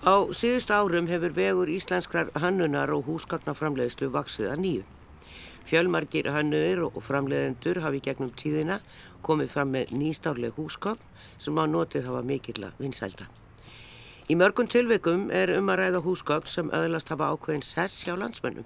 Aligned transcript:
Á 0.00 0.32
síðust 0.32 0.70
árum 0.72 1.10
hefur 1.12 1.34
vegur 1.36 1.68
íslenskrar 1.68 2.30
hannunar 2.40 2.88
og 2.88 3.04
húsgagnaframleiðslu 3.04 4.06
vaksið 4.14 4.46
að 4.48 4.60
nýju. 4.62 4.84
Fjölmargir 5.68 6.30
hannuðir 6.32 6.80
og 6.86 7.02
framleiðendur 7.04 7.82
hafi 7.84 8.00
gegnum 8.06 8.30
tíðina 8.32 8.78
komið 9.20 9.50
fram 9.52 9.74
með 9.74 9.92
nýstárleg 9.92 10.56
húsgagn 10.56 11.04
sem 11.36 11.60
á 11.60 11.68
notið 11.68 12.08
hafa 12.08 12.22
mikill 12.24 12.64
að 12.64 12.80
vinsælda. 12.80 13.26
Í 14.32 14.38
mörgum 14.40 14.70
tilveikum 14.72 15.28
er 15.36 15.52
um 15.58 15.68
að 15.68 15.82
ræða 15.82 16.00
húsgagn 16.06 16.48
sem 16.48 16.72
öðlast 16.72 17.12
hafa 17.12 17.28
ákveðin 17.34 17.66
sess 17.68 18.00
hjá 18.06 18.16
landsmönnum. 18.16 18.64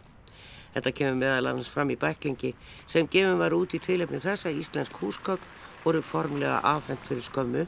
Þetta 0.77 0.95
kemur 0.95 1.19
meðal 1.19 1.51
annars 1.51 1.73
fram 1.75 1.91
í 1.91 1.98
bæklingi 1.98 2.53
sem 2.87 3.11
gefum 3.11 3.43
var 3.43 3.59
út 3.59 3.75
í 3.75 3.82
tilefni 3.82 4.23
þess 4.23 4.46
að 4.46 4.62
íslensk 4.62 5.03
húsgagn 5.03 5.51
voru 5.82 5.98
formlega 5.98 6.62
afhengt 6.62 7.11
fyrir 7.11 7.26
skömmu 7.26 7.67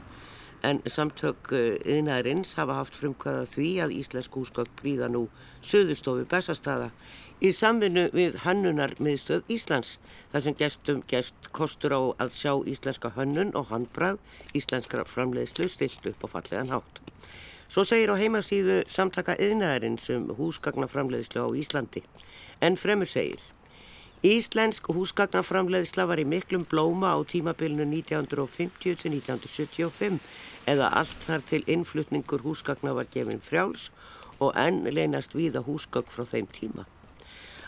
en 0.67 0.81
samtök 0.89 1.51
yðnaðarins 1.55 2.55
hafa 2.59 2.75
haft 2.81 2.97
frumkvæða 2.99 3.45
því 3.53 3.69
að 3.85 3.93
Íslensk 4.01 4.35
húsgögn 4.35 4.73
príða 4.79 5.07
nú 5.11 5.23
söðustofu 5.65 6.25
Bessastaða 6.27 6.89
í 7.39 7.51
samvinnu 7.53 8.07
við 8.15 8.39
Hannunar 8.43 8.95
miðstöð 9.03 9.47
Íslands 9.53 9.95
þar 10.31 10.45
sem 10.45 10.57
gestum 10.59 11.03
gest 11.07 11.51
kostur 11.55 11.95
á 11.95 12.01
að 12.23 12.33
sjá 12.39 12.53
íslenska 12.67 13.13
hönnun 13.15 13.53
og 13.55 13.69
handbrað 13.71 14.17
íslenskra 14.57 15.05
framleiðslu 15.07 15.69
stilt 15.71 16.09
upp 16.11 16.25
á 16.25 16.27
fallegan 16.35 16.73
hátt. 16.73 17.03
Svo 17.67 17.83
segir 17.87 18.11
á 18.11 18.19
heimasíðu 18.19 18.81
samtaka 18.91 19.35
yðnaðarins 19.43 20.07
um 20.15 20.31
húsgagnaframleiðslu 20.39 21.43
á 21.43 21.49
Íslandi 21.61 22.03
en 22.63 22.79
fremur 22.79 23.09
segir 23.09 23.43
Íslensk 24.25 24.87
húsgagnaframleiðsla 24.89 26.07
var 26.09 26.17
í 26.17 26.23
miklum 26.25 26.63
blóma 26.65 27.11
á 27.13 27.21
tímabilinu 27.21 27.85
1950 27.85 28.97
til 28.97 29.11
1975 29.13 30.17
eða 30.65 30.87
allt 30.89 31.21
þar 31.21 31.45
til 31.45 31.61
innflutningur 31.69 32.41
húsgagna 32.41 32.95
var 32.97 33.05
gefinn 33.13 33.43
frjáls 33.45 33.91
og 34.41 34.57
enn 34.57 34.89
leynast 34.89 35.37
víða 35.37 35.61
húsgagn 35.69 36.09
frá 36.09 36.25
þeim 36.25 36.49
tíma. 36.49 36.89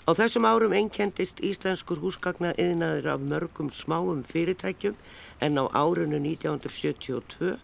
Á 0.10 0.12
þessum 0.18 0.50
árum 0.50 0.74
einkendist 0.74 1.38
íslenskur 1.46 2.02
húsgagna 2.02 2.56
yðnaður 2.58 3.14
af 3.14 3.30
mörgum 3.30 3.70
smáum 3.70 4.26
fyrirtækjum 4.26 4.98
en 5.46 5.62
á 5.62 5.70
árunnu 5.70 6.18
1972 6.18 7.60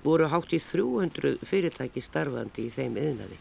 voru 0.00 0.32
hátt 0.32 0.56
í 0.56 0.64
300 0.64 1.44
fyrirtæki 1.44 2.00
starfandi 2.00 2.70
í 2.70 2.72
þeim 2.72 2.96
yðnaði. 2.96 3.36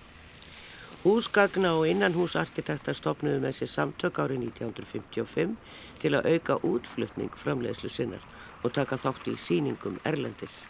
Húsgagna 1.04 1.74
og 1.76 1.90
innanhúsarkitekta 1.92 2.94
stopnuðu 2.96 3.42
með 3.44 3.58
sér 3.58 3.70
samtök 3.74 4.22
árið 4.24 4.46
1955 4.46 5.58
til 6.00 6.12
að 6.16 6.30
auka 6.32 6.56
útflutning 6.64 7.34
framleiðslu 7.42 7.92
sinnar 7.92 8.24
og 8.64 8.72
taka 8.78 8.96
þátt 9.02 9.28
í 9.28 9.34
síningum 9.36 9.98
Erlendis. 10.08 10.62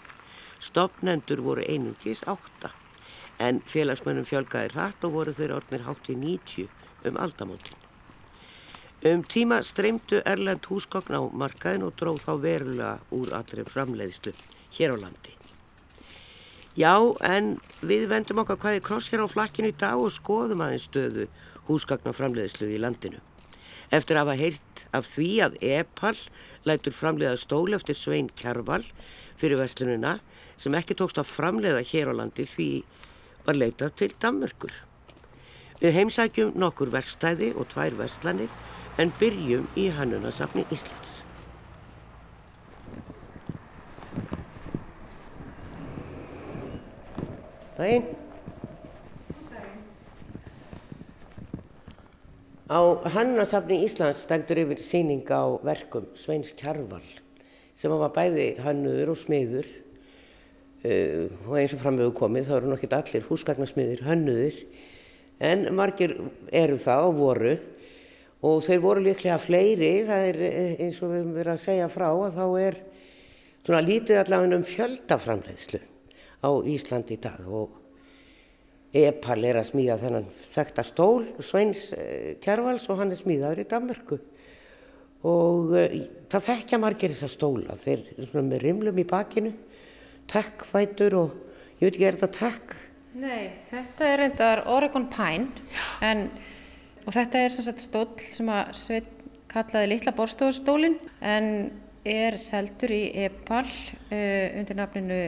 Stopnendur 0.57 1.43
voru 1.45 1.67
einungis 1.69 2.23
átta 2.25 2.71
en 3.37 3.61
félagsmönnum 3.75 4.25
fjölgaði 4.25 4.73
hratt 4.73 5.05
og 5.05 5.13
voru 5.19 5.37
þeir 5.37 5.53
orðnir 5.59 5.85
hátt 5.85 6.09
í 6.09 6.17
90 6.17 6.65
um 7.11 7.21
aldamótin. 7.27 7.77
Um 9.05 9.21
tíma 9.29 9.61
streymdu 9.61 10.23
Erlend 10.25 10.65
húsgagna 10.65 11.21
á 11.21 11.29
markaðin 11.29 11.85
og 11.85 11.93
dróð 12.01 12.25
þá 12.25 12.33
verulega 12.41 12.97
úr 13.13 13.37
allri 13.37 13.69
framleiðslu 13.69 14.33
hér 14.79 14.97
á 14.97 15.05
landi. 15.05 15.42
Já, 16.73 16.97
en 17.21 17.59
við 17.85 18.07
vendum 18.09 18.39
okkar 18.41 18.57
hvaði 18.57 18.79
kross 18.81 19.11
hér 19.13 19.21
á 19.21 19.29
flakkinu 19.29 19.69
í 19.69 19.75
dag 19.77 19.99
og 20.01 20.09
skoðum 20.09 20.63
aðeins 20.65 20.87
stöðu 20.87 21.27
húsgagnaframleiðslu 21.67 22.71
í 22.73 22.79
landinu. 22.81 23.19
Eftir 23.93 24.17
að 24.17 24.23
hafa 24.23 24.39
heyrt 24.39 24.81
af 24.97 25.05
því 25.05 25.27
að 25.45 25.57
EPAL 25.61 26.15
lætur 26.65 26.95
framleiða 26.97 27.35
stól 27.37 27.75
eftir 27.77 27.97
Svein 27.99 28.31
Kjærval 28.33 28.81
fyrir 29.37 29.59
verslununa 29.59 30.15
sem 30.57 30.73
ekki 30.73 30.97
tókst 30.97 31.21
að 31.21 31.29
framleiða 31.29 31.83
hér 31.91 32.09
á 32.09 32.13
landi 32.23 32.47
því 32.49 32.69
var 33.45 33.59
leitað 33.59 33.93
til 34.01 34.09
Danmörkur. 34.17 34.73
Við 35.77 35.93
heimsækjum 35.99 36.55
nokkur 36.57 36.89
verkstæði 36.89 37.51
og 37.53 37.69
tvær 37.69 37.99
verslanir 38.01 38.49
en 38.97 39.13
byrjum 39.21 39.69
í 39.77 39.91
Hannunasafni 39.93 40.65
Íslands. 40.73 41.19
Dæin. 47.83 48.03
Á 52.71 52.79
Hannasafni 53.11 53.81
Íslands 53.83 54.21
stendur 54.23 54.61
yfir 54.61 54.79
síning 54.79 55.27
á 55.27 55.59
verkum 55.67 56.07
Sveins 56.15 56.53
Kjarval 56.55 57.03
sem 57.75 57.91
var 57.91 58.13
bæði 58.15 58.47
hannuður 58.63 59.11
og 59.11 59.19
smiður. 59.19 59.67
Uh, 60.83 61.27
og 61.47 61.59
eins 61.59 61.75
og 61.75 61.83
framöfu 61.83 62.15
komið 62.21 62.47
þá 62.47 62.55
eru 62.61 62.71
nokkið 62.71 62.97
allir 63.01 63.27
húsgagnarsmiðir 63.27 64.07
hannuður 64.07 64.57
en 65.43 65.67
margir 65.75 66.17
eru 66.55 66.79
það 66.79 67.11
og 67.11 67.19
voru. 67.19 67.55
Og 68.43 68.63
þeir 68.63 68.83
voru 68.83 69.03
líklega 69.03 69.39
fleiri, 69.39 69.95
það 70.07 70.29
er 70.29 70.43
eh, 70.47 70.75
eins 70.83 71.03
og 71.03 71.11
við 71.11 71.21
höfum 71.21 71.35
verið 71.35 71.53
að 71.53 71.63
segja 71.63 71.91
frá 71.91 72.09
að 72.11 72.35
þá 72.39 72.45
er 72.63 72.83
svona 73.63 73.87
lítið 73.87 74.19
allavega 74.23 74.59
um 74.59 74.71
fjöldaframleiðslu 74.71 75.87
á 76.43 76.51
Íslandi 76.67 77.17
í 77.17 77.23
dag 77.23 77.47
og 77.47 77.79
Epal 78.93 79.39
er 79.47 79.57
að 79.57 79.71
smíða 79.71 79.97
þennan 80.03 80.27
þekta 80.53 80.83
stól 80.85 81.23
Sveins 81.41 81.87
eh, 81.97 82.35
Kjærvals 82.43 82.85
og 82.93 82.99
hann 82.99 83.13
er 83.13 83.17
smíðaður 83.17 83.63
í 83.63 83.69
Danmörku 83.71 84.19
og 85.23 85.71
uh, 85.71 85.93
það 86.31 86.47
þekkja 86.49 86.79
margir 86.83 87.13
þessa 87.13 87.31
stóla 87.31 87.77
þeir 87.79 88.03
svona 88.19 88.45
með 88.49 88.65
rimlum 88.67 88.99
í 88.99 89.07
bakinu 89.07 89.53
takkfætur 90.31 91.15
og 91.21 91.37
ég 91.79 91.87
veit 91.87 91.95
ekki 91.95 92.07
er 92.07 92.17
þetta 92.19 92.31
takk? 92.37 92.75
Nei, 93.13 93.53
þetta 93.69 94.09
er 94.09 94.21
reyndar 94.21 94.63
Oregon 94.73 95.07
Pine 95.13 95.47
en, 96.03 96.27
og 97.05 97.15
þetta 97.15 97.43
er 97.45 97.55
sagt 97.55 97.83
stól 97.83 98.09
sem 98.33 98.49
að 98.51 98.73
Sveit 98.79 99.09
kallaði 99.53 99.91
litla 99.91 100.13
borstofustólin 100.17 100.97
en 101.21 101.49
er 102.03 102.35
seldur 102.41 102.91
í 102.91 103.03
Epal 103.25 103.65
uh, 103.65 104.59
undir 104.59 104.79
nafninu 104.79 105.21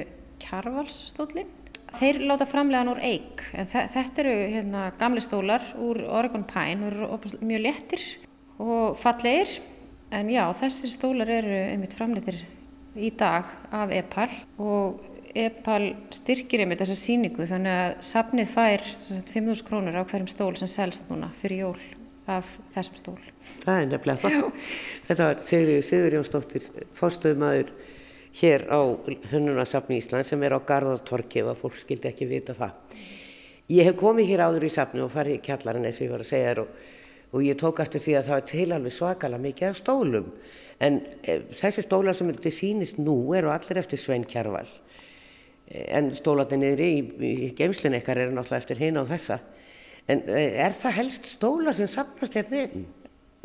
Kjarvalsstólinn. 0.43 1.51
Þeir 1.95 2.19
láta 2.27 2.47
framlegan 2.49 2.89
úr 2.91 2.99
eik, 3.05 3.43
en 3.55 3.69
þetta 3.71 4.23
eru 4.23 4.33
hérna, 4.51 4.89
gamli 4.99 5.21
stólar 5.23 5.63
úr 5.79 6.01
Oregon 6.03 6.43
Pine 6.49 6.89
eru 6.89 7.19
mjög 7.39 7.61
lettir 7.63 8.03
og 8.59 8.97
fallegir. 8.99 9.61
En 10.15 10.29
já, 10.31 10.43
þessir 10.59 10.91
stólar 10.91 11.31
eru 11.31 11.53
einmitt 11.71 11.95
framleitir 11.95 12.41
í 12.95 13.11
dag 13.15 13.47
af 13.75 13.91
Epal 13.95 14.29
og 14.61 15.03
Epal 15.35 15.89
styrkir 16.15 16.63
einmitt 16.63 16.79
þessa 16.79 16.95
síningu 16.99 17.47
þannig 17.47 17.75
að 17.75 17.95
safnið 18.07 18.51
fær 18.53 18.85
5.000 19.09 19.65
krónur 19.67 19.97
á 19.99 20.07
hverjum 20.07 20.29
stól 20.31 20.53
sem 20.59 20.71
selst 20.71 21.09
núna 21.11 21.31
fyrir 21.41 21.65
jól 21.65 21.81
af 22.31 22.53
þessum 22.75 22.99
stól. 23.01 23.17
Það 23.65 23.81
er 23.81 23.89
nefnilega 23.91 24.21
það. 24.23 24.69
Þetta 25.09 25.27
var 25.27 25.43
Sigur 25.45 26.15
Jónsdóttir, 26.15 26.69
fórstöðumæður 26.97 27.73
hér 28.35 28.67
á 28.67 28.79
Hunnunasafni 29.31 29.99
Ísland 30.01 30.27
sem 30.27 30.43
er 30.43 30.57
á 30.57 30.59
Garðartorki 30.59 31.41
ef 31.43 31.53
að 31.53 31.61
fólk 31.61 31.79
skildi 31.79 32.09
ekki 32.09 32.27
vita 32.29 32.55
það. 32.57 32.75
Ég 33.71 33.87
hef 33.87 33.97
komið 33.97 34.29
hér 34.29 34.43
áður 34.45 34.67
í 34.67 34.73
safni 34.73 35.01
og 35.01 35.13
farið 35.13 35.39
í 35.39 35.43
kjallarinn 35.45 35.87
eins 35.87 35.97
og 36.01 36.05
ég 36.05 36.13
var 36.13 36.23
að 36.25 36.29
segja 36.29 36.51
þér 36.51 36.61
og, 36.65 36.73
og 37.31 37.45
ég 37.45 37.59
tók 37.61 37.79
eftir 37.81 38.03
því 38.03 38.17
að 38.19 38.27
það 38.29 38.41
er 38.41 38.47
til 38.51 38.67
alveg 38.75 38.95
svakala 38.95 39.39
mikið 39.41 39.69
af 39.71 39.79
stólum 39.79 40.27
en 40.85 40.99
e, 41.23 41.37
þessi 41.55 41.85
stólar 41.85 42.17
sem 42.17 42.29
þetta 42.29 42.51
sýnist 42.53 42.99
nú 43.01 43.15
eru 43.37 43.51
allir 43.53 43.79
eftir 43.81 44.01
Svein 44.01 44.27
Kjærval 44.27 44.67
e, 44.67 45.85
en 45.97 46.11
stólarnir 46.15 46.61
niður 46.61 46.83
í, 46.85 46.93
í 47.25 47.49
geimslinn 47.57 47.97
ekkar 47.97 48.21
eru 48.21 48.35
náttúrulega 48.35 48.63
eftir 48.63 48.83
hinn 48.83 48.99
á 48.99 49.03
þessa 49.07 49.39
en 50.11 50.23
e, 50.27 50.45
er 50.67 50.75
það 50.77 50.97
helst 50.99 51.31
stólar 51.31 51.77
sem 51.77 51.89
sapnast 51.89 52.37
hérna 52.37 52.67
inn? 52.67 52.85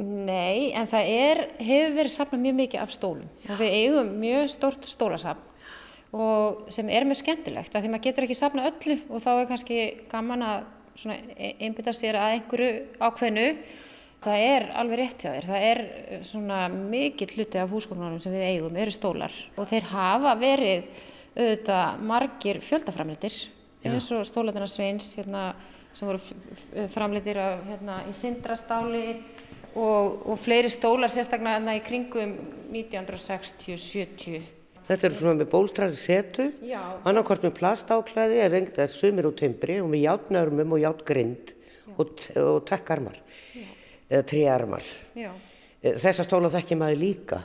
Nei, 0.01 0.71
en 0.73 0.89
það 0.89 1.11
er, 1.13 1.41
hefur 1.61 1.95
verið 1.99 2.13
sapnað 2.15 2.45
mjög 2.47 2.57
mikið 2.63 2.81
af 2.81 2.93
stólum. 2.95 3.31
Já. 3.45 3.53
og 3.53 3.59
við 3.61 3.75
eigum 3.77 4.13
mjög 4.23 4.51
stort 4.55 4.87
stólasapn 4.89 5.47
og 6.17 6.65
sem 6.75 6.89
er 6.91 7.05
mjög 7.07 7.21
skemmtilegt 7.21 7.75
að 7.75 7.85
því 7.85 7.91
maður 7.93 8.07
getur 8.09 8.27
ekki 8.27 8.37
sapnað 8.39 8.71
öllu 8.73 8.97
og 9.07 9.23
þá 9.23 9.31
er 9.35 9.51
kannski 9.51 9.77
gaman 10.11 10.43
að 10.43 10.65
e, 11.37 11.51
einbita 11.63 11.95
sér 11.95 12.19
að 12.19 12.37
einhverju 12.39 12.73
ákveðnu. 12.99 13.47
Það 14.21 14.47
er 14.47 14.67
alveg 14.77 15.01
rétt 15.01 15.23
hjá 15.23 15.31
þér, 15.31 15.47
það 15.49 15.67
er 15.69 15.83
svona 16.29 16.59
mikill 16.73 17.31
hluti 17.37 17.61
af 17.61 17.71
húsgóknarnum 17.73 18.21
sem 18.21 18.35
við 18.35 18.49
eigum, 18.51 18.77
eru 18.77 18.93
stólar. 18.93 19.37
Og 19.57 19.69
þeir 19.71 19.87
hafa 19.93 20.35
verið 20.41 20.89
auðvitað 21.37 22.03
margir 22.11 22.61
fjöldaframleitir 22.65 23.39
eins 23.89 24.11
og 24.13 24.27
stólatina 24.29 24.69
Sveins 24.69 25.15
hérna, 25.17 25.55
sem 25.97 26.11
voru 26.11 26.21
framleitir 26.93 27.41
af, 27.41 27.63
hérna, 27.71 28.03
í 28.11 28.13
sindrastáli 28.17 29.05
og, 29.75 30.23
og 30.27 30.39
fleiri 30.41 30.71
stólar 30.73 31.13
sérstaklega 31.13 31.75
í 31.77 31.83
kringum 31.85 32.35
1960-70. 32.75 34.41
Þetta 34.91 35.07
er 35.07 35.15
svona 35.15 35.39
með 35.39 35.51
bólstræði 35.53 35.99
setu, 36.01 36.49
annarkort 37.07 37.45
með 37.47 37.55
plastáklæði 37.61 38.41
eða 38.41 38.53
reyngið 38.57 38.83
að 38.83 38.95
sumir 38.97 39.29
úr 39.29 39.37
timbri 39.39 39.79
og 39.79 39.91
með 39.93 40.03
játnörmum 40.09 40.75
og 40.75 40.83
játgrind 40.83 41.53
og, 41.95 42.17
og 42.41 42.59
tekkarmar 42.67 43.21
eða 44.11 44.25
tríarmar. 44.27 44.87
Eh, 45.15 45.95
Þessa 46.01 46.27
stóla 46.27 46.51
þekkir 46.53 46.81
maður 46.81 47.03
líka 47.05 47.39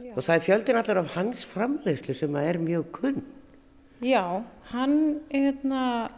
Já. 0.00 0.14
og 0.16 0.24
það 0.24 0.34
er 0.34 0.46
fjöldin 0.48 0.80
allar 0.80 1.02
af 1.04 1.14
hans 1.14 1.44
framleiðslu 1.46 2.16
sem 2.16 2.40
er 2.42 2.58
mjög 2.58 2.90
kunn. 2.98 3.22
Já, 4.00 4.42
hann, 4.72 4.98
hérna, 5.30 6.10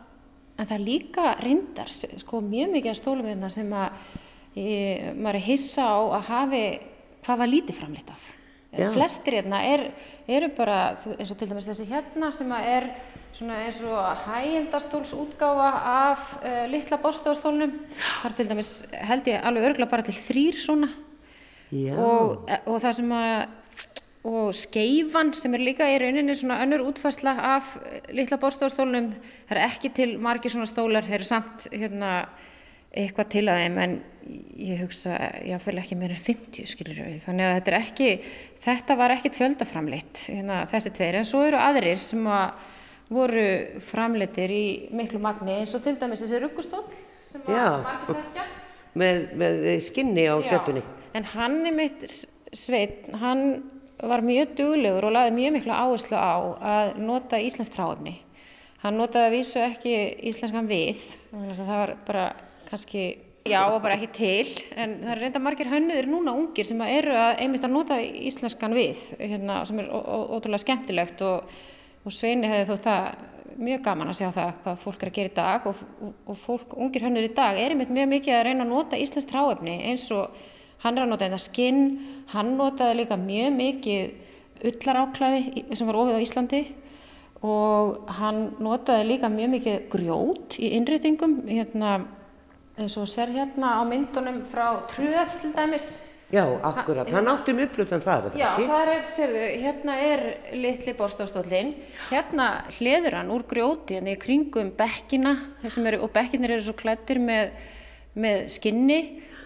en 0.57 0.67
það 0.69 0.77
er 0.79 0.85
líka 0.87 1.29
reyndar 1.43 1.91
sko 1.93 2.41
mjög 2.47 2.77
mikið 2.79 2.95
af 2.95 3.01
stólum 3.03 3.29
hérna 3.29 3.51
sem 3.53 3.73
að 3.75 3.99
ég, 4.59 5.13
maður 5.17 5.39
er 5.39 5.47
hissa 5.47 5.87
á 5.87 5.99
að 6.19 6.29
hafi 6.31 6.63
hvað 7.23 7.43
var 7.43 7.53
lítið 7.53 7.79
framleitt 7.79 8.13
af. 8.13 8.29
Já. 8.73 8.89
Flestir 8.95 9.37
hérna 9.37 9.61
er, 9.69 9.87
eru 10.27 10.49
bara 10.57 10.79
eins 11.19 11.31
og 11.31 11.39
til 11.39 11.49
dæmis 11.51 11.69
þessi 11.69 11.85
hérna 11.91 12.31
sem 12.33 12.53
er 12.57 12.89
svona 13.37 13.59
eins 13.67 13.81
og 13.85 14.25
hægjendastólsútgáfa 14.27 15.71
af 15.93 16.29
uh, 16.41 16.65
litla 16.73 16.99
borstofastólnum. 17.01 17.75
Það 18.23 18.31
er 18.31 18.37
til 18.39 18.49
dæmis 18.49 18.73
held 19.11 19.29
ég 19.29 19.45
alveg 19.45 19.69
örgla 19.71 19.91
bara 19.93 20.07
til 20.07 20.17
þrýr 20.17 20.61
svona 20.61 20.89
og, 21.73 22.49
og 22.69 22.81
það 22.83 22.97
sem 23.01 23.13
að 23.17 23.35
og 24.23 24.53
skeifan 24.55 25.33
sem 25.35 25.55
er 25.57 25.65
líka 25.67 25.89
í 25.91 25.97
rauninni 25.99 26.35
svona 26.39 26.61
önnur 26.63 26.85
útfærsla 26.87 27.33
af 27.57 27.73
litla 28.15 28.39
borstofastólunum 28.39 29.09
það 29.49 29.57
er 29.57 29.63
ekki 29.65 29.91
til 29.97 30.13
margir 30.23 30.53
svona 30.55 30.69
stólar 30.71 31.07
þeir 31.09 31.19
eru 31.19 31.27
samt 31.27 31.67
hérna 31.73 32.13
eitthvað 32.93 33.31
til 33.33 33.45
að 33.49 33.61
þeim 33.63 33.79
en 33.83 33.99
ég 34.63 34.83
hugsa 34.85 35.17
fæl 35.65 35.79
ekki 35.81 35.99
meira 35.99 36.15
en 36.15 36.23
50 36.23 36.69
skilur 36.71 37.01
við 37.01 37.25
þannig 37.25 37.49
að 37.49 37.57
þetta 37.57 37.73
er 37.73 37.79
ekki 37.81 38.11
þetta 38.63 38.97
var 39.01 39.15
ekkit 39.17 39.39
fjöldaframleitt 39.41 40.25
hérna, 40.29 40.63
þessi 40.71 40.93
tveir 40.95 41.19
en 41.19 41.29
svo 41.29 41.43
eru 41.49 41.59
aðrir 41.59 42.03
sem 42.03 42.27
að 42.31 42.69
voru 43.13 43.47
framleittir 43.85 44.53
í 44.55 44.65
miklu 44.95 45.21
magni 45.23 45.59
eins 45.59 45.75
og 45.77 45.83
til 45.85 45.97
dæmis 46.01 46.23
þessi 46.23 46.43
ruggustól 46.45 46.85
sem 47.33 47.49
Já. 47.49 47.81
margir 47.83 48.21
þekkja 48.21 48.51
Með, 48.93 49.23
með 49.41 49.63
skinni 49.87 50.27
á 50.29 50.37
setunni. 50.45 50.83
En 51.17 51.25
hann 51.33 51.63
er 51.65 51.73
mitt 51.73 52.03
sveit, 52.53 53.07
hann 53.23 53.63
var 54.03 54.21
mjög 54.25 54.53
duglegur 54.59 55.07
og 55.09 55.15
laði 55.17 55.33
mjög 55.39 55.55
mikla 55.57 55.79
áherslu 55.87 56.19
á 56.19 56.37
að 56.75 56.99
nota 57.01 57.41
íslenskt 57.41 57.79
ráefni. 57.79 58.19
Hann 58.83 58.99
notaði 59.01 59.31
að 59.31 59.37
vísu 59.37 59.63
ekki 59.63 59.95
íslenskan 60.29 60.69
við, 60.69 61.01
það 61.33 61.71
var 61.71 61.95
bara 62.05 62.27
kannski, 62.73 63.03
já, 63.49 63.61
og 63.69 63.83
bara 63.85 63.99
ekki 63.99 64.09
til, 64.17 64.53
en 64.81 64.97
það 65.03 65.13
er 65.15 65.21
reynda 65.27 65.43
margir 65.45 65.69
hönnuðir 65.71 66.09
núna 66.11 66.33
ungir 66.39 66.67
sem 66.69 66.81
eru 66.87 67.13
að 67.13 67.43
einmitt 67.45 67.67
að 67.69 67.75
nota 67.77 67.99
íslenskan 68.01 68.75
við, 68.77 69.03
hérna, 69.21 69.61
sem 69.69 69.83
er 69.83 69.91
ótrúlega 69.93 70.63
skemmtilegt 70.65 71.21
og, 71.29 71.53
og 72.03 72.17
Sveini 72.17 72.49
hefði 72.51 72.73
þó 72.73 72.87
það 72.89 73.29
mjög 73.63 73.83
gaman 73.85 74.09
að 74.09 74.17
sjá 74.17 74.29
það 74.33 74.51
hvað 74.65 74.79
fólk 74.81 75.03
er 75.05 75.11
að 75.11 75.17
gera 75.19 75.29
í 75.29 75.37
dag 75.37 75.67
og, 75.69 75.81
og, 76.01 76.13
og 76.33 76.39
fólk, 76.41 76.73
ungir 76.81 77.05
hönnur 77.05 77.27
í 77.29 77.35
dag 77.37 77.59
er 77.61 77.75
einmitt 77.75 77.93
mjög 77.93 78.09
mikið 78.15 78.37
að 78.39 78.45
reyna 78.49 78.65
að 78.65 78.71
nota 78.73 79.01
íslenskt 79.05 79.35
ráefni 79.37 79.75
eins 79.91 80.07
og 80.17 80.39
hann 80.87 80.97
er 80.97 81.05
að 81.05 81.11
nota 81.13 81.27
þetta 81.29 81.43
skinn, 81.45 81.83
hann 82.33 82.55
notaði 82.57 83.03
líka 83.03 83.19
mjög 83.21 83.53
mikið 83.59 84.65
ullaráklæði 84.71 85.43
í- 85.61 85.67
sem 85.77 85.91
var 85.91 85.99
ofið 86.01 86.17
á 86.17 86.25
Íslandi 86.25 86.63
og 87.43 88.09
hann 88.19 88.41
notaði 88.63 89.07
líka 89.11 89.31
mjög 89.31 89.53
mikið 89.57 89.79
grjót 89.93 90.57
í 90.63 90.73
innréttingum 90.79 91.37
hérna, 91.51 91.93
eins 92.79 92.97
og 92.97 93.11
sér 93.11 93.33
hérna 93.35 93.77
á 93.77 93.83
myndunum 93.85 94.43
frá 94.53 94.87
Tröð 94.93 95.37
til 95.41 95.53
dæmis 95.57 96.03
Já, 96.33 96.47
akkurat. 96.65 97.11
Hann 97.13 97.29
átti 97.29 97.53
um 97.53 97.59
upplutan 97.61 98.01
það, 98.01 98.25
er 98.25 98.31
það 98.33 98.41
Já, 98.41 98.69
þar 98.71 98.91
er, 98.95 99.03
sérðu, 99.13 99.41
hérna 99.61 99.97
er 100.01 100.23
litli 100.57 100.95
borstofstóllin, 100.97 101.75
hérna 102.09 102.47
hleður 102.79 103.19
hann 103.19 103.33
úr 103.35 103.45
grjóti, 103.51 103.99
hérna 103.99 104.15
í 104.15 104.21
kringum 104.23 104.71
bekkina, 104.79 105.35
þessum 105.61 105.91
eru, 105.91 106.01
og 106.07 106.15
bekkinir 106.15 106.55
eru 106.57 106.65
svo 106.65 106.73
klættir 106.79 107.21
með, 107.21 107.53
með 108.17 108.47
skinni 108.55 108.99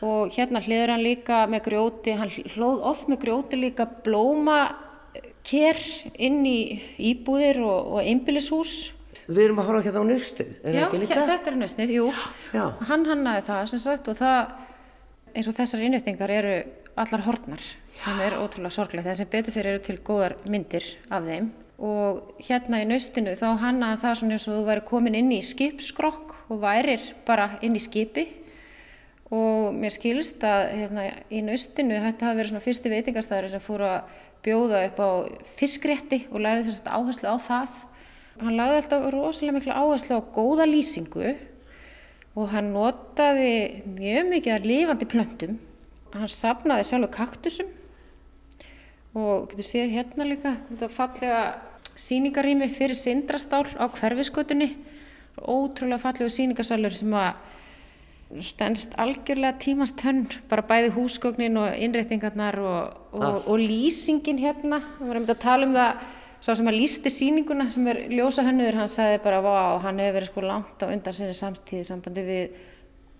og 0.06 0.30
hérna 0.36 0.62
hleður 0.62 0.94
hann 0.94 1.02
líka 1.02 1.42
með 1.50 1.64
grjóti, 1.66 2.14
hann 2.20 2.30
hlóð 2.54 2.86
oft 2.92 3.10
með 3.10 3.22
grjóti 3.24 3.58
líka 3.64 3.88
blóma 4.06 4.60
ker 5.46 5.82
inn 6.14 6.46
í 6.46 6.60
íbúðir 7.02 7.64
og, 7.66 7.96
og 7.96 8.06
einbýlishús. 8.06 8.92
Við 9.26 9.42
erum 9.42 9.58
að 9.58 9.68
horfa 9.70 9.84
hérna 9.88 10.02
á 10.02 10.06
nustið, 10.06 10.50
er 10.62 10.70
það 10.70 10.78
Já, 10.78 10.86
ekki 10.86 11.02
líka? 11.02 11.26
þetta 11.26 11.50
er 11.50 11.56
nösnið, 11.58 11.92
jú. 11.96 12.06
Já. 12.54 12.64
Hann 12.90 13.06
hannaði 13.08 13.46
það 13.48 13.68
sem 13.72 13.82
sagt 13.82 14.10
og 14.12 14.18
það 14.20 14.40
eins 15.36 15.50
og 15.50 15.56
þessar 15.58 15.84
innréttingar 15.84 16.32
eru 16.32 16.56
allar 16.96 17.24
hortnar 17.26 17.62
sem 17.96 18.20
er 18.24 18.36
ótrúlega 18.40 18.72
sorglegt 18.72 19.06
það 19.08 19.18
sem 19.20 19.30
betur 19.32 19.56
fyrir 19.56 19.74
eru 19.74 19.84
til 19.84 19.96
góðar 20.04 20.36
myndir 20.48 20.86
af 21.12 21.26
þeim 21.26 21.50
og 21.76 22.40
hérna 22.46 22.80
í 22.80 22.86
nöstinu 22.88 23.34
þá 23.36 23.48
hannaði 23.60 24.00
það 24.04 24.14
svona 24.20 24.36
eins 24.38 24.46
og 24.48 24.54
þú 24.56 24.62
væri 24.70 24.84
komin 24.88 25.18
inn 25.18 25.34
í 25.36 25.42
skipskrokk 25.44 26.32
og 26.48 26.62
værir 26.62 27.04
bara 27.28 27.50
inn 27.66 27.76
í 27.76 27.82
skipi 27.82 28.24
og 29.34 29.74
mér 29.76 29.92
skilst 29.92 30.44
að 30.46 30.62
hérna, 30.78 31.04
í 31.28 31.42
nöstinu 31.44 31.98
þetta 32.00 32.30
hafi 32.30 32.38
verið 32.40 32.52
svona 32.54 32.64
fyrsti 32.64 32.92
veitingastæður 32.92 33.52
sem 33.52 33.64
fóru 33.64 33.88
að 33.90 34.22
bjóða 34.46 34.84
upp 34.86 35.02
á 35.02 35.10
fiskrétti 35.58 36.22
og 36.30 36.40
lærði 36.46 36.70
þess 36.70 36.86
að 36.86 36.96
áherslu 37.00 37.28
á 37.28 37.36
það 37.50 37.76
hann 38.40 38.56
lagði 38.58 38.80
alltaf 38.80 39.06
rosalega 39.14 39.56
miklu 39.56 39.74
áherslu 39.76 40.18
á 40.18 40.22
góða 40.34 40.66
lýsingu 40.68 41.34
og 42.36 42.50
hann 42.52 42.72
notaði 42.74 43.82
mjög 43.96 44.30
mikið 44.32 44.56
af 44.56 44.68
lifandi 44.68 45.08
plöntum. 45.08 45.56
Hann 46.12 46.32
safnaði 46.32 46.86
sjálfur 46.88 47.12
kaktusum 47.14 47.70
og 49.16 49.48
getur 49.50 49.64
séð 49.64 49.94
hérna 49.96 50.28
líka 50.28 50.56
þetta 50.68 50.90
fallega 50.92 51.40
síningarými 51.96 52.68
fyrir 52.68 52.98
sindrastál 52.98 53.64
á 53.80 53.88
hverfiskötunni. 53.88 54.74
Ótrúlega 55.36 56.00
fallegu 56.00 56.32
síningarsalur 56.32 56.94
sem 56.96 57.12
að 57.16 58.42
stendst 58.42 58.94
algjörlega 58.98 59.56
tímast 59.62 60.00
hönn, 60.02 60.24
bara 60.50 60.64
bæði 60.66 60.92
húsgögnin 60.96 61.56
og 61.60 61.76
innréttingarnar 61.78 62.58
og, 62.58 62.96
og, 63.14 63.46
og 63.46 63.60
lýsingin 63.60 64.40
hérna. 64.42 64.80
Við 64.98 65.12
varum 65.12 65.28
að 65.30 65.42
tala 65.44 65.68
um 65.68 65.76
það 65.76 66.06
Sá 66.44 66.52
sem 66.54 66.68
að 66.68 66.76
lísti 66.78 67.10
sýninguna 67.10 67.70
sem 67.72 67.86
er 67.90 68.02
ljósa 68.12 68.44
hönnuður, 68.46 68.76
hann 68.82 68.90
sagði 68.92 69.20
bara, 69.24 69.38
vá, 69.42 69.54
hann 69.82 69.98
hefur 70.02 70.18
verið 70.18 70.28
sko 70.30 70.42
langt 70.44 70.82
á 70.84 70.86
undan 70.92 71.16
sinni 71.16 71.34
samtíði 71.34 71.84
sambandi 71.88 72.24
við 72.26 72.58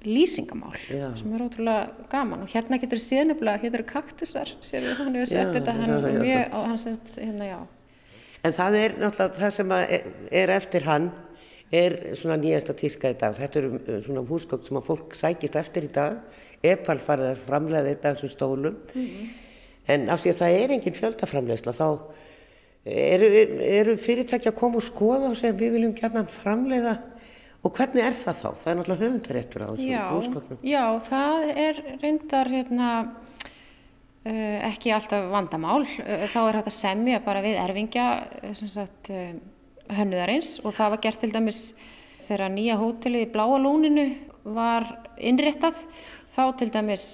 lýsingamál, 0.07 0.75
Já. 0.93 1.09
sem 1.19 1.33
er 1.35 1.43
ótrúlega 1.47 2.09
gaman. 2.13 2.45
Og 2.45 2.53
hérna 2.53 2.79
getur 2.79 3.01
séð 3.03 3.25
nefnilega, 3.33 3.63
hérna 3.65 3.81
eru 3.81 3.87
kaktusar, 3.89 4.53
sér 4.63 4.85
við, 4.85 4.99
hann 5.01 5.17
hefur 5.17 5.31
sett 5.33 5.55
þetta, 5.57 5.75
hann 5.81 5.95
já, 5.97 6.13
mjög, 6.21 6.53
og 6.61 6.67
hann 6.71 6.79
sett, 6.85 7.15
hérna, 7.19 7.49
já. 7.49 7.61
En 8.47 8.55
það 8.55 8.77
er 8.83 8.95
náttúrulega 9.01 9.41
það 9.41 9.55
sem 9.57 9.73
er- 9.73 10.05
er 10.31 10.53
eftir 10.55 10.85
hann 10.87 11.09
er 11.73 11.97
svona 12.15 12.37
nýjasta 12.39 12.77
tíska 12.79 13.11
í 13.11 13.17
dag. 13.19 13.35
Þetta 13.35 13.59
eru 13.59 13.73
uh, 13.81 13.97
svona 14.05 14.23
húsgögn 14.29 14.63
sem 14.69 14.77
að 14.79 14.85
fólk 14.87 15.17
sækist 15.19 15.57
eftir 15.59 15.89
í 15.89 15.91
dag. 15.97 16.21
Epal 16.63 17.01
farið 17.03 17.33
að 17.33 17.43
framlega 17.49 17.89
þetta 17.89 18.13
þessum 18.15 18.31
stólum. 18.37 18.77
En 19.89 20.07
af 20.11 20.23
því 20.23 20.31
að 20.31 20.39
það 20.45 20.61
er 20.61 20.77
engin 20.77 20.95
fjöldaframlegsla 21.01 21.75
þá 21.75 21.89
eru, 22.87 23.29
eru 23.67 23.97
fyrirtæki 24.01 24.51
að 24.51 24.59
koma 24.61 24.81
og 24.81 24.87
skoða 24.87 25.31
og 25.33 25.39
segja 25.39 25.57
við 25.59 25.77
viljum 25.77 25.95
gætna 25.97 26.25
framlega 26.39 26.97
og 27.67 27.75
hvernig 27.75 28.05
er 28.07 28.15
það 28.15 28.41
þá? 28.41 28.49
Það 28.61 28.71
er 28.71 28.79
náttúrulega 28.79 29.05
höfundaréttur 29.05 29.65
á 29.67 29.69
þessum 29.73 30.13
húsgögnum. 30.15 30.59
já, 30.63 30.85
það 31.09 31.49
er 31.67 31.81
reyndar, 32.03 32.51
hérna, 32.53 32.91
uh, 34.23 34.59
ekki 34.71 34.95
alltaf 34.95 35.27
vandamál. 35.33 35.83
Uh, 35.83 36.27
þá 36.31 36.41
er 36.45 36.61
að 36.61 36.71
semja 36.77 37.23
bara 37.27 37.43
við 37.43 37.59
erfingja, 37.65 38.07
sem 38.55 38.71
sagt, 38.71 39.11
hönnuðarins 39.97 40.57
og 40.65 40.75
það 40.77 40.95
var 40.95 41.03
gert 41.05 41.23
til 41.23 41.33
dæmis 41.35 41.61
þegar 42.27 42.51
nýja 42.55 42.79
hótelið 42.81 43.27
í 43.27 43.31
Bláa 43.35 43.59
lóninu 43.63 44.07
var 44.57 44.87
innréttað 45.17 45.83
þá 46.35 46.43
til 46.59 46.71
dæmis 46.75 47.05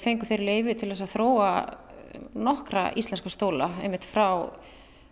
fengu 0.00 0.28
þeir 0.28 0.44
leifi 0.46 0.76
til 0.80 0.90
þess 0.92 1.06
að 1.06 1.14
þróa 1.14 1.48
eh, 1.60 2.26
nokkra 2.36 2.90
íslenska 3.00 3.32
stóla 3.32 3.70
einmitt 3.80 4.06
frá 4.06 4.50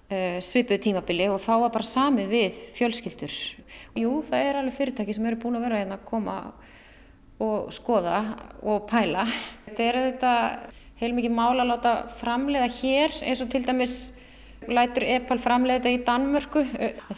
svipuðu 0.09 0.81
tímabili 0.81 1.27
og 1.29 1.41
þá 1.45 1.53
var 1.65 1.73
bara 1.75 1.85
samið 1.85 2.31
við 2.33 2.61
fjölskyldur. 2.79 3.35
Jú, 3.99 4.13
það 4.25 4.47
er 4.47 4.59
alveg 4.61 4.77
fyrirtæki 4.79 5.17
sem 5.17 5.27
eru 5.29 5.41
búin 5.43 5.59
að 5.59 5.67
vera 5.67 5.81
hérna 5.83 5.99
að 5.99 6.07
koma 6.09 6.37
og 7.45 7.73
skoða 7.75 8.21
og 8.67 8.87
pæla. 8.89 9.27
Þetta 9.67 9.85
er 9.85 9.99
þetta 10.07 10.33
heilmikið 10.99 11.35
mál 11.35 11.59
að 11.59 11.69
láta 11.73 11.93
framleiða 12.19 12.71
hér 12.81 13.19
eins 13.23 13.43
og 13.45 13.51
til 13.53 13.63
dæmis 13.67 13.99
lætur 14.69 15.07
Epal 15.07 15.39
framleiða 15.43 15.83
þetta 15.85 15.93
í 15.95 16.01
Danmörku. 16.09 16.65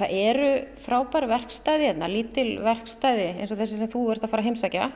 Það 0.02 0.16
eru 0.18 0.50
frábær 0.85 1.28
verkstæði 1.30 1.88
hérna, 1.88 2.11
lítil 2.11 2.50
verkstæði 2.64 3.30
eins 3.37 3.54
og 3.54 3.62
þessi 3.62 3.80
sem 3.80 3.92
þú 3.92 4.04
ert 4.14 4.26
að 4.26 4.35
fara 4.35 4.44
að 4.44 4.50
heimsækja 4.50 4.90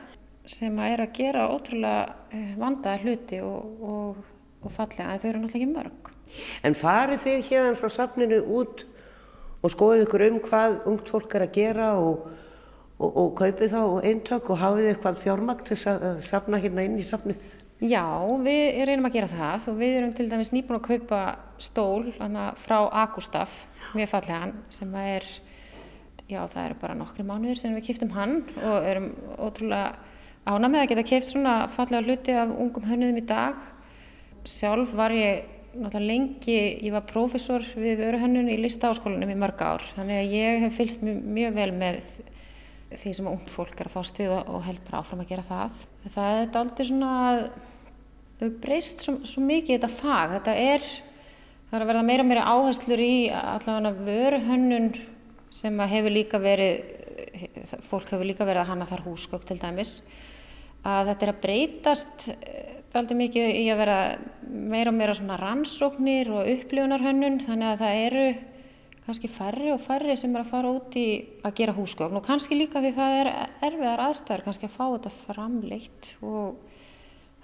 sem 0.45 0.77
að 0.77 0.91
er 0.93 1.01
að 1.01 1.15
gera 1.17 1.47
ótrúlega 1.49 2.01
eh, 2.29 2.51
vandaða 2.59 3.01
hluti 3.01 3.39
og, 3.41 3.79
og, 3.81 4.19
og 4.61 4.75
fallega 4.75 5.15
en 5.15 5.23
þau 5.23 5.29
eru 5.31 5.41
náttúrulega 5.41 5.63
ekki 5.63 5.71
mörg. 5.73 6.14
En 6.63 6.77
farið 6.77 7.23
þið 7.25 7.49
hérna 7.49 7.75
frá 7.79 7.91
safninu 7.93 8.41
út 8.57 8.85
og 9.65 9.73
skoðið 9.73 10.05
ykkur 10.05 10.25
um 10.29 10.39
hvað 10.45 10.79
ungt 10.91 11.11
fólk 11.11 11.35
er 11.37 11.45
að 11.47 11.53
gera 11.55 11.91
og, 11.97 12.25
og, 12.99 13.09
og 13.09 13.29
kaupið 13.39 13.73
þá 13.73 13.83
eintök 14.11 14.49
og 14.53 14.61
hafið 14.61 14.89
eitthvað 14.91 15.21
fjármagn 15.23 15.67
til 15.67 15.79
að 15.91 16.19
safna 16.25 16.61
hérna 16.61 16.85
inn 16.85 16.99
í 17.01 17.05
safnið? 17.05 17.53
Já, 17.83 18.05
við 18.39 18.85
reynum 18.87 19.09
að 19.09 19.17
gera 19.17 19.27
það 19.27 19.65
og 19.71 19.79
við 19.81 19.97
erum 19.97 20.11
til 20.15 20.29
dæmis 20.31 20.53
nýbúin 20.53 20.77
að 20.77 20.85
kaupa 20.85 21.21
stól 21.59 22.05
frá 22.61 22.77
Agustaf, 23.03 23.65
mjög 23.97 24.13
fallegan, 24.13 24.53
sem 24.71 24.93
er, 25.01 25.25
já 26.29 26.39
það 26.53 26.61
eru 26.61 26.77
bara 26.85 26.95
nokkri 26.95 27.25
mánuðir 27.27 27.59
sem 27.59 27.75
við 27.75 27.89
kiptum 27.89 28.13
hann 28.15 28.37
og 28.61 28.87
erum 28.87 29.09
ótrúlega 29.35 29.97
ána 30.45 30.69
með 30.69 30.85
að 30.85 30.89
geta 30.93 31.05
kipt 31.09 31.29
svona 31.33 31.57
fallega 31.73 32.05
hluti 32.05 32.37
af 32.37 32.53
ungum 32.53 32.87
hönnuðum 32.87 33.19
í 33.19 33.25
dag. 33.27 33.59
Sjálf 34.45 34.93
var 34.95 35.11
ég 35.11 35.54
náttúrulega 35.75 36.07
lengi, 36.07 36.57
ég 36.85 36.93
var 36.95 37.05
prófessor 37.09 37.65
við 37.75 37.99
vöruhönnun 38.03 38.51
í 38.51 38.57
listaháskólanum 38.63 39.31
í 39.33 39.37
mörg 39.39 39.61
ár, 39.61 39.83
þannig 39.95 40.21
að 40.21 40.35
ég 40.35 40.63
hef 40.63 40.77
fylgst 40.79 41.03
mjög, 41.03 41.21
mjög 41.37 41.55
vel 41.59 41.71
með 41.75 42.01
því 42.95 43.13
sem 43.17 43.29
ungd 43.29 43.49
fólk 43.51 43.79
er 43.79 43.89
að 43.89 43.95
fást 43.95 44.19
við 44.21 44.33
og, 44.35 44.59
held 44.65 44.83
bara 44.87 45.01
áfram 45.01 45.23
að 45.23 45.31
gera 45.33 45.47
það. 45.47 45.81
Það 46.15 46.41
er 46.41 46.59
aldrei 46.61 46.87
svona 46.89 47.13
þau 48.39 48.49
breyst 48.63 49.03
svo, 49.03 49.15
svo 49.27 49.43
mikið 49.45 49.77
þetta 49.77 49.91
fag. 49.91 50.35
Þetta 50.37 50.55
er, 50.61 50.85
það 51.69 51.77
er 51.77 51.85
að 51.85 51.91
verða 51.91 52.05
meira 52.09 52.27
meira 52.27 52.45
áherslur 52.51 53.03
í 53.03 53.15
allavega 53.35 54.05
vöruhönnun 54.09 54.91
sem 55.55 55.83
hefur 55.95 56.15
líka 56.15 56.41
verið, 56.43 56.93
fólk 57.89 58.11
hefur 58.11 58.27
líka 58.27 58.47
verið 58.47 58.63
að 58.63 58.71
hanna 58.73 58.89
þar 58.89 59.05
húsgögg 59.07 59.47
til 59.47 59.59
dæmis, 59.61 59.97
að 60.85 61.11
þetta 61.11 61.25
er 61.25 61.33
að 61.33 61.43
breytast 61.45 62.27
aldrei 62.99 63.17
mikið 63.19 63.47
í 63.59 63.63
að 63.73 63.79
vera 63.83 63.99
meira 64.45 64.91
og 64.91 64.97
meira 64.97 65.15
svona 65.17 65.37
rannsóknir 65.39 66.31
og 66.33 66.49
upplifunarhönnun 66.51 67.41
þannig 67.45 67.71
að 67.71 67.81
það 67.83 68.03
eru 68.05 68.27
kannski 69.05 69.29
færri 69.29 69.69
og 69.73 69.81
færri 69.85 70.15
sem 70.17 70.33
er 70.33 70.41
að 70.41 70.51
fara 70.51 70.71
út 70.73 70.95
í 70.97 71.07
að 71.45 71.57
gera 71.59 71.75
húsgögn. 71.77 72.17
Og 72.17 72.25
kannski 72.25 72.57
líka 72.57 72.81
því 72.81 72.93
það 72.95 73.17
er 73.19 73.31
erfiðar 73.67 74.05
aðstæður 74.07 74.45
kannski 74.47 74.69
að 74.69 74.77
fá 74.77 74.85
þetta 74.85 75.11
framleitt 75.19 76.11
og 76.25 76.55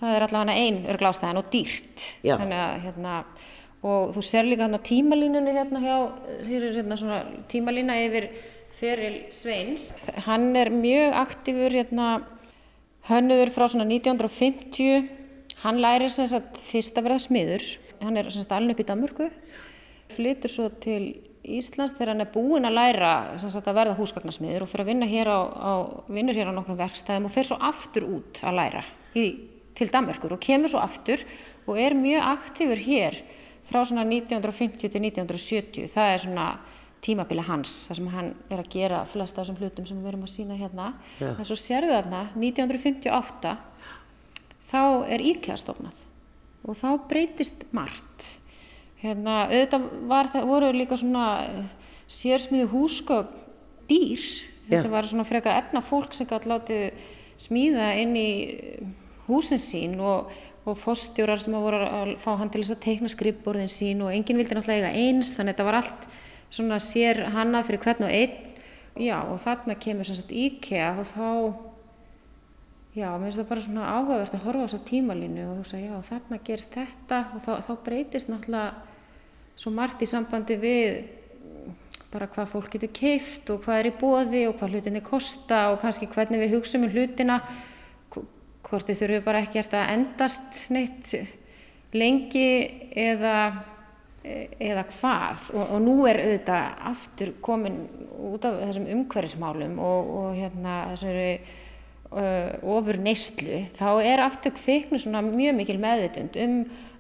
það 0.01 0.15
er 0.15 0.25
allavega 0.25 0.63
einn 0.63 0.79
örglástaðan 0.95 1.41
og 1.43 1.51
dýrt. 1.53 2.07
Þannig 2.25 2.63
að 2.63 2.79
hérna 2.87 3.19
og 3.81 4.11
þú 4.15 4.25
ser 4.25 4.49
líka 4.49 4.65
hérna 4.65 4.81
tímalínunni 4.85 5.53
hérna 5.55 5.81
hjá 5.81 5.95
hér 6.47 6.67
er 6.67 6.75
hérna 6.81 6.97
svona 6.97 7.21
tímalína 7.49 7.97
yfir 8.07 8.29
Feril 8.81 9.17
Sveins. 9.33 9.91
Hann 10.25 10.55
er 10.57 10.73
mjög 10.73 11.17
aktífur 11.21 11.77
hérna 11.77 12.11
hönnuður 13.09 13.53
frá 13.53 13.67
svona 13.69 13.85
1950 13.85 15.20
Hann 15.61 15.81
lærir 15.81 16.09
sem 16.09 16.25
sagt 16.29 16.57
fyrst 16.65 16.95
að 16.97 17.05
verða 17.05 17.21
smiður, 17.21 17.65
hann 18.01 18.17
er 18.17 18.29
sem 18.33 18.41
sagt 18.41 18.53
alveg 18.55 18.73
upp 18.73 18.81
í 18.81 18.87
Danmörku, 18.87 19.27
flytur 20.15 20.51
svo 20.51 20.69
til 20.81 21.03
Íslands 21.41 21.93
þegar 21.97 22.11
hann 22.13 22.23
er 22.23 22.31
búinn 22.33 22.65
að 22.69 22.75
læra 22.77 23.11
sem 23.41 23.49
sagt 23.53 23.69
að 23.69 23.77
verða 23.79 23.97
húsgagnasmiður 23.97 24.65
og 24.65 24.69
fyrir 24.69 24.85
að 24.85 24.91
vinna 24.91 25.07
hér 25.09 25.29
á, 25.29 25.39
á, 25.41 25.71
vinnur 26.13 26.37
hér 26.37 26.51
á 26.53 26.57
nokkrum 26.57 26.77
verkstæðum 26.77 27.29
og 27.29 27.33
fer 27.33 27.47
svo 27.49 27.57
aftur 27.65 28.05
út 28.05 28.41
að 28.45 28.57
læra 28.59 28.83
í, 29.17 29.25
til 29.77 29.89
Danmörkur 29.89 30.35
og 30.35 30.43
kemur 30.43 30.69
svo 30.69 30.81
aftur 30.83 31.23
og 31.65 31.79
er 31.81 31.97
mjög 31.97 32.27
aktífur 32.29 32.83
hér 32.85 33.17
frá 33.71 33.81
svona 33.87 34.05
1950 34.05 34.91
til 34.91 35.01
1970, 35.07 35.89
það 35.89 36.13
er 36.13 36.23
svona 36.25 36.47
tímabili 37.01 37.41
hans, 37.47 37.87
það 37.87 37.97
sem 37.97 38.09
hann 38.13 38.31
er 38.51 38.61
að 38.61 38.71
gera 38.75 39.01
flesta 39.09 39.41
af 39.41 39.47
þessum 39.47 39.61
hlutum 39.61 39.87
sem 39.89 39.97
við 39.97 40.09
verum 40.11 40.25
að 40.27 40.33
sína 40.35 40.57
hérna, 40.59 40.91
en 41.25 41.47
svo 41.47 41.57
sérðu 41.57 41.95
þarna 41.95 42.25
1958 42.35 43.55
þá 44.71 45.11
er 45.11 45.23
IKEA 45.33 45.57
stofnað 45.59 45.99
og 46.61 46.77
þá 46.77 46.89
breytist 47.09 47.65
margt. 47.73 48.27
Hérna, 49.01 49.47
auðvitað 49.49 49.87
var, 50.09 50.29
voru 50.45 50.69
líka 50.75 50.97
svona 50.99 51.25
eh, 51.47 51.63
sérsmiðu 52.11 52.67
húsgögn 52.75 53.39
dýr. 53.89 54.21
Þetta 54.67 54.85
yeah. 54.85 54.93
var 54.93 55.09
svona 55.09 55.25
frekar 55.27 55.57
efna 55.57 55.81
fólk 55.83 56.13
sem 56.13 56.29
gæti 56.29 56.51
látið 56.51 57.07
smíða 57.41 57.87
inn 58.03 58.13
í 58.19 58.29
eh, 58.53 58.83
húsin 59.25 59.61
sín 59.61 59.97
og, 60.05 60.29
og 60.69 60.77
fóstjórar 60.77 61.41
sem 61.41 61.57
voru 61.57 61.81
að 61.81 62.13
fá 62.21 62.35
hann 62.37 62.51
til 62.53 62.61
þess 62.61 62.75
að 62.75 62.83
teikna 62.85 63.09
skrippborðin 63.11 63.73
sín 63.73 64.05
og 64.05 64.13
enginn 64.13 64.37
vildi 64.37 64.57
náttúrulega 64.57 64.91
eiga 64.91 65.07
eins 65.07 65.33
þannig 65.33 65.55
að 65.55 65.55
þetta 65.55 65.67
var 65.71 65.79
allt 65.81 66.07
svona 66.51 66.79
sér 66.83 67.23
hannað 67.33 67.71
fyrir 67.71 67.85
hvern 67.87 68.07
og 68.07 68.15
einn. 68.21 68.39
Já 69.01 69.17
og 69.23 69.37
þarna 69.41 69.79
kemur 69.81 70.05
sagt 70.05 70.33
IKEA 70.35 70.93
og 70.99 71.09
þá 71.15 71.27
Já, 72.91 73.07
mér 73.15 73.29
finnst 73.29 73.39
það 73.39 73.47
bara 73.47 73.61
svona 73.63 73.89
áhugavert 73.95 74.33
að 74.35 74.41
horfa 74.43 74.63
á 74.63 74.67
þessu 74.67 74.77
tímalínu 74.89 75.43
og 75.47 75.67
segja, 75.69 75.93
já, 75.93 76.07
þarna 76.09 76.39
gerist 76.43 76.73
þetta 76.75 77.19
og 77.31 77.43
þá, 77.45 77.51
þá 77.63 77.71
breytist 77.85 78.27
náttúrulega 78.27 78.89
svo 79.61 79.71
margt 79.71 80.03
í 80.03 80.09
sambandi 80.11 80.57
við 80.59 80.97
bara 82.11 82.27
hvað 82.33 82.49
fólk 82.51 82.73
getur 82.73 82.91
keift 82.91 83.47
og 83.53 83.61
hvað 83.63 83.79
er 83.79 83.87
í 83.87 83.93
bóði 84.01 84.41
og 84.49 84.57
hvað 84.59 84.75
hlutinni 84.75 85.03
kosta 85.05 85.61
og 85.71 85.79
kannski 85.79 86.09
hvernig 86.11 86.43
við 86.43 86.57
hugsaum 86.57 86.83
um 86.89 86.91
hlutina, 86.91 87.39
hvort 88.11 88.91
þið 88.91 89.01
þurfum 89.05 89.25
bara 89.29 89.45
ekki 89.45 89.63
að 89.63 89.79
endast 89.95 90.61
neitt 90.75 91.15
lengi 91.95 92.45
eða, 92.91 93.37
eða 94.59 94.85
hvað. 94.97 95.49
Og, 95.55 95.63
og 95.63 95.81
nú 95.87 95.97
er 96.11 96.19
auðvitað 96.25 96.85
aftur 96.91 97.35
komin 97.39 97.85
út 98.33 98.51
af 98.51 98.59
þessum 98.65 98.91
umhverfismálum 98.97 99.79
og, 99.79 100.15
og 100.19 100.39
hérna 100.43 100.81
þessari 100.91 101.29
ofur 102.11 102.97
neyslu 102.99 103.65
þá 103.77 103.89
er 104.03 104.23
aftur 104.25 104.55
kviknu 104.57 104.99
svona 104.99 105.21
mjög 105.23 105.55
mikil 105.61 105.77
meðvitund 105.79 106.39
um 106.43 106.55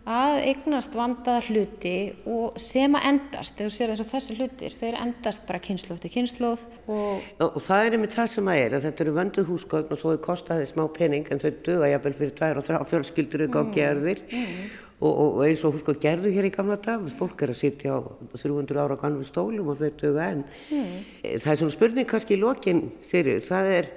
að 0.09 0.39
eignast 0.49 0.95
vandaða 0.97 1.43
hluti 1.45 1.95
og 2.25 2.55
sem 2.61 2.95
að 2.97 3.03
endast, 3.11 3.53
þegar 3.53 3.69
þú 3.69 3.75
sér 3.75 3.91
eins 3.93 4.01
og 4.01 4.09
þessi 4.09 4.37
hlutir 4.39 4.77
þeir 4.79 4.97
endast 4.97 5.43
bara 5.45 5.61
kynnslóð 5.61 5.99
til 6.01 6.11
kynnslóð 6.15 6.63
og... 6.89 7.27
og 7.37 7.59
það 7.61 7.85
er 7.85 7.97
einmitt 7.97 8.15
það 8.17 8.31
sem 8.33 8.49
að 8.49 8.61
er 8.63 8.75
að 8.77 8.87
þetta 8.87 9.03
eru 9.05 9.15
vönduð 9.19 9.51
húsgögn 9.51 9.93
og 9.93 10.01
þó 10.01 10.07
er 10.13 10.23
kostaðið 10.25 10.71
smá 10.71 10.83
pening 10.95 11.29
en 11.29 11.43
þau 11.43 11.51
döga 11.67 11.91
jafnvel 11.93 12.15
fyrir 12.17 12.33
tvær 12.39 12.61
og 12.61 12.67
þrjá 12.69 12.81
fjölskyldur 12.95 13.45
ykkur 13.45 13.61
mm. 13.61 13.69
á 13.69 13.75
gerðir 13.77 14.23
mm. 14.25 14.59
og, 15.05 15.13
og 15.13 15.39
eins 15.45 15.65
og 15.67 15.77
húsgögn 15.77 16.01
gerðu 16.01 16.33
hér 16.33 16.49
í 16.49 16.53
gamla 16.57 16.81
dag 16.81 17.05
fólk 17.21 17.45
er 17.45 17.53
að 17.53 17.61
sitja 17.61 18.01
á 18.01 18.01
300 18.33 18.81
ára 18.81 18.97
gannu 18.97 19.27
stólum 19.27 19.69
og 19.69 19.83
þau 19.83 19.91
döga 20.01 20.31
en 20.33 20.47
mm. 20.73 20.95
það 21.35 21.51
er 21.53 21.61
svona 21.61 21.77
spurning 21.77 22.09
kannski 22.09 22.39
í 22.39 22.41
lokin 22.41 22.87
þeirri, 23.05 23.37
það 23.45 23.75
er 23.77 23.93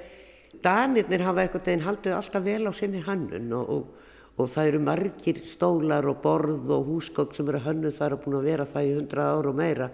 Danirnir 0.65 1.25
hafa 1.27 1.45
einhvern 1.45 1.65
veginn 1.67 1.85
haldið 1.85 2.17
alltaf 2.17 2.45
vel 2.45 2.65
á 2.69 2.73
sinni 2.73 3.03
hannun 3.05 3.53
og, 3.53 3.71
og, 3.75 4.13
og 4.41 4.51
það 4.55 4.71
eru 4.71 4.81
margir 4.87 5.41
stólar 5.45 6.09
og 6.09 6.23
borð 6.25 6.73
og 6.73 6.89
húsgók 6.89 7.35
sem 7.37 7.49
eru 7.53 7.61
hönnuð 7.67 7.99
þar 7.99 8.17
og 8.17 8.25
búin 8.25 8.39
að 8.39 8.49
vera 8.49 8.67
það 8.71 8.89
í 8.89 8.95
hundra 8.97 9.29
ára 9.35 9.53
og 9.53 9.59
meira 9.61 9.91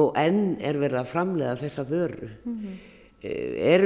og 0.00 0.18
enn 0.18 0.56
er 0.58 0.80
verið 0.80 1.00
að 1.02 1.12
framlega 1.12 1.60
þessa 1.60 1.84
vöru. 1.86 2.30
Mm 2.44 2.56
-hmm. 2.56 2.80
er, 3.22 3.84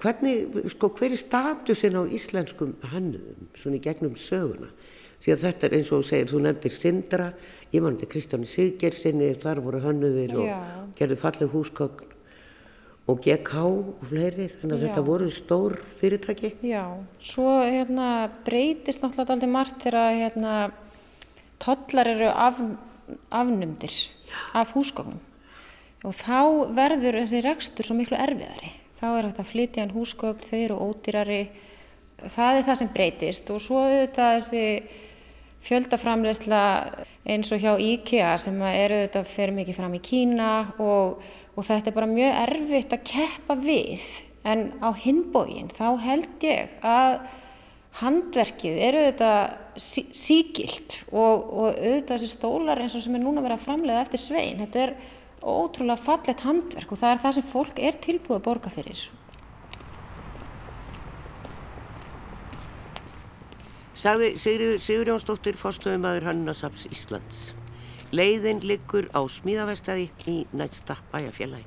hvernig, 0.00 0.70
sko, 0.70 0.88
hver 0.88 1.10
er 1.10 1.16
statusin 1.16 1.98
á 1.98 2.02
íslenskum 2.06 2.74
hönnuðum 2.92 3.50
svona 3.54 3.76
í 3.76 3.84
gegnum 3.84 4.14
söguna? 4.16 4.70
Því 5.20 5.32
að 5.32 5.42
þetta 5.44 5.66
er 5.66 5.74
eins 5.76 5.92
og 5.92 6.00
þú 6.00 6.06
segir, 6.08 6.28
þú 6.30 6.38
nefndir 6.40 6.72
Sindra, 6.72 7.32
ég 7.72 7.82
mann 7.82 7.96
til 7.96 8.08
Kristjáni 8.08 8.46
Siggersinni, 8.46 9.34
þar 9.34 9.60
voru 9.60 9.80
hönnuðir 9.80 10.36
og 10.36 10.48
gerði 10.96 11.16
fallið 11.16 11.52
húsgókn 11.52 12.09
og 13.08 13.22
GK 13.24 13.54
og 13.64 14.04
fleiri 14.10 14.50
þannig 14.52 14.76
að 14.76 14.82
Já. 14.82 14.84
þetta 14.88 15.06
voru 15.06 15.30
stór 15.34 15.78
fyrirtæki. 16.00 16.52
Já, 16.66 16.84
svo 17.18 17.56
hérna, 17.64 18.28
breytist 18.46 19.02
náttúrulega 19.02 19.36
aldrei 19.36 19.50
margt 19.50 19.82
þegar 19.82 20.18
hérna, 20.18 20.54
tollar 21.62 22.12
eru 22.12 22.30
af, 22.30 22.60
afnumdir 23.30 23.96
Já. 24.28 24.38
af 24.62 24.76
húsgóknum 24.76 25.18
og 26.06 26.16
þá 26.16 26.72
verður 26.76 27.20
þessi 27.20 27.42
rekstur 27.44 27.86
svo 27.86 27.96
miklu 27.98 28.16
erfiðari. 28.16 28.72
Þá 29.00 29.06
er 29.10 29.26
þetta 29.30 29.42
að 29.42 29.50
flytja 29.50 29.84
en 29.84 29.92
húsgókn, 29.94 30.46
þau 30.46 30.58
eru 30.60 30.78
ódýrari. 30.86 31.40
Það 32.20 32.58
er 32.58 32.66
það 32.66 32.78
sem 32.80 32.90
breytist. 32.94 33.52
Og 33.52 33.62
svo 33.64 33.82
auðvitað 33.84 34.32
þessi 34.38 34.64
fjöldaframlegsla 35.64 36.62
eins 37.28 37.52
og 37.52 37.60
hjá 37.60 37.74
IKEA 37.84 38.32
sem 38.40 38.56
eru 38.64 39.02
auðvitað 39.02 39.28
fyrir 39.28 39.56
mikið 39.56 39.76
fram 39.76 39.96
í 39.96 40.02
Kína 40.04 40.50
og 40.80 41.20
og 41.60 41.68
þetta 41.68 41.90
er 41.90 41.96
bara 41.98 42.08
mjög 42.08 42.40
erfitt 42.46 42.96
að 42.96 43.06
keppa 43.10 43.56
við 43.60 44.08
en 44.48 44.70
á 44.80 44.88
hinbógin 44.96 45.68
þá 45.76 45.86
held 46.00 46.46
ég 46.46 46.72
að 46.86 47.20
handverkið 48.00 48.82
eru 48.86 49.04
auðvitað 49.04 49.80
sí, 49.82 50.04
síkilt 50.14 51.00
og, 51.10 51.44
og 51.44 51.68
auðvitað 51.74 52.14
þessi 52.16 52.32
stólar 52.32 52.80
eins 52.80 52.96
og 52.96 53.04
sem 53.04 53.16
er 53.18 53.24
núna 53.24 53.44
verið 53.44 53.58
að 53.58 53.66
framlega 53.66 54.04
eftir 54.06 54.22
svein, 54.22 54.60
þetta 54.62 54.84
er 54.86 54.94
ótrúlega 55.40 56.00
fallet 56.00 56.44
handverk 56.46 56.92
og 56.92 57.00
það 57.00 57.14
er 57.14 57.24
það 57.24 57.36
sem 57.36 57.48
fólk 57.50 57.80
er 57.80 57.98
tilbúið 58.04 58.38
að 58.38 58.46
borga 58.46 58.72
fyrir. 58.72 59.06
Sagði 64.00 64.30
Sigurjónsdóttir, 64.40 65.58
fórstöðumadur 65.60 66.24
Hannasaps 66.30 66.86
Íslands. 66.88 67.50
Leiðin 68.10 68.58
liggur 68.66 69.06
á 69.14 69.22
smíðavestæði 69.22 70.08
í 70.26 70.36
næsta 70.56 70.96
bæjarfélagi. 71.12 71.66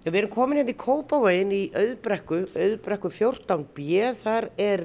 Við 0.00 0.16
erum 0.16 0.32
komin 0.32 0.58
hérna 0.58 0.72
í 0.72 0.80
Kópavegin 0.80 1.52
í 1.54 1.60
auðbrekku, 1.76 2.40
auðbrekku 2.56 3.10
14B, 3.12 4.00
þar 4.18 4.48
er 4.58 4.82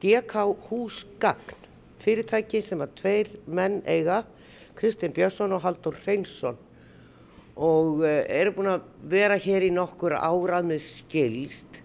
DK 0.00 0.44
Húsgagn, 0.70 1.66
fyrirtæki 2.00 2.62
sem 2.64 2.80
að 2.80 2.94
tveir 3.02 3.32
menn 3.44 3.82
eiga, 3.84 4.22
Kristinn 4.78 5.12
Björnsson 5.16 5.52
og 5.56 5.64
Haldur 5.64 5.96
Hreinsson 6.04 6.56
og 7.56 8.04
eh, 8.04 8.22
eru 8.36 8.52
búin 8.52 8.68
að 8.74 8.88
vera 9.08 9.36
hér 9.40 9.64
í 9.64 9.72
nokkur 9.72 10.14
árað 10.16 10.70
með 10.70 10.82
skilst. 10.84 11.80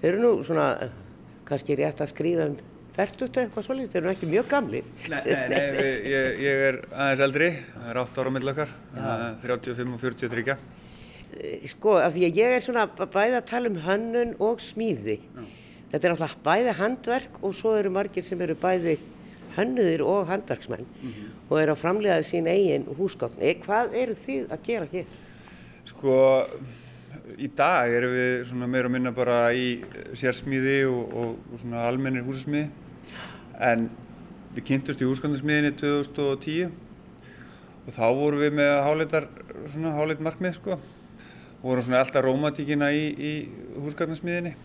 Þeir 0.00 0.10
eru 0.14 0.22
nú 0.24 0.30
svona, 0.44 0.68
kannski 1.48 1.76
rétt 1.76 2.00
að 2.00 2.12
skrýða 2.14 2.46
um 2.50 2.60
Fertugt 3.00 3.38
eitthvað 3.40 3.64
svolítið, 3.64 3.92
þeir 3.94 4.02
eru 4.02 4.10
ekki 4.12 4.26
mjög 4.28 4.48
gamli. 4.50 4.80
Nei, 5.08 5.20
nei, 5.24 5.44
nei 5.48 5.62
við, 5.72 5.94
ég, 6.10 6.40
ég 6.44 6.64
er 6.66 6.78
aðeins 6.90 7.22
eldri, 7.24 7.46
það 7.72 7.86
er 7.92 8.00
8 8.02 8.20
ára 8.20 8.32
millakar, 8.34 8.74
35 9.44 9.94
og 9.94 10.02
43. 10.02 10.56
Eh, 11.30 11.62
sko, 11.70 11.94
af 12.02 12.12
því 12.12 12.26
að 12.26 12.40
ég 12.42 12.56
er 12.56 12.64
svona 12.64 12.84
bæði 12.90 13.38
að 13.38 13.46
tala 13.48 13.70
um 13.70 13.78
hönnun 13.86 14.34
og 14.42 14.60
smíði. 14.64 15.16
Já. 15.22 15.46
Þetta 15.94 16.06
er 16.06 16.14
alltaf 16.14 16.34
bæði 16.44 16.74
handverk 16.78 17.40
og 17.40 17.56
svo 17.56 17.72
eru 17.78 17.94
margir 17.94 18.26
sem 18.26 18.44
eru 18.44 18.58
bæði 18.60 18.98
hönnuðir 19.56 20.04
og 20.06 20.28
handverksmenn 20.28 20.84
mm 20.84 21.08
-hmm. 21.08 21.32
og 21.48 21.62
eru 21.62 21.72
að 21.72 21.80
framlega 21.80 22.20
sín 22.22 22.46
eigin 22.46 22.84
húsgókn. 22.98 23.40
E, 23.40 23.54
hvað 23.64 23.96
eru 24.02 24.14
þið 24.14 24.52
að 24.52 24.60
gera 24.66 24.86
hér? 24.92 25.06
Sko, 25.84 26.14
í 27.38 27.48
dag 27.56 27.90
erum 27.90 28.12
við 28.12 28.44
svona 28.46 28.66
meira 28.66 28.86
og 28.86 28.92
minna 28.92 29.10
bara 29.10 29.52
í 29.52 29.82
sérsmíði 30.12 30.84
og, 30.86 31.14
og, 31.14 31.36
og 31.52 31.60
svona 31.60 31.88
almennir 31.88 32.22
húsasmíði 32.22 32.68
en 33.60 33.90
við 34.54 34.66
kynntumst 34.70 35.02
í 35.02 35.08
húsgöndarsmíðinni 35.08 35.74
2010 35.78 36.70
og 37.86 37.92
þá 37.94 38.06
vorum 38.16 38.42
við 38.42 38.56
með 38.58 38.72
háleitar, 38.86 39.28
svona 39.70 39.94
háleit 39.96 40.22
markmið 40.24 40.56
sko. 40.58 40.80
Og 41.60 41.68
vorum 41.68 41.84
svona 41.84 42.00
alltaf 42.00 42.24
rómatíkina 42.24 42.88
í, 42.96 43.06
í 43.12 43.32
húsgöndarsmíðinni 43.84 44.56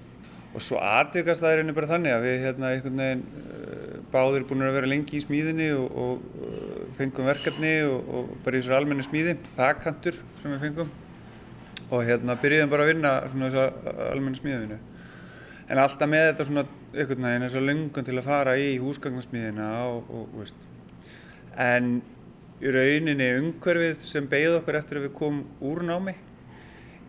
og 0.56 0.64
svo 0.64 0.80
aðvikast 0.80 1.44
það 1.44 1.52
er 1.52 1.62
einnig 1.62 1.76
bara 1.76 1.90
þannig 1.90 2.14
að 2.16 2.26
við 2.26 2.44
hérna 2.46 2.70
einhvern 2.72 3.02
veginn 3.02 3.24
uh, 3.26 3.96
báðir 4.14 4.46
búin 4.48 4.64
að 4.64 4.78
vera 4.78 4.88
lengi 4.88 5.18
í 5.18 5.24
smíðinni 5.24 5.68
og, 5.76 5.98
og 6.00 6.46
uh, 6.48 6.78
fengum 6.96 7.28
verkefni 7.28 7.74
og, 7.90 8.08
og 8.08 8.30
bara 8.46 8.56
í 8.56 8.64
þessari 8.64 8.78
almenni 8.80 9.04
smíði, 9.04 9.36
þakkantur 9.58 10.22
sem 10.40 10.54
við 10.54 10.64
fengum. 10.64 10.94
Og 11.90 12.06
hérna 12.08 12.38
byrjuðum 12.40 12.72
bara 12.72 12.86
að 12.86 12.92
vinna 12.94 13.12
svona 13.34 13.52
þessa 13.52 14.06
almenni 14.14 14.40
smíðavinu. 14.40 14.80
En 15.66 15.82
alltaf 15.82 16.10
með 16.10 16.28
þetta 16.28 16.46
svona 16.46 16.64
einhvern 16.94 17.26
veginn 17.26 17.44
þessa 17.48 17.62
lungun 17.64 18.06
til 18.06 18.18
að 18.20 18.28
fara 18.28 18.52
í 18.62 18.68
húsgagnarsmíðina 18.84 19.70
og, 19.90 20.12
og, 20.14 20.36
veist. 20.38 20.68
En 21.58 21.88
í 22.62 22.74
rauninni 22.76 23.32
umhverfið 23.40 24.06
sem 24.06 24.28
beigði 24.30 24.60
okkur 24.60 24.78
eftir 24.78 25.00
að 25.00 25.08
við 25.08 25.16
komum 25.18 25.42
úr 25.66 25.82
námi 25.88 26.14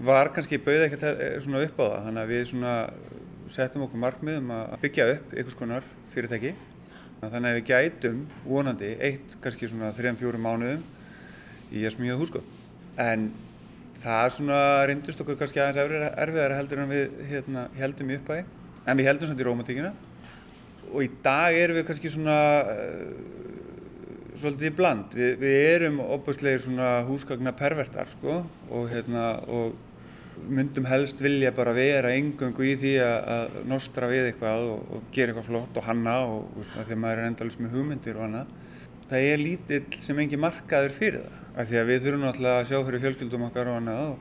var 0.08 0.32
kannski 0.32 0.60
bauð 0.60 0.86
ekkert 0.86 1.04
svona 1.44 1.60
upp 1.66 1.82
á 1.82 1.84
það. 1.84 1.98
Þannig 2.06 2.22
að 2.22 2.32
við 2.32 2.42
svona 2.52 2.72
settum 3.52 3.84
okkur 3.86 4.02
markmiðum 4.06 4.54
að 4.56 4.78
byggja 4.86 5.08
upp 5.12 5.36
einhvers 5.36 5.58
konar 5.60 5.90
fyrirtæki. 6.14 6.54
Þannig 7.20 7.50
að 7.50 7.58
við 7.58 7.68
gætum 7.70 8.24
vonandi 8.46 8.94
eitt 9.04 9.36
kannski 9.44 9.68
svona 9.68 9.92
3-4 9.96 10.40
mánuðum 10.40 10.82
í 11.76 11.84
að 11.84 11.96
smíða 11.98 12.18
húsgagn. 12.22 12.56
En 13.04 13.28
það 14.02 14.26
svona 14.36 14.60
reyndust 14.88 15.22
okkur 15.22 15.38
kannski 15.40 15.62
aðeins 15.62 16.10
erfiðara 16.12 16.58
heldur 16.60 16.82
en 16.82 16.92
við 16.92 17.16
hérna, 17.30 17.66
heldum 17.78 18.12
í 18.12 18.18
uppæði 18.20 18.44
en 18.86 19.00
við 19.00 19.10
heldum 19.10 19.30
svona 19.30 19.42
í 19.42 19.48
rómatíkina 19.48 19.94
og 20.92 21.02
í 21.02 21.10
dag 21.24 21.56
erum 21.58 21.80
við 21.80 21.88
kannski 21.88 22.12
svona 22.12 22.38
uh, 22.70 23.46
svolítið 24.36 24.76
bland. 24.76 25.16
Vi, 25.16 25.32
við 25.40 25.56
erum 25.72 26.00
opastlegir 26.04 26.62
svona 26.64 27.00
húsgagna 27.08 27.54
pervertar 27.56 28.10
sko. 28.10 28.42
Og 28.70 28.88
hérna 28.92 29.36
og 29.48 29.76
myndum 30.52 30.86
helst 30.88 31.22
vilja 31.24 31.52
bara 31.56 31.72
vera 31.76 32.12
engöngu 32.12 32.66
í 32.68 32.74
því 32.76 32.92
að 33.00 33.58
nostra 33.70 34.08
við 34.10 34.30
eitthvað 34.30 34.66
og, 34.68 34.82
og 34.92 35.06
gera 35.14 35.32
eitthvað 35.32 35.48
flott 35.48 35.80
og 35.80 35.86
hanna 35.86 36.16
og 36.28 36.50
veist, 36.58 36.74
því 36.76 36.92
að 36.92 37.02
maður 37.04 37.22
er 37.22 37.30
endalus 37.30 37.56
með 37.60 37.76
hugmyndir 37.78 38.18
og 38.18 38.26
annað 38.26 38.50
það 39.10 39.28
er 39.32 39.42
lítill 39.42 40.00
sem 40.02 40.18
engi 40.22 40.38
markaður 40.40 40.94
fyrir 40.96 41.26
það 41.26 41.42
af 41.56 41.68
því 41.70 41.78
að 41.80 41.90
við 41.90 42.02
þurfum 42.04 42.24
náttúrulega 42.26 42.62
að 42.62 42.68
sjá 42.70 42.78
fyrir 42.88 43.02
fjölskyldum 43.04 43.46
okkar 43.46 43.70
og 43.70 43.78
annað 43.80 44.02
og 44.10 44.18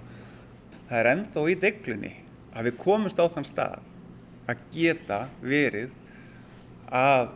það 0.89 0.99
er 0.99 1.09
ennþá 1.11 1.43
í 1.51 1.55
deglunni 1.65 2.11
að 2.55 2.69
við 2.69 2.77
komumst 2.85 3.19
á 3.19 3.25
þann 3.33 3.47
stað 3.49 3.91
að 4.51 4.63
geta 4.75 5.19
verið 5.41 5.91
að 6.95 7.27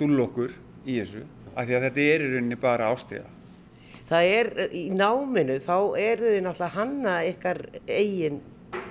dúll 0.00 0.22
okkur 0.24 0.54
í 0.86 0.96
þessu 1.00 1.24
af 1.52 1.66
því 1.66 1.76
að 1.76 1.86
þetta 1.88 2.06
er 2.08 2.24
í 2.24 2.30
rauninni 2.32 2.58
bara 2.60 2.88
ástíða. 2.94 3.28
Það 4.08 4.28
er 4.36 4.50
í 4.76 4.84
náminu 4.92 5.58
þá 5.62 5.76
er 6.00 6.22
þið 6.22 6.38
náttúrulega 6.46 6.76
hanna 6.76 7.16
ykkar 7.28 7.60
eigin 7.86 8.40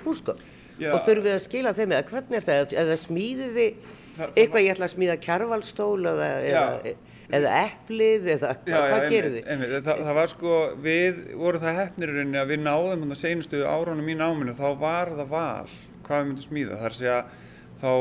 húsgögn 0.04 0.44
og 0.92 1.02
þurfum 1.02 1.26
við 1.26 1.34
að 1.34 1.42
skila 1.46 1.74
þeim 1.76 1.94
eða 1.96 2.06
hvernig 2.10 2.38
er 2.38 2.46
það? 2.46 2.76
Eða 2.82 2.98
smíðið 3.02 3.58
þið 3.58 4.30
eitthvað 4.36 4.64
ég 4.64 4.74
ætla 4.74 4.86
að 4.86 4.94
smíða 4.94 5.18
kjarvalstól 5.22 6.06
eða, 6.12 6.30
eða 6.46 6.94
eða 7.32 7.52
eplið 7.66 8.26
eða 8.36 8.50
já, 8.68 8.76
hvað 8.76 9.06
gerir 9.12 9.36
þið? 9.36 9.46
Einmitt, 9.52 9.76
það, 9.86 10.02
það 10.08 10.18
var 10.18 10.32
sko, 10.32 10.56
við 10.84 11.22
vorum 11.40 11.62
það 11.62 11.78
hefnirinn 11.80 12.40
að 12.40 12.50
við 12.52 12.60
náðum 12.66 12.92
þannig 12.94 13.16
að 13.16 13.22
seinustu 13.22 13.62
árunum 13.66 14.10
í 14.12 14.18
náminu 14.18 14.56
þá 14.58 14.66
var 14.82 15.14
það 15.16 15.32
val 15.32 15.70
hvað 16.02 16.18
við 16.18 16.28
myndum 16.28 16.46
smíða. 16.46 16.80
Það 16.82 16.88
er 16.90 17.14
að 17.16 17.38
þá 17.82 17.92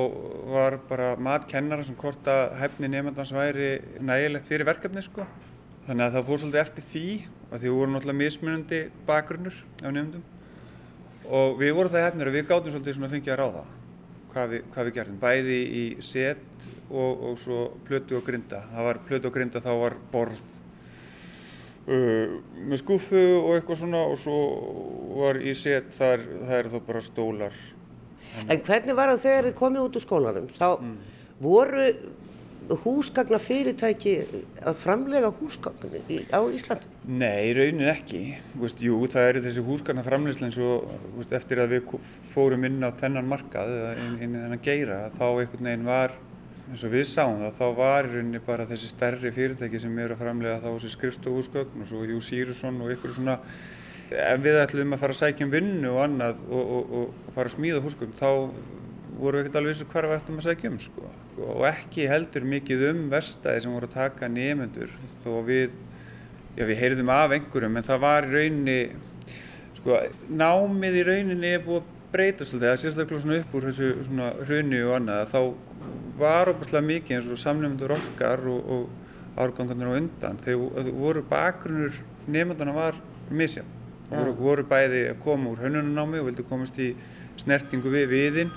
var 0.51 0.77
bara 0.89 1.13
matkennara 1.17 1.85
sem 1.87 1.97
hvort 1.97 2.27
að 2.29 2.57
hefni 2.59 2.91
nefndans 2.91 3.31
væri 3.33 3.71
nægilegt 4.03 4.51
fyrir 4.51 4.67
verkefni 4.69 5.01
sko. 5.05 5.25
Þannig 5.87 6.05
að 6.05 6.17
það 6.17 6.27
fór 6.27 6.41
svolítið 6.43 6.61
eftir 6.61 6.89
því 6.91 7.05
að 7.51 7.55
því 7.55 7.67
við 7.67 7.77
vorum 7.79 7.95
náttúrulega 7.95 8.21
mismunandi 8.21 8.81
bakgrunnur 9.07 9.55
af 9.81 9.95
nefndum 9.95 10.27
og 11.31 11.57
við 11.59 11.73
vorum 11.77 11.93
það 11.93 12.05
hefnir 12.07 12.29
að 12.29 12.37
við 12.37 12.45
gáttum 12.49 12.73
svolítið 12.75 12.97
svona 12.97 13.09
að 13.09 13.15
fengja 13.15 13.33
að 13.33 13.41
ráða 13.41 13.63
hvað 14.31 14.53
við, 14.53 14.63
hvað 14.73 14.87
við 14.87 14.95
gerðum, 14.97 15.17
bæði 15.21 15.57
í 15.81 15.83
set 16.05 16.67
og, 16.91 17.27
og 17.29 17.37
svo 17.39 17.59
plötu 17.87 18.19
og 18.19 18.25
grinda. 18.27 18.63
Það 18.71 18.89
var 18.89 19.01
plötu 19.07 19.29
og 19.29 19.35
grinda, 19.35 19.63
þá 19.63 19.71
var 19.79 19.97
borð 20.11 20.41
uh, 21.87 22.39
með 22.61 22.81
skuffu 22.83 23.21
og 23.41 23.53
eitthvað 23.55 23.83
svona 23.83 24.05
og 24.11 24.17
svo 24.21 24.39
var 25.19 25.41
í 25.41 25.55
set, 25.57 25.91
þar, 25.97 26.25
það 26.41 26.57
er 26.57 26.71
þá 26.73 26.79
bara 26.89 27.05
stólar. 27.05 27.61
En 28.47 28.63
hvernig 28.63 28.95
var 28.95 29.11
það 29.11 29.23
þegar 29.25 29.47
þið 29.49 29.55
komið 29.59 29.85
út 29.87 29.97
úr 29.99 30.05
skólanum? 30.05 30.51
Þá 30.55 30.67
mm. 30.71 30.97
voru 31.43 31.87
húsgagna 32.83 33.39
fyrirtæki 33.41 34.13
að 34.61 34.77
framlega 34.79 35.31
húsgagna 35.39 35.99
á 36.31 36.39
Íslandi? 36.53 36.87
Nei, 37.09 37.51
raunin 37.57 37.89
ekki. 37.91 38.21
Vist, 38.61 38.81
jú, 38.83 38.99
það 39.11 39.29
eru 39.31 39.43
þessi 39.47 39.65
húsgagna 39.65 40.05
framlegslega 40.05 40.51
eins 40.51 40.59
og 40.61 41.35
eftir 41.35 41.63
að 41.63 41.75
við 41.75 41.95
fórum 42.31 42.67
inn 42.67 42.79
á 42.85 42.89
þennan 43.01 43.29
markað, 43.29 43.73
inn, 43.97 44.17
inn 44.21 44.35
í 44.37 44.43
þennan 44.43 44.63
geira, 44.63 45.01
þá 45.17 45.25
einhvern 45.27 45.71
veginn 45.71 45.89
var 45.89 46.15
eins 46.71 46.83
og 46.87 46.93
við 46.93 47.03
sáum 47.09 47.41
það, 47.41 47.55
þá 47.57 47.65
var 47.75 48.07
í 48.07 48.11
rauninni 48.13 48.39
bara 48.45 48.65
þessi 48.69 48.89
stærri 48.93 49.31
fyrirtæki 49.35 49.79
sem 49.83 49.97
eru 49.99 50.15
að 50.15 50.21
framlega 50.23 50.61
þá 50.63 50.69
þessi 50.69 50.91
skrifstofuhúsgögn 50.95 51.83
og 51.83 51.89
svo 51.89 52.03
Jú 52.07 52.19
Sýrusson 52.23 52.77
og 52.85 52.93
ykkur 52.93 53.15
svona 53.17 53.37
ef 54.11 54.39
við 54.43 54.59
ætlum 54.61 54.95
að 54.95 55.01
fara 55.03 55.15
að 55.15 55.19
sækja 55.19 55.47
um 55.47 55.51
vinnu 55.51 55.91
og 55.91 55.99
annað 56.05 56.39
og, 56.47 56.71
og, 56.77 56.93
og 57.01 57.33
fara 57.35 57.51
að 57.51 57.55
smíða 57.57 57.83
húsgögn 57.83 58.15
þá 58.19 58.29
voru 59.19 59.37
við 59.37 59.43
ekkert 59.43 59.59
alveg 59.59 59.73
vissu 59.73 59.87
hvað 59.91 60.07
við 60.07 60.17
ættum 60.17 60.39
að 60.39 60.47
sækja 60.47 60.71
um 60.71 60.79
sko. 60.85 61.11
og 61.51 61.63
ekki 61.67 62.07
heldur 62.07 62.47
mikið 62.53 62.85
um 62.89 63.01
verstaði 63.11 63.63
sem 63.65 63.75
voru 63.75 63.89
að 63.89 63.97
taka 63.97 64.29
nefnendur 64.31 64.93
þó 65.25 65.31
við, 65.47 65.75
já 66.55 66.63
við 66.69 66.83
heyrðum 66.85 67.11
af 67.11 67.35
einhverjum 67.35 67.79
en 67.79 67.87
það 67.87 68.03
var 68.05 68.27
í 68.27 68.35
rauninni 68.35 68.77
sko, 69.81 69.99
námið 70.29 71.01
í 71.01 71.03
rauninni 71.09 71.51
er 71.57 71.65
búið 71.67 71.81
að 71.81 71.97
breytast 72.11 72.55
alltaf, 72.55 72.65
það 72.65 72.73
er 72.73 72.81
sérstaklega 72.81 73.23
svona 73.23 73.39
upp 73.39 73.53
úr 73.55 73.67
þessu 73.69 73.91
hrunni 74.47 74.81
og 74.83 74.95
annað 74.97 75.29
þá 75.31 75.41
var 76.19 76.51
óbúslega 76.51 76.85
mikið 76.85 77.17
eins 77.17 77.29
og 77.31 77.39
samnefndur 77.41 77.95
okkar 77.95 78.43
og, 78.51 78.73
og 78.75 79.41
árgangarnir 79.41 79.89
á 79.89 79.97
undan. 79.97 80.39
Þeir 80.43 80.91
voru 80.95 81.23
bakgrunnur 81.27 81.97
nefndana 82.27 82.75
var 82.75 82.99
misján. 83.31 83.69
Það 84.09 84.19
voru, 84.19 84.35
voru 84.39 84.67
bæði 84.67 85.01
að 85.13 85.19
koma 85.23 85.53
úr 85.53 85.63
hönnunanámi 85.63 86.19
og 86.19 86.29
vildi 86.29 86.45
komast 86.49 86.79
í 86.83 86.91
snertingu 87.39 87.91
við 87.93 88.09
viðinn. 88.11 88.53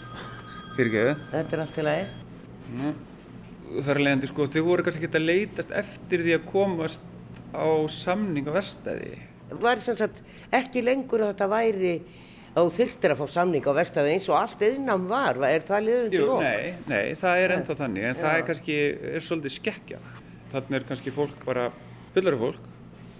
Fyrirgeðu. 0.75 1.15
Þetta 1.31 1.57
er 1.57 1.65
allt 1.65 1.79
í 1.79 1.85
lagi. 1.87 2.07
Það 3.75 3.93
er 3.95 4.01
leiðandi 4.03 4.31
sko, 4.31 4.49
þau 4.51 4.63
voru 4.67 4.87
kannski 4.87 5.07
ekki 5.07 5.21
að 5.21 5.29
leytast 5.29 5.75
eftir 5.75 6.25
því 6.25 6.35
að 6.37 6.49
komast 6.51 7.07
á 7.55 7.67
samning 7.91 8.51
á 8.51 8.53
verstaði. 8.57 9.15
Var 9.63 9.81
sem 9.83 9.97
sagt 9.99 10.23
ekki 10.55 10.83
lengur 10.83 11.23
að 11.23 11.35
þetta 11.35 11.49
væri 11.53 11.95
að 12.55 12.69
þú 12.69 12.75
þurftir 12.77 13.13
að 13.13 13.21
fá 13.21 13.27
samning 13.33 13.65
á 13.67 13.73
verstaði 13.75 14.13
eins 14.15 14.27
og 14.31 14.37
allt 14.39 14.61
yðnam 14.63 15.09
var, 15.11 15.41
er 15.49 15.65
það 15.67 15.87
liðundi 15.89 16.21
lók? 16.23 16.45
Nei, 16.45 16.75
nei, 16.91 17.15
það 17.19 17.41
er 17.43 17.55
ennþá 17.57 17.77
þannig, 17.81 18.07
en 18.07 18.15
Já. 18.15 18.21
það 18.21 18.37
er 18.37 18.47
kannski, 18.51 18.77
er 19.11 19.27
svolítið 19.27 19.55
skekkja. 19.57 19.99
Þannig 20.55 20.79
er 20.79 20.87
kannski 20.91 21.15
fólk 21.15 21.47
bara, 21.49 21.67
fullari 22.15 22.41
fólk 22.45 22.71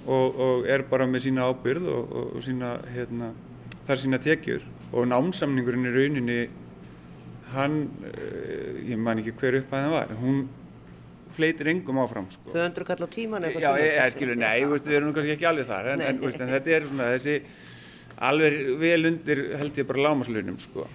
og, 0.07 0.41
og 0.47 0.69
er 0.71 0.87
bara 0.91 1.09
með 1.11 1.27
sína 1.27 1.49
ábyrð 1.51 1.91
og, 1.91 2.15
og, 2.15 2.29
og 2.39 2.47
sína, 2.47 2.77
hérna, 2.95 3.33
þar 3.89 4.03
sína 4.05 4.23
tekjur 4.23 4.69
og 4.95 5.09
námsamningurinn 5.11 5.91
í 5.91 5.95
rauninni, 5.97 6.41
hann, 7.57 7.81
eh, 8.13 8.85
ég 8.93 9.01
man 9.03 9.19
ekki 9.19 9.35
hver 9.41 9.59
upp 9.65 9.75
að 9.75 9.89
það 9.89 9.97
var, 9.99 10.15
hún 10.23 10.45
fleitir 11.35 11.67
engum 11.73 11.99
áfram 11.99 12.31
sko. 12.31 12.53
200 12.55 12.87
kall 12.87 13.03
á 13.03 13.09
tíman 13.11 13.47
eitthvað? 13.49 13.67
Já, 13.67 13.83
ég 13.83 14.15
skilur, 14.15 14.39
nei, 14.39 14.61
við 14.71 14.93
erum 14.95 15.15
kannski 15.17 15.35
ekki 15.35 15.49
alveg 15.51 15.67
þar, 15.67 15.95
en, 15.97 16.05
en, 16.07 16.21
en 16.31 16.53
þetta 16.55 16.77
er 16.77 16.87
svona 16.87 17.09
þessi 17.17 17.41
alveg 18.19 18.79
vel 18.81 19.01
undir 19.11 19.43
held 19.59 19.79
ég 19.79 19.89
bara 19.89 20.07
lámaslunum 20.09 20.59
sko. 20.63 20.87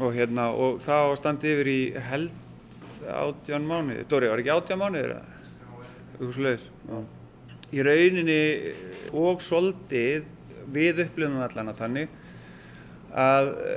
Og 0.00 0.12
hérna 0.16 0.50
og 0.56 0.80
það 0.84 1.14
standi 1.20 1.54
yfir 1.54 1.72
í 1.72 1.80
held 2.10 2.44
átján 3.08 3.66
mánuði, 3.68 4.04
Dóri 4.10 4.28
var 4.28 4.40
ekki 4.42 4.52
átján 4.52 4.80
mánuðir 4.80 5.14
eitthvað 5.18 6.34
sluðis 6.34 6.64
í 7.72 7.84
rauninni 7.84 8.40
og 9.16 9.42
soldið 9.44 10.26
við 10.72 11.04
upplifum 11.04 11.42
allan 11.44 11.72
að 11.72 11.82
þannig 11.82 12.16
að 13.18 13.50
e, 13.64 13.76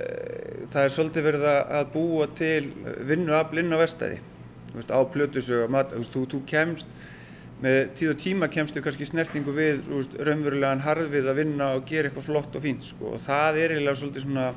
það 0.71 0.83
er 0.83 0.93
svolítið 0.95 1.27
verið 1.27 1.45
að 1.51 1.85
búa 1.93 2.27
til 2.35 2.71
vinnuaflinn 3.07 3.75
á 3.75 3.77
vestæði 3.79 4.19
á 4.91 4.99
plötusög 5.11 5.71
þú, 6.11 6.25
þú 6.31 6.41
kemst 6.47 6.91
með 7.61 7.79
tíð 7.97 8.13
og 8.13 8.21
tíma 8.21 8.49
kemstu 8.51 8.81
kannski 8.81 9.05
snertingu 9.05 9.53
við 9.55 9.83
úst, 9.93 10.15
raunverulegan 10.17 10.81
harðvið 10.85 11.29
að 11.29 11.41
vinna 11.43 11.71
og 11.77 11.85
gera 11.89 12.09
eitthvað 12.09 12.29
flott 12.29 12.57
og 12.57 12.65
fínt 12.65 12.87
sko. 12.87 13.15
og 13.15 13.25
það 13.25 13.59
er 13.61 13.75
eiginlega 13.75 13.99
svolítið 14.01 14.25
svona 14.25 14.47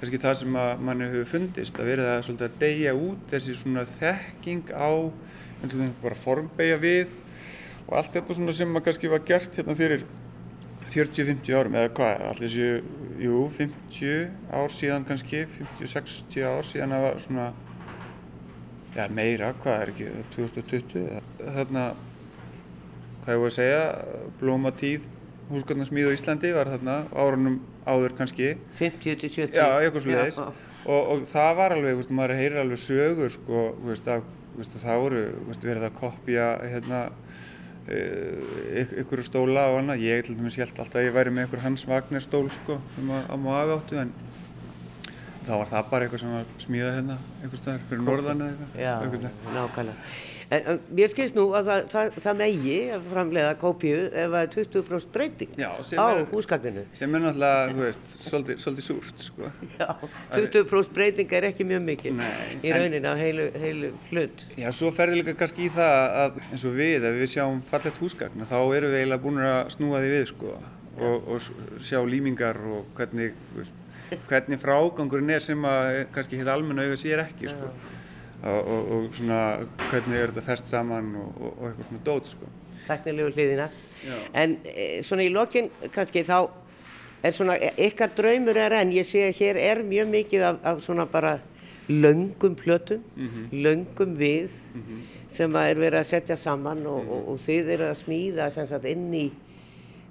kannski 0.00 0.20
það 0.22 0.36
sem 0.40 0.58
að 0.60 0.84
manni 0.86 1.10
hefur 1.10 1.30
fundist 1.32 1.78
að 1.80 1.90
verða 1.90 2.16
svolítið 2.22 2.48
að 2.48 2.58
deyja 2.62 2.94
út 2.98 3.30
þessi 3.32 3.56
svona 3.58 3.86
þekking 3.98 4.74
á 4.74 4.90
bara 6.02 6.18
formbegja 6.18 6.76
við 6.82 7.14
og 7.86 7.96
allt 7.98 8.12
þetta 8.14 8.36
svona 8.36 8.54
sem 8.56 8.76
að 8.76 8.86
kannski 8.88 9.10
var 9.12 9.24
gert 9.26 9.58
hérna 9.58 9.76
fyrir 9.78 10.04
40-50 10.94 11.56
árum 11.58 11.76
eða 11.78 11.90
hvað, 11.96 12.24
allir 12.30 12.50
séu, 12.52 12.74
jú, 13.18 13.38
50 13.56 14.28
ár 14.54 14.70
síðan 14.70 15.06
kannski, 15.08 15.44
50-60 15.56 16.44
ár 16.46 16.66
síðan 16.68 16.94
að 16.94 17.06
svona, 17.24 17.46
já 18.94 19.08
meira, 19.10 19.50
hvað 19.64 19.80
er 19.80 19.92
ekki, 19.94 20.10
2020, 20.36 21.08
þarna, 21.56 21.86
hvað 23.24 23.34
ég 23.34 23.42
voru 23.42 23.52
að 23.52 23.58
segja, 23.58 23.82
blómatíð 24.40 25.10
húsgötnarsmíð 25.50 26.08
á 26.08 26.16
Íslandi 26.16 26.52
var 26.56 26.70
þarna 26.72 26.94
árunum 27.12 27.58
áður 27.84 28.14
kannski. 28.18 28.54
50-70? 28.78 29.56
Já, 29.56 29.66
eitthvað 29.80 30.06
svo 30.06 30.14
leiðis. 30.14 30.38
Og, 30.84 31.10
og 31.12 31.26
það 31.28 31.50
var 31.60 31.74
alveg, 31.76 31.98
veist, 32.00 32.12
maður 32.12 32.38
heyrir 32.38 32.60
alveg 32.62 32.80
sögur, 32.80 33.32
sko, 33.32 33.64
veist, 33.84 34.08
af, 34.12 34.26
veist, 34.58 34.76
það 34.80 35.02
voru, 35.04 35.22
verið 35.54 35.86
að 35.88 35.96
kopja, 36.00 36.50
hérna, 36.72 37.00
ykkur 39.04 39.24
stóla 39.24 39.68
og 39.72 39.80
annað. 39.82 40.04
Ég 40.04 40.28
held 40.28 40.44
alltaf 40.60 41.00
að 41.00 41.08
ég 41.08 41.16
væri 41.16 41.34
með 41.34 41.48
ykkur 41.48 41.64
Hans 41.64 41.88
Wagner 41.88 42.24
stól, 42.24 42.46
sko, 42.52 42.78
sem 42.96 43.10
að, 43.12 43.26
að 43.32 43.42
maður 43.44 43.74
áttu, 43.78 44.00
en 44.04 44.14
þá 45.44 45.56
var 45.60 45.72
það 45.72 45.90
bara 45.90 46.06
eitthvað 46.06 46.24
sem 46.24 46.38
var 46.38 46.54
smíðað 46.64 46.94
hérna, 47.00 47.18
einhvers 47.42 47.64
staðar, 47.64 47.88
fyrir 47.90 48.06
norðan 48.06 48.46
eða 48.46 48.54
eitthvað. 48.54 49.28
Já, 49.28 49.58
nákvæmlega. 49.58 50.32
En 50.54 50.80
mér 50.94 51.10
skilst 51.10 51.36
nú 51.36 51.46
að 51.56 51.68
það, 51.68 51.86
það, 51.92 52.16
það 52.24 52.38
megi 52.40 52.76
að 52.94 53.06
framleiða 53.10 53.54
kópíu 53.60 54.00
ef 54.06 54.34
það 54.34 54.36
er 54.40 54.50
20% 54.54 55.12
breyting 55.14 55.56
Já, 55.58 55.68
á 55.72 56.04
er, 56.04 56.20
húsgagninu. 56.30 56.84
Sem 56.96 57.16
er 57.16 57.24
náttúrulega, 57.24 57.64
þú 57.70 57.84
veist, 57.84 58.12
svolítið, 58.26 58.60
svolítið 58.64 58.86
súrt, 58.88 59.24
sko. 59.28 59.50
Já, 59.80 59.88
20% 60.34 60.94
breyting 60.98 61.34
er 61.38 61.48
ekki 61.50 61.66
mjög 61.68 61.84
mikil 61.88 62.14
Nei, 62.18 62.58
í 62.60 62.74
raunin 62.74 63.08
af 63.10 63.18
heilu, 63.20 63.48
heilu 63.64 63.92
hlut. 64.10 64.46
Já, 64.60 64.68
svo 64.76 64.92
ferður 64.94 65.22
líka 65.22 65.36
kannski 65.40 65.66
í 65.66 65.72
það 65.74 66.18
að 66.24 66.42
eins 66.50 66.66
og 66.68 66.76
við, 66.78 67.08
ef 67.10 67.18
við 67.22 67.32
sjáum 67.34 67.64
fallegt 67.70 68.02
húsgagn, 68.04 68.46
þá 68.50 68.58
erum 68.60 68.94
við 68.94 69.00
eiginlega 69.00 69.24
búin 69.24 69.42
að 69.48 69.58
snúa 69.74 70.04
því 70.04 70.12
við, 70.14 70.28
sko, 70.34 70.54
og, 71.00 71.32
og 71.34 71.82
sjá 71.82 71.98
límingar 72.06 72.60
og 72.68 72.86
hvernig, 72.98 73.34
veist, 73.56 73.82
hvernig 74.28 74.60
frágangurinn 74.62 75.34
er 75.34 75.42
sem 75.42 75.66
að 75.66 76.04
kannski 76.14 76.38
hitt 76.38 76.50
almenna 76.52 76.84
auðvitað 76.84 77.02
sér 77.02 77.24
ekki, 77.24 77.50
sko. 77.50 77.72
Og, 77.72 77.90
og, 78.50 78.90
og 78.92 79.14
svona 79.16 79.40
hvernig 79.88 80.18
er 80.18 80.32
þetta 80.32 80.44
fest 80.46 80.68
saman 80.72 81.14
og, 81.20 81.40
og 81.44 81.64
eitthvað 81.68 81.88
svona 81.88 82.04
dót 82.08 82.30
sko. 82.32 82.50
Teknilegu 82.84 83.32
hliðina. 83.32 83.70
Já. 84.04 84.18
En 84.42 84.58
e, 84.68 84.88
svona 85.06 85.24
í 85.24 85.32
lokinn 85.32 85.70
kannski 85.94 86.24
þá 86.28 86.38
er 87.24 87.32
svona 87.32 87.56
e, 87.56 87.72
ykkar 87.86 88.12
draumur 88.16 88.60
er 88.60 88.76
enn, 88.80 88.92
ég 88.92 89.08
sé 89.08 89.24
að 89.28 89.38
hér 89.40 89.60
er 89.62 89.82
mjög 89.86 90.10
mikið 90.12 90.48
af, 90.50 90.60
af 90.72 90.82
svona 90.84 91.06
bara 91.10 91.38
löngum 91.88 92.56
plötum, 92.56 93.00
mm 93.16 93.28
-hmm. 93.28 93.62
löngum 93.64 94.16
við 94.16 94.50
mm 94.74 94.82
-hmm. 94.82 95.00
sem 95.32 95.56
er 95.56 95.74
verið 95.74 95.98
að 96.00 96.04
setja 96.04 96.36
saman 96.36 96.86
og, 96.86 97.04
mm 97.04 97.10
-hmm. 97.10 97.28
og 97.28 97.40
þið 97.46 97.68
eru 97.68 97.84
að 97.84 98.02
smíða 98.04 98.50
sem 98.50 98.66
sagt 98.66 98.84
inn 98.84 99.14
í 99.14 99.30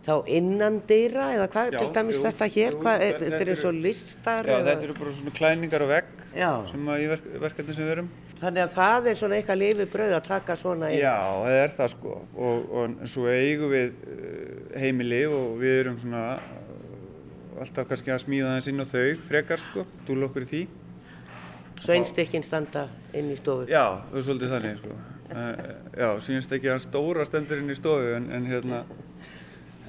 þá 0.04 0.28
innan 0.28 0.82
dýra 0.88 1.32
eða 1.36 1.48
hvað 1.48 1.68
er 1.68 1.78
til 1.80 1.94
dæmis 1.96 2.16
jú, 2.16 2.24
þetta 2.24 2.46
hér? 2.46 2.76
Hvað, 2.82 3.00
þetta, 3.00 3.26
þetta 3.26 3.42
er 3.42 3.52
eins 3.54 3.64
og 3.64 3.74
listar? 3.74 4.46
Já, 4.46 4.58
þetta 4.68 4.84
eru 4.84 4.94
bara 5.00 5.12
svona 5.12 5.34
klæningar 5.38 5.86
og 5.86 5.90
vegg 5.94 6.06
já. 6.36 6.52
sem 6.72 6.90
að 6.90 7.04
í 7.04 7.08
verk, 7.14 7.30
verkefni 7.46 7.74
sem 7.74 7.86
við 7.86 7.92
erum. 7.96 8.10
Þannig 8.44 8.64
að 8.66 8.74
það 8.76 9.08
er 9.08 9.20
svona 9.20 9.38
eitthvað 9.38 9.60
lifið 9.62 9.90
brauð 9.94 10.14
að 10.18 10.26
taka 10.28 10.56
svona 10.60 10.90
inn? 10.92 11.00
Já, 11.00 11.16
það 11.46 11.60
er 11.62 11.76
það 11.78 11.92
sko 11.94 12.16
og, 12.20 12.66
og 12.82 13.08
svo 13.14 13.30
eigum 13.32 13.72
við 13.72 13.94
heimili 14.84 15.22
og 15.30 15.54
við 15.62 15.80
erum 15.84 16.00
svona 16.02 16.24
alltaf 17.64 17.88
kannski 17.88 18.12
að 18.12 18.24
smíða 18.26 18.58
þess 18.58 18.72
inn 18.74 18.84
á 18.84 18.88
þau 18.90 19.06
frekar 19.30 19.64
sko, 19.64 19.86
dúla 20.08 20.28
okkur 20.28 20.44
í 20.44 20.50
því. 20.50 20.62
Sveinstykkin 21.84 22.44
standa 22.44 22.88
inn 23.16 23.32
í 23.32 23.40
stofu? 23.40 23.68
Já, 23.72 24.04
það 24.10 24.20
er 24.20 24.28
svolítið 24.28 24.54
þannig 24.58 24.78
sko. 24.82 25.00
Já, 26.04 26.10
sínst 26.28 26.54
ekki 26.58 26.72
að 26.74 26.84
stóra 26.84 27.26
stendur 27.28 27.64
inn 27.64 27.72
í 27.72 27.80
stofu 27.80 28.14
en, 28.18 28.28
en 28.36 28.48
hérna 28.50 28.84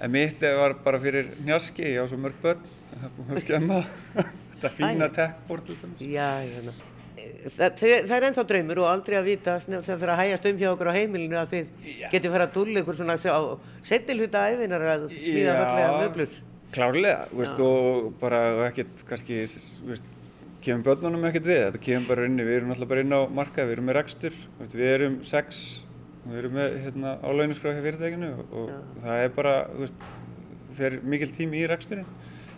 En 0.02 0.10
mitt 0.10 0.42
var 0.42 0.74
bara 0.84 0.98
fyrir 0.98 1.30
njaski, 1.46 1.84
ég 1.94 2.02
á 2.02 2.04
svo 2.10 2.18
mörg 2.18 2.34
börn, 2.42 2.64
það 2.90 3.04
er 3.06 3.12
búin 3.14 3.30
að 3.30 3.44
skemma 3.44 3.76
þetta 4.50 4.70
fína 4.74 5.08
tech-bord. 5.14 5.70
Já, 6.02 6.42
já, 6.42 6.72
það, 7.14 7.76
það 7.80 8.16
er 8.16 8.26
ennþá 8.28 8.46
draumur 8.50 8.80
og 8.82 8.88
aldrei 8.90 9.18
að 9.18 9.28
vita 9.28 9.58
sem 9.62 9.76
fyrir 9.84 10.14
að 10.14 10.20
hægast 10.22 10.48
um 10.50 10.58
hjá 10.60 10.70
okkur 10.72 10.90
á 10.90 10.98
heimilinu 10.98 11.38
að 11.40 11.54
þið 11.54 11.78
getur 12.14 12.34
fyrir 12.34 12.46
að 12.46 12.56
dúlla 12.56 12.82
ykkur 12.82 12.98
svona 12.98 13.16
á 13.18 13.40
settilhuta 13.86 14.48
æfinar 14.50 14.88
að 14.94 15.06
smíða 15.14 15.54
fallega 15.60 15.94
möblur. 16.02 16.42
Klárlega, 16.74 17.28
veist, 17.30 17.60
og 17.62 18.10
bara 18.18 18.42
ekkert 18.66 19.06
kannski, 19.06 19.44
veist, 19.86 20.12
kemur 20.64 20.88
börnunum 20.88 21.28
ekkert 21.28 21.46
við, 21.46 21.60
þetta 21.68 21.82
kemur 21.86 22.10
bara 22.10 22.26
inni, 22.26 22.46
við 22.46 22.58
erum 22.58 22.74
alltaf 22.74 22.90
bara 22.90 23.04
inn 23.04 23.14
á 23.14 23.20
marka, 23.30 23.62
við 23.62 23.76
erum 23.76 23.90
með 23.92 23.98
rekstur, 24.00 24.38
við 24.72 24.90
erum 24.96 25.18
sex 25.28 25.64
Við 26.24 26.38
erum 26.40 26.54
með 26.56 26.76
hérna, 26.80 27.10
álægnisskráð 27.20 27.74
hjá 27.76 27.84
fyrirtækinu 27.84 28.28
og, 28.32 28.52
og 28.56 29.00
það 29.02 29.22
er 29.26 29.32
bara, 29.34 29.50
veist, 29.76 30.06
fer 30.78 30.94
mikil 31.04 31.28
tími 31.36 31.60
í 31.60 31.66
reksturinn. 31.68 32.06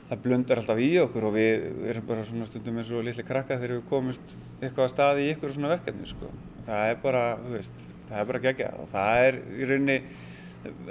Það 0.06 0.20
blundar 0.22 0.60
alltaf 0.60 0.78
í 0.78 0.90
okkur 1.02 1.24
og 1.26 1.32
við, 1.34 1.64
við 1.80 1.90
erum 1.90 2.04
bara 2.06 2.24
svona 2.28 2.46
stundum 2.46 2.76
eins 2.78 2.90
og 2.94 3.02
litli 3.06 3.24
krakka 3.26 3.56
þegar 3.58 3.72
við 3.74 3.88
komumst 3.90 4.34
eitthvað 4.60 4.84
að 4.84 4.92
staði 4.92 5.24
í 5.24 5.32
ykkur 5.32 5.54
svona 5.56 5.72
verkefni, 5.72 6.06
sko. 6.06 6.30
Það 6.68 6.90
er 6.92 7.00
bara, 7.02 7.22
þú 7.40 7.54
veist, 7.56 7.80
það 8.06 8.20
er 8.20 8.28
bara 8.30 8.42
gegja 8.44 8.68
og 8.78 8.90
það 8.92 9.22
er 9.24 9.38
í 9.42 9.68
rauninni, 9.70 9.96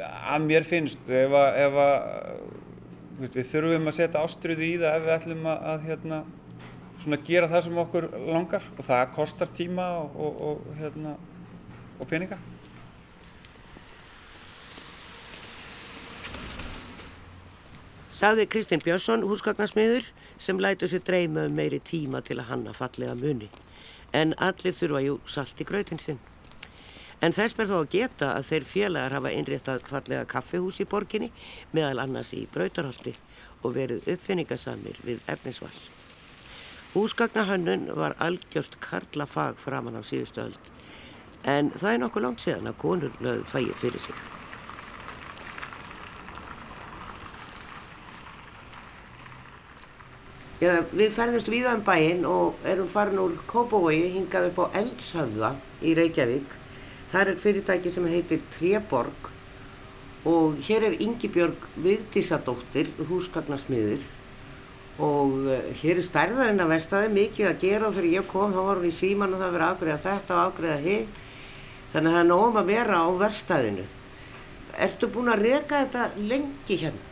að 0.03 0.47
mér 0.49 0.67
finnst, 0.67 1.07
ef 1.07 1.35
að, 1.39 1.61
ef 1.63 1.79
að 1.85 1.95
veist, 3.21 3.37
við 3.39 3.47
þurfum 3.53 3.91
að 3.91 3.97
setja 4.01 4.25
ástriði 4.25 4.67
í 4.73 4.81
það 4.81 4.97
ef 4.97 5.05
við 5.05 5.15
ætlum 5.15 5.47
að, 5.51 5.63
að 5.71 5.87
hérna, 5.89 6.19
svona 7.05 7.21
gera 7.29 7.51
það 7.51 7.65
sem 7.69 7.79
okkur 7.85 8.09
langar 8.25 8.67
og 8.75 8.83
það 8.89 9.05
kostar 9.15 9.55
tíma 9.55 9.87
og, 10.01 10.19
og, 10.27 10.43
og 10.49 10.81
hérna, 10.81 11.15
og 11.99 12.11
peninga. 12.11 12.39
Saði 18.15 18.45
Kristinn 18.47 18.79
Björnsson, 18.79 19.25
húsgagnasmiður, 19.27 20.05
sem 20.39 20.59
lætu 20.63 20.87
sér 20.87 21.01
dreyma 21.03 21.49
um 21.49 21.57
meiri 21.57 21.81
tíma 21.83 22.21
til 22.23 22.37
að 22.39 22.47
hanna 22.47 22.71
fallega 22.71 23.11
muni. 23.19 23.49
En 24.15 24.31
allir 24.39 24.71
þurfa 24.77 25.01
jú 25.03 25.17
salt 25.27 25.59
í 25.59 25.67
gröðin 25.67 25.99
sinn. 25.99 26.21
En 27.19 27.35
þess 27.35 27.57
ber 27.57 27.67
þó 27.67 27.73
að 27.81 27.89
geta 27.97 28.29
að 28.37 28.47
þeir 28.51 28.67
félagar 28.69 29.15
hafa 29.17 29.33
innréttað 29.35 29.83
fallega 29.89 30.29
kaffihús 30.31 30.79
í 30.79 30.87
borginni, 30.87 31.29
meðal 31.75 32.05
annars 32.05 32.31
í 32.37 32.45
Brautarholti 32.53 33.17
og 33.63 33.75
verið 33.81 34.07
uppfinningasamir 34.15 35.03
við 35.03 35.19
efnisvall. 35.35 35.75
Húsgagnahönnun 36.95 37.89
var 37.99 38.15
algjörst 38.23 38.79
karlafag 38.79 39.59
framann 39.59 39.99
á 39.99 40.03
síðustu 40.07 40.45
öld, 40.47 40.71
en 41.43 41.75
það 41.75 41.91
er 41.91 42.03
nokkuð 42.05 42.27
langt 42.29 42.47
síðan 42.47 42.71
að 42.71 42.81
konur 42.87 43.19
lögðu 43.19 43.47
fæið 43.51 43.77
fyrir 43.83 44.07
sig. 44.07 44.25
Já, 50.55 50.85
við 50.95 51.09
ferðumst 51.11 51.49
víða 51.51 51.73
um 51.75 51.81
bæinn 51.83 52.21
og 52.31 52.61
erum 52.63 52.87
farin 52.87 53.19
úr 53.19 53.33
Kópavogi 53.49 54.05
hingað 54.13 54.53
upp 54.53 54.61
á 54.63 54.65
Eldshöfða 54.79 55.49
í 55.83 55.91
Reykjavík. 55.97 56.53
Það 57.11 57.31
er 57.31 57.41
fyrirtæki 57.43 57.91
sem 57.91 58.07
heitir 58.07 58.39
Tréborg 58.53 59.27
og 60.25 60.55
hér 60.63 60.87
er 60.87 60.95
Yngibjörg 61.03 61.67
Vigdísadóttir, 61.83 62.87
húsgagnasmiður 63.09 64.07
og 65.03 65.35
hér 65.81 65.99
er 65.99 66.07
stærðarinn 66.07 66.63
að 66.63 66.71
vestaði 66.71 67.11
mikið 67.17 67.49
að 67.51 67.59
gera 67.65 67.89
og 67.89 67.99
þegar 67.99 68.09
ég 68.13 68.31
kom 68.31 68.55
þá 68.55 68.61
hún 68.63 68.87
í 68.87 68.95
síman 68.95 69.35
og 69.35 69.43
það 69.43 69.53
verið 69.57 69.67
afgreða 69.67 70.03
þetta 70.05 70.37
og 70.37 70.43
afgreða 70.45 70.79
hitt. 70.87 71.21
Þannig 71.91 72.09
að 72.09 72.15
það 72.15 72.23
er 72.23 72.31
nógum 72.31 72.61
að 72.63 72.71
vera 72.71 73.03
á 73.03 73.07
verstaðinu. 73.25 73.85
Ertu 74.87 75.11
búin 75.11 75.35
að 75.35 75.45
reka 75.49 75.83
þetta 75.83 76.07
lengi 76.31 76.79
hérna? 76.79 77.11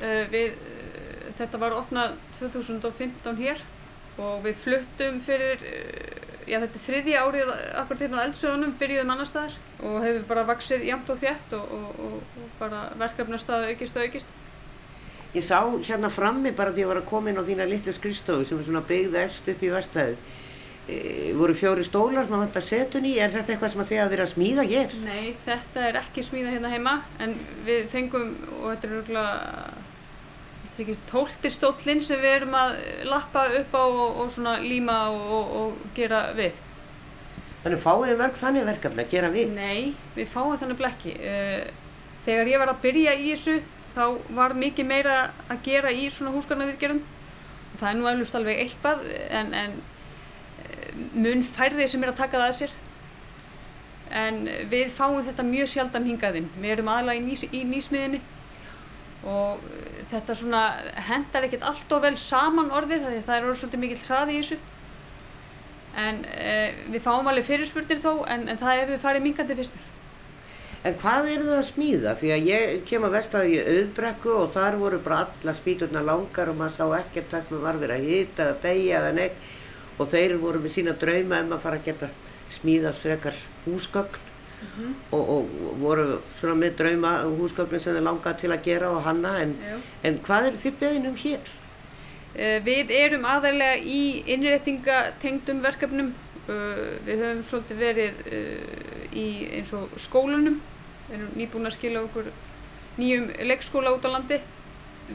Uh, 0.00 0.24
við 0.32 0.69
Þetta 1.40 1.60
var 1.62 1.72
opnað 1.72 2.16
2015 2.36 3.38
hér 3.40 3.62
og 4.20 4.42
við 4.44 4.58
fluttum 4.60 5.20
fyrir, 5.24 5.62
já 6.44 6.58
þetta 6.60 6.76
er 6.76 6.82
þriðja 6.84 7.22
árið 7.24 7.52
akkur 7.80 8.00
til 8.00 8.10
á 8.12 8.24
eldsögunum, 8.26 8.74
byrjuðum 8.80 9.14
annar 9.14 9.28
staðar 9.30 9.54
og 9.80 9.96
hefur 10.04 10.26
bara 10.28 10.44
vaksið 10.50 10.84
jæmt 10.90 11.08
og 11.08 11.20
þjætt 11.22 11.56
og, 11.56 11.72
og, 11.78 12.02
og, 12.04 12.36
og 12.42 12.52
bara 12.60 12.82
verkefnastað 13.00 13.70
aukist 13.70 13.96
og 13.96 14.04
aukist. 14.04 14.36
Ég 15.32 15.46
sá 15.46 15.62
hérna 15.86 16.10
frammi 16.12 16.52
bara 16.52 16.74
því 16.74 16.82
að 16.82 16.84
ég 16.84 16.90
var 16.90 17.00
að 17.00 17.08
koma 17.08 17.30
inn 17.30 17.40
á 17.40 17.48
þína 17.48 17.68
litlu 17.70 17.94
skrifstofu 17.96 18.44
sem 18.44 18.60
er 18.60 18.66
svona 18.66 18.84
byggð 18.84 19.18
efst 19.22 19.50
upp 19.52 19.64
í 19.64 19.72
vestæðu. 19.72 20.16
E, 20.90 20.96
voru 21.38 21.54
fjóri 21.54 21.84
stólar 21.86 22.26
sem 22.26 22.34
að 22.34 22.42
vanda 22.42 22.62
setun 22.66 23.06
í, 23.06 23.14
er 23.22 23.30
þetta 23.30 23.54
eitthvað 23.54 23.72
sem 23.72 23.84
að 23.84 23.92
þið 23.92 24.02
að 24.02 24.12
vera 24.16 24.26
að 24.26 24.32
smíða 24.34 24.64
hér? 24.72 24.96
Nei, 25.06 25.36
þetta 25.46 25.86
er 25.86 26.00
ekki 26.02 26.24
smíða 26.26 26.56
hérna 26.56 26.72
heima 26.72 26.96
en 27.22 27.36
við 27.68 27.86
fengum, 27.92 28.34
og 28.58 28.72
þetta 28.72 28.90
er 28.90 28.96
örgulega 28.98 29.79
stóllinn 31.50 32.02
sem 32.04 32.20
við 32.20 32.34
erum 32.38 32.54
að 32.56 32.76
lappa 33.10 33.46
upp 33.58 33.74
á 33.74 33.84
og, 33.84 34.20
og 34.22 34.32
svona 34.32 34.58
líma 34.62 34.96
og, 35.10 35.54
og 35.60 35.86
gera 35.96 36.30
við. 36.36 36.56
Þannig 37.60 37.82
fáið 37.82 38.06
þið 38.08 38.20
verk 38.22 38.38
þannig 38.40 38.68
verkefni 38.70 39.04
að 39.04 39.10
gera 39.12 39.30
við? 39.34 39.50
Nei, 39.52 39.94
við 40.16 40.30
fáum 40.32 40.56
þannig 40.56 40.78
blekki. 40.78 41.14
Þegar 42.24 42.50
ég 42.52 42.62
var 42.62 42.72
að 42.72 42.82
byrja 42.84 43.16
í 43.18 43.32
þessu 43.34 43.58
þá 43.90 44.04
var 44.36 44.54
mikið 44.56 44.88
meira 44.88 45.16
að 45.50 45.64
gera 45.66 45.92
í 45.92 46.06
svona 46.12 46.32
húsgarnaviðgerðum. 46.36 47.02
Það 47.80 47.88
er 47.90 47.98
nú 47.98 48.08
eflust 48.10 48.36
alveg 48.38 48.62
eitthvað 48.64 49.04
en, 49.28 49.54
en 49.56 49.76
mun 51.14 51.44
færði 51.44 51.88
sem 51.90 52.02
er 52.04 52.12
að 52.12 52.20
taka 52.22 52.40
það 52.40 52.48
að 52.48 52.58
sér. 52.60 52.76
En 54.20 54.42
við 54.72 54.90
fáum 54.94 55.20
þetta 55.22 55.46
mjög 55.46 55.70
sjaldan 55.70 56.08
hingaðinn. 56.08 56.48
Við 56.58 56.76
erum 56.76 56.90
aðalega 56.90 57.20
í, 57.20 57.26
nýs, 57.28 57.44
í 57.52 57.62
nýsmiðinni 57.68 58.22
og 59.28 59.60
uh, 59.60 60.02
þetta 60.10 60.36
svona 60.36 60.64
hendar 61.10 61.46
ekkert 61.46 61.66
allt 61.68 61.92
og 61.92 62.04
vel 62.06 62.16
saman 62.20 62.72
orðið 62.72 63.08
það 63.26 63.34
er 63.36 63.46
orðið 63.46 63.62
svolítið 63.62 63.82
mikill 63.84 64.04
hraði 64.06 64.36
í 64.36 64.42
þessu 64.42 64.60
en 66.00 66.20
uh, 66.24 66.68
við 66.94 67.04
fáum 67.04 67.30
alveg 67.30 67.48
fyrirspurnir 67.48 68.02
þó 68.02 68.12
en, 68.30 68.46
en 68.48 68.60
það 68.60 68.84
hefur 68.84 69.02
farið 69.04 69.26
minkandi 69.26 69.58
fyrst 69.58 69.76
mér. 69.76 69.88
En 70.80 70.94
hvað 70.96 71.26
eru 71.28 71.48
það 71.50 71.58
að 71.58 71.66
smíða? 71.68 72.12
Því 72.16 72.28
að 72.32 72.46
ég 72.48 72.70
kem 72.88 73.02
að 73.04 73.16
vestaði 73.18 73.56
í 73.58 73.64
auðbrekku 73.74 74.30
og 74.32 74.52
þar 74.54 74.78
voru 74.80 75.00
bara 75.04 75.18
alla 75.26 75.52
spýturna 75.58 76.00
langar 76.06 76.48
og 76.48 76.56
maður 76.56 76.76
sá 76.78 77.02
ekkert 77.02 77.34
það 77.34 77.50
sem 77.50 77.64
var 77.66 77.80
verið 77.82 77.98
að 77.98 78.06
hita 78.14 78.46
eða 78.46 78.56
beigja 78.62 79.02
eða 79.02 79.10
neitt 79.18 80.00
og 80.00 80.08
þeir 80.08 80.38
voru 80.40 80.62
með 80.64 80.74
sína 80.78 80.96
drauma 80.96 81.42
um 81.44 81.52
að 81.52 81.62
fara 81.66 81.80
að 81.82 81.90
geta 81.90 82.08
smíða 82.50 82.94
frekar 82.96 83.36
húsgögn 83.66 84.29
mm 84.60 84.68
-hmm. 84.76 84.92
og, 85.10 85.30
og 85.30 85.48
voru 85.80 86.18
svona 86.40 86.54
með 86.54 86.76
drauma 86.76 87.12
húsgögnin 87.24 87.78
sem 87.78 87.94
þeir 87.94 88.02
langaði 88.02 88.40
til 88.40 88.52
að 88.52 88.64
gera 88.64 88.90
og 88.90 89.02
hanna 89.02 89.40
en, 89.42 89.56
en 90.02 90.18
hvað 90.26 90.46
er 90.46 90.60
þið 90.62 90.78
beðinum 90.80 91.16
hér? 91.16 91.40
Uh, 92.30 92.58
við 92.64 92.90
erum 92.90 93.24
aðalega 93.24 93.76
í 93.82 94.22
innréttingatengdum 94.26 95.62
verkefnum. 95.62 96.14
Uh, 96.48 96.98
við 97.06 97.24
höfum 97.24 97.42
svolítið 97.42 97.76
verið 97.76 98.12
uh, 98.26 99.16
í 99.16 99.26
eins 99.56 99.72
og 99.72 99.88
skólunum. 99.98 100.60
Við 101.08 101.18
erum 101.18 101.34
nýbúin 101.36 101.66
að 101.66 101.76
skila 101.78 102.04
okkur 102.06 102.30
nýjum 102.98 103.28
leikskóla 103.42 103.92
út 103.96 104.06
á 104.06 104.10
landi. 104.14 104.40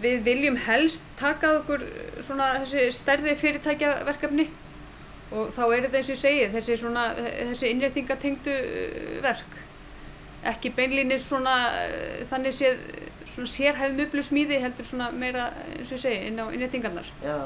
Við 0.01 0.23
viljum 0.23 0.58
helst 0.58 1.03
taka 1.19 1.53
okkur 1.62 1.86
svona 2.21 2.51
þessi 2.60 2.91
stærri 2.91 3.36
fyrirtækjaverkefni 3.36 4.49
og 5.36 5.52
þá 5.56 5.62
er 5.65 5.86
þetta 5.86 6.00
eins 6.00 6.10
og 6.10 6.15
ég 6.15 6.21
segi 6.21 6.48
þessi, 6.54 6.78
svona, 6.82 7.06
þessi 7.52 7.71
innréttingatengdu 7.74 8.56
uh, 8.56 9.12
verk 9.26 9.60
ekki 10.52 10.71
beinlýnis 10.78 11.28
svona 11.30 11.56
uh, 11.74 12.24
þannig 12.32 12.58
séð 12.58 12.82
svona 13.36 13.52
sérhæðum 13.52 14.06
upplöf 14.06 14.30
smíði 14.30 14.62
heldur 14.63 14.88
svona 14.88 15.10
meira 15.12 15.50
eins 15.76 15.89
og 15.89 15.98
ég 15.98 16.04
segi 16.06 16.30
inn 16.30 16.39
á 16.39 16.45
innréttingarnar 16.48 17.10
Já, 17.24 17.38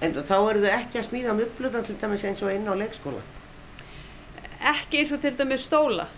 en 0.00 0.16
þá 0.16 0.36
eru 0.38 0.64
þau 0.64 0.72
ekki 0.78 1.02
að 1.02 1.08
smíða 1.10 1.36
upplöfna 1.46 1.84
til 1.86 1.98
dæmis 2.00 2.24
eins 2.28 2.42
og 2.44 2.54
inn 2.54 2.68
á 2.68 2.74
leikskóla? 2.78 3.24
Ekki 4.72 5.02
eins 5.02 5.12
og 5.12 5.20
til 5.22 5.36
dæmis 5.36 5.68
stóla 5.68 6.08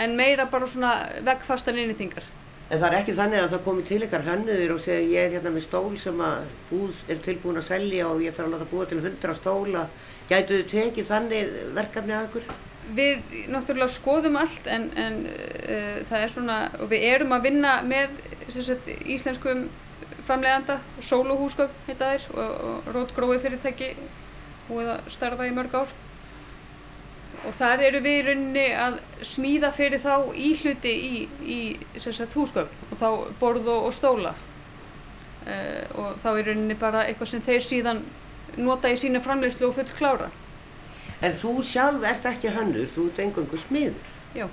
en 0.00 0.16
meira 0.18 0.48
bara 0.50 0.66
svona 0.66 0.96
vegfastan 1.26 1.78
innréttingar 1.78 2.26
En 2.70 2.78
það 2.78 2.86
er 2.86 2.96
ekki 3.00 3.14
þannig 3.18 3.40
að 3.42 3.48
það 3.50 3.62
komi 3.64 3.84
til 3.86 4.04
ykkar 4.06 4.22
hönnuðir 4.28 4.72
og 4.76 4.82
segja 4.82 5.06
ég 5.10 5.24
er 5.24 5.32
hérna 5.34 5.50
með 5.50 5.64
stól 5.64 5.96
sem 5.98 6.20
að 6.22 6.50
búð 6.68 7.00
er 7.10 7.22
tilbúin 7.24 7.58
að 7.58 7.66
selja 7.66 8.04
og 8.06 8.20
ég 8.22 8.36
þarf 8.36 8.46
að 8.46 8.52
láta 8.54 8.68
búa 8.70 8.84
til 8.86 9.00
100 9.00 9.34
stóla. 9.40 9.82
Gætu 10.30 10.60
þið 10.60 10.66
tekið 10.70 11.08
þannig 11.08 11.54
verkefni 11.74 12.14
að 12.14 12.26
ykkur? 12.28 12.50
Við 12.94 13.36
náttúrulega 13.50 13.94
skoðum 13.94 14.36
allt 14.38 14.66
en, 14.70 14.88
en 14.98 15.16
uh, 15.26 15.96
það 16.10 16.24
er 16.24 16.34
svona, 16.34 16.58
og 16.78 16.90
við 16.90 17.06
erum 17.10 17.34
að 17.34 17.46
vinna 17.48 17.76
með 17.86 18.18
sagt, 18.54 18.90
íslenskum 19.06 19.68
framleganda, 20.26 20.78
sóluhúsgögn 21.02 21.74
heita 21.88 22.12
þær 22.12 22.28
og, 22.34 22.54
og 22.70 22.92
rótgrói 22.94 23.40
fyrirtæki 23.42 23.90
og 24.70 24.86
það 24.86 25.10
starfa 25.16 25.48
í 25.48 25.54
mörg 25.54 25.74
ár 25.74 25.94
og 27.40 27.56
þar 27.56 27.82
eru 27.88 28.02
við 28.04 28.18
í 28.18 28.24
rauninni 28.28 28.66
að 28.76 29.00
smíða 29.26 29.72
fyrir 29.74 30.02
þá 30.02 30.30
íhluti 30.36 30.92
í, 30.92 31.20
í 31.40 31.60
sagt, 31.98 32.36
húsgögn 32.36 32.90
og 32.90 33.00
þá 33.00 33.08
borð 33.40 33.70
og, 33.72 33.88
og 33.88 33.96
stóla 33.96 34.34
uh, 34.36 35.84
og 35.98 36.18
þá 36.22 36.30
er 36.34 36.50
rauninni 36.50 36.78
bara 36.78 37.06
eitthvað 37.08 37.32
sem 37.34 37.46
þeir 37.48 37.66
síðan 37.66 38.02
nota 38.56 38.90
í 38.90 38.98
sína 38.98 39.22
framleyslu 39.22 39.68
og 39.68 39.76
full 39.78 39.92
klára. 39.98 40.30
En 41.20 41.36
þú 41.36 41.60
sjálf 41.66 42.04
ert 42.08 42.26
ekki 42.30 42.52
hannur, 42.54 42.88
þú 42.94 43.10
ert 43.10 43.22
engangu 43.24 43.58
smiður. 43.60 44.12
Já. 44.34 44.46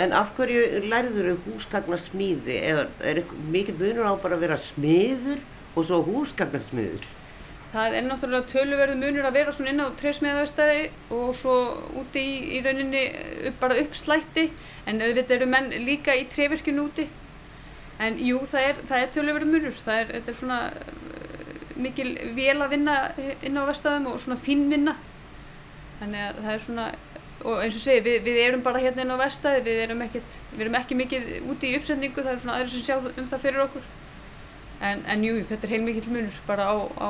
En 0.00 0.14
af 0.16 0.32
hverju 0.34 0.86
lærður 0.90 1.28
þau 1.30 1.42
húsgagna 1.48 1.98
smíði 2.00 2.56
eða 2.66 2.86
er 3.06 3.20
mikil 3.52 3.76
munur 3.78 4.08
á 4.10 4.14
bara 4.18 4.38
að 4.38 4.46
vera 4.48 4.56
smiður 4.58 5.42
og 5.74 5.86
svo 5.86 6.00
húsgagna 6.06 6.62
smiður? 6.64 7.04
Það 7.74 7.96
er 7.98 8.04
náttúrulega 8.06 8.50
töluverðu 8.50 8.96
munur 8.98 9.26
að 9.26 9.36
vera 9.38 9.52
svona 9.54 9.70
inn 9.74 9.82
á 9.82 9.98
trefsmiðavestæði 9.98 10.82
og 11.14 11.30
svo 11.38 11.54
úti 12.00 12.22
í, 12.22 12.34
í 12.54 12.60
rauninni 12.62 13.04
upp, 13.50 13.56
bara 13.62 13.78
uppslætti 13.82 14.48
en 14.86 15.02
auðvitað 15.02 15.36
eru 15.38 15.48
menn 15.50 15.72
líka 15.86 16.14
í 16.14 16.26
trefirkjunu 16.30 16.84
úti. 16.88 17.08
En 18.02 18.18
jú, 18.18 18.40
það 18.50 18.68
er, 18.68 18.84
það 18.90 19.02
er 19.02 19.10
töluverðu 19.14 19.50
munur. 19.50 19.82
Það 19.84 20.00
er, 20.02 20.14
er 20.20 20.38
svona 20.38 20.60
mikil 21.76 22.12
vel 22.36 22.58
að 22.60 22.76
vinna 22.76 22.94
inn 23.42 23.58
á 23.58 23.64
vestæðum 23.68 24.12
og 24.12 24.22
svona 24.22 24.38
fín 24.40 24.68
vinna. 24.70 24.96
Þannig 26.00 26.24
að 26.28 26.40
það 26.44 26.52
er 26.54 26.64
svona, 26.68 26.86
og 27.44 27.60
eins 27.64 27.76
og 27.78 27.84
segi, 27.84 28.04
við, 28.06 28.22
við 28.26 28.40
erum 28.44 28.64
bara 28.66 28.82
hérna 28.82 29.04
inn 29.04 29.14
á 29.14 29.22
vestæði, 29.24 29.64
við 29.66 29.82
erum, 29.88 30.06
ekkit, 30.06 30.38
við 30.54 30.64
erum 30.66 30.78
ekki 30.80 30.98
mikið 31.02 31.28
úti 31.52 31.70
í 31.70 31.76
uppsendingu, 31.78 32.24
það 32.24 32.32
er 32.34 32.42
svona 32.42 32.56
aðri 32.58 32.74
sem 32.74 32.86
sjá 32.88 32.96
um 32.98 33.30
það 33.30 33.46
fyrir 33.46 33.66
okkur 33.66 33.92
en, 34.84 35.02
en 35.08 35.24
jú, 35.24 35.38
þetta 35.46 35.66
er 35.66 35.74
heilmikill 35.76 36.12
munur 36.12 36.38
bara 36.48 36.68
á, 36.68 36.76
á 36.98 37.08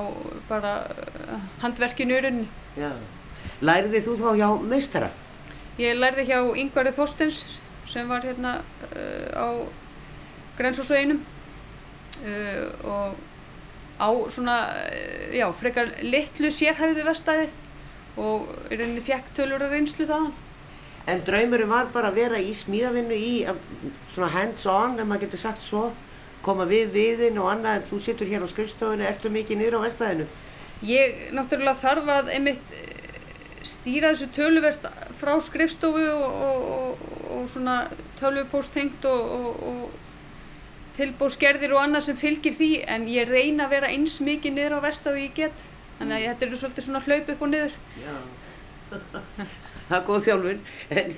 bara 0.49 0.73
uh, 0.93 1.37
handverkinu 1.65 2.17
í 2.17 2.23
rauninni. 2.25 2.49
Já. 2.79 2.91
Læriði 3.65 4.03
þú 4.05 4.17
þá 4.21 4.29
hjá 4.41 4.49
meistara? 4.73 5.11
Ég 5.81 5.97
læriði 5.99 6.27
hjá 6.31 6.39
Yngvari 6.63 6.95
Þorstens 6.95 7.45
sem 7.91 8.09
var 8.11 8.25
hérna 8.27 8.59
uh, 8.91 9.29
á 9.35 9.47
grensásveinum 10.59 11.23
uh, 12.23 12.67
og 12.95 13.23
á 14.01 14.09
svona, 14.31 14.57
uh, 14.71 15.29
já, 15.35 15.47
frekar 15.59 15.93
litlu 16.03 16.51
sérhæfðu 16.55 17.05
vestæði 17.07 17.51
og 18.17 18.49
í 18.71 18.79
rauninni 18.79 19.03
fjekk 19.03 19.33
tölur 19.37 19.63
að 19.65 19.75
reynslu 19.75 20.07
þaðan. 20.07 20.33
En 21.11 21.21
draumurinn 21.27 21.69
var 21.69 21.91
bara 21.93 22.09
að 22.09 22.21
vera 22.23 22.41
í 22.41 22.55
smíðavinnu 22.57 23.17
í 23.19 23.33
svona 24.15 24.31
hands 24.33 24.65
on, 24.71 24.97
ef 24.97 25.09
maður 25.09 25.27
getur 25.27 25.43
sagt 25.43 25.65
svo 25.67 25.89
koma 26.45 26.67
við 26.69 26.93
viðinn 26.95 27.41
og 27.41 27.51
annað 27.53 27.79
en 27.79 27.87
þú 27.89 28.01
sittur 28.05 28.31
hér 28.31 28.45
á 28.45 28.49
skrifstofunni, 28.49 29.07
ertu 29.09 29.33
mikið 29.33 29.61
niður 29.61 29.79
á 29.81 29.85
vestæðinu? 29.87 30.27
Ég 30.85 31.29
náttúrulega 31.37 31.81
þarf 31.81 32.11
að 32.13 32.31
einmitt 32.35 32.75
eh, 32.77 33.19
stýra 33.65 34.13
þessu 34.13 34.29
töluvert 34.37 34.89
frá 35.21 35.33
skrifstofu 35.45 36.05
og, 36.13 36.41
og, 36.49 36.67
og, 36.77 37.05
og 37.37 37.47
svona 37.53 37.77
tölvupóst 38.21 38.77
hengt 38.77 39.07
og 39.09 39.87
tilbóðsgerðir 40.99 41.75
og 41.75 41.83
annað 41.83 42.07
sem 42.09 42.19
fylgir 42.21 42.55
því 42.55 42.71
en 42.95 43.09
ég 43.11 43.31
reyna 43.31 43.67
að 43.67 43.75
vera 43.77 43.91
eins 43.91 44.21
mikið 44.23 44.57
niður 44.57 44.79
á 44.79 44.87
vestæðu 44.87 45.25
ég 45.25 45.35
get 45.37 45.67
þannig 45.99 46.17
að 46.17 46.27
þetta 46.29 46.47
eru 46.47 46.61
svolítið 46.61 46.87
svona 46.89 47.05
hlaup 47.07 47.35
upp 47.35 47.43
og 47.43 47.53
niður. 47.53 47.77
Já, 48.05 48.15
það 49.89 49.99
er 49.99 50.07
góð 50.09 50.25
þjálfun 50.29 50.65
en 50.95 51.15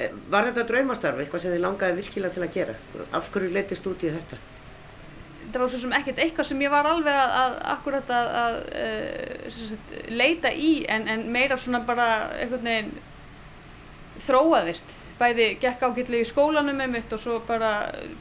Var 0.00 0.46
þetta 0.48 0.64
draumastarf, 0.68 1.18
eitthvað 1.20 1.42
sem 1.42 1.52
þið 1.52 1.60
langaði 1.60 1.96
virkilega 1.98 2.32
til 2.32 2.44
að 2.46 2.54
gera? 2.54 2.76
Af 3.16 3.28
hverju 3.34 3.50
leytist 3.52 3.88
út 3.90 4.04
í 4.06 4.12
þetta? 4.14 4.38
Það 5.50 5.58
var 5.60 5.72
svo 5.72 5.80
sem 5.82 5.92
ekkert 5.98 6.22
eitthvað 6.24 6.48
sem 6.48 6.62
ég 6.64 6.72
var 6.72 6.88
alveg 6.88 7.18
að, 7.20 7.34
að 7.40 7.56
akkurat 7.74 8.12
að, 8.16 8.30
að 8.40 8.56
uh, 8.80 9.58
sagt, 9.58 9.92
leita 10.08 10.52
í 10.54 10.70
en, 10.88 11.04
en 11.10 11.26
meira 11.34 11.58
svona 11.60 11.82
bara 11.84 12.06
einhvern 12.38 12.70
veginn 12.70 12.94
þróaðist. 14.24 14.96
Bæði 15.20 15.46
gekk 15.60 15.82
ágætlega 15.84 16.24
í 16.24 16.28
skólanum 16.28 16.78
með 16.80 16.92
mitt 16.94 17.10
og 17.12 17.20
svo 17.20 17.40
bara 17.44 17.70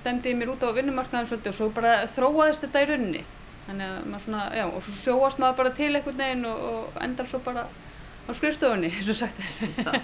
demdi 0.03 0.33
ég 0.33 0.39
mér 0.39 0.49
út 0.51 0.63
á 0.67 0.75
vinnumarkaðum 0.75 1.29
svolítið 1.29 1.53
og 1.53 1.55
svo 1.55 1.67
bara 1.75 1.93
þróaðist 2.12 2.65
þetta 2.65 2.81
í 2.83 2.89
rauninni. 2.89 3.21
Þannig 3.69 3.93
að 3.93 4.09
maður 4.09 4.25
svona, 4.25 4.41
já, 4.57 4.65
og 4.67 4.83
svo 4.83 4.95
sjóast 4.97 5.39
maður 5.39 5.59
bara 5.62 5.71
til 5.77 5.89
einhvern 5.93 6.19
veginn 6.19 6.49
og, 6.49 6.65
og 6.69 6.99
endar 7.05 7.29
svo 7.29 7.39
bara 7.45 7.63
á 7.69 8.31
skrifstofunni, 8.35 8.91
eins 8.91 9.12
og 9.13 9.19
sagt 9.19 9.39
er. 9.39 10.01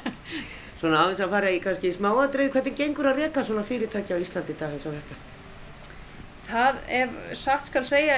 Svona 0.80 1.02
aðeins 1.02 1.24
að 1.26 1.36
fara 1.36 1.52
í 1.52 1.60
kannski 1.64 1.92
smáadrið, 1.96 2.52
hvernig 2.54 2.78
gengur 2.80 3.10
að 3.12 3.22
reyka 3.24 3.44
svona 3.48 3.66
fyrirtækja 3.68 4.16
á 4.16 4.24
Íslandi 4.24 4.56
í 4.56 4.60
dag 4.60 4.76
eins 4.76 4.88
og 4.88 4.96
þetta? 4.96 5.20
Það, 6.46 6.82
ef 7.02 7.20
sagt 7.42 7.70
skal 7.72 7.86
segja, 7.90 8.18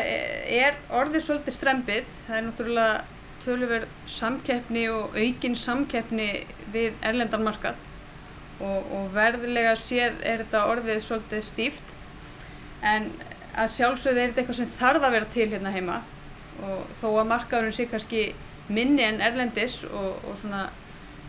er 0.51 0.77
orðið 0.91 1.25
svolítið 1.25 1.57
strempið. 1.57 2.15
Það 2.27 2.37
er 2.37 2.47
náttúrulega 2.49 2.95
töluverð 3.45 3.99
samkeppni 4.11 4.87
og 4.91 5.15
aukinn 5.15 5.55
samkeppni 5.57 6.31
við 6.73 6.97
erlendanmarkað 7.07 7.87
og, 8.60 8.91
og 8.98 9.13
verðilega 9.15 9.76
séð 9.80 10.22
er 10.26 10.43
þetta 10.43 10.65
orðið 10.72 11.02
svolítið 11.06 11.46
stíft. 11.46 11.96
En 12.86 13.12
að 13.58 13.72
sjálfsögðu 13.76 14.22
er 14.22 14.32
þetta 14.32 14.43
eitthvað 14.43 14.60
sem 14.62 14.76
þarf 14.80 15.08
að 15.08 15.15
vera 15.17 15.32
til 15.34 15.48
hérna 15.54 15.74
heima. 15.74 16.02
Og 16.65 16.91
þó 17.02 17.08
að 17.12 17.32
markaðurinn 17.32 17.78
sé 17.78 17.88
kannski 17.89 18.28
minni 18.67 19.06
en 19.06 19.22
erlendis 19.24 19.80
og, 19.88 20.17
og 20.28 20.38
svona 20.41 20.67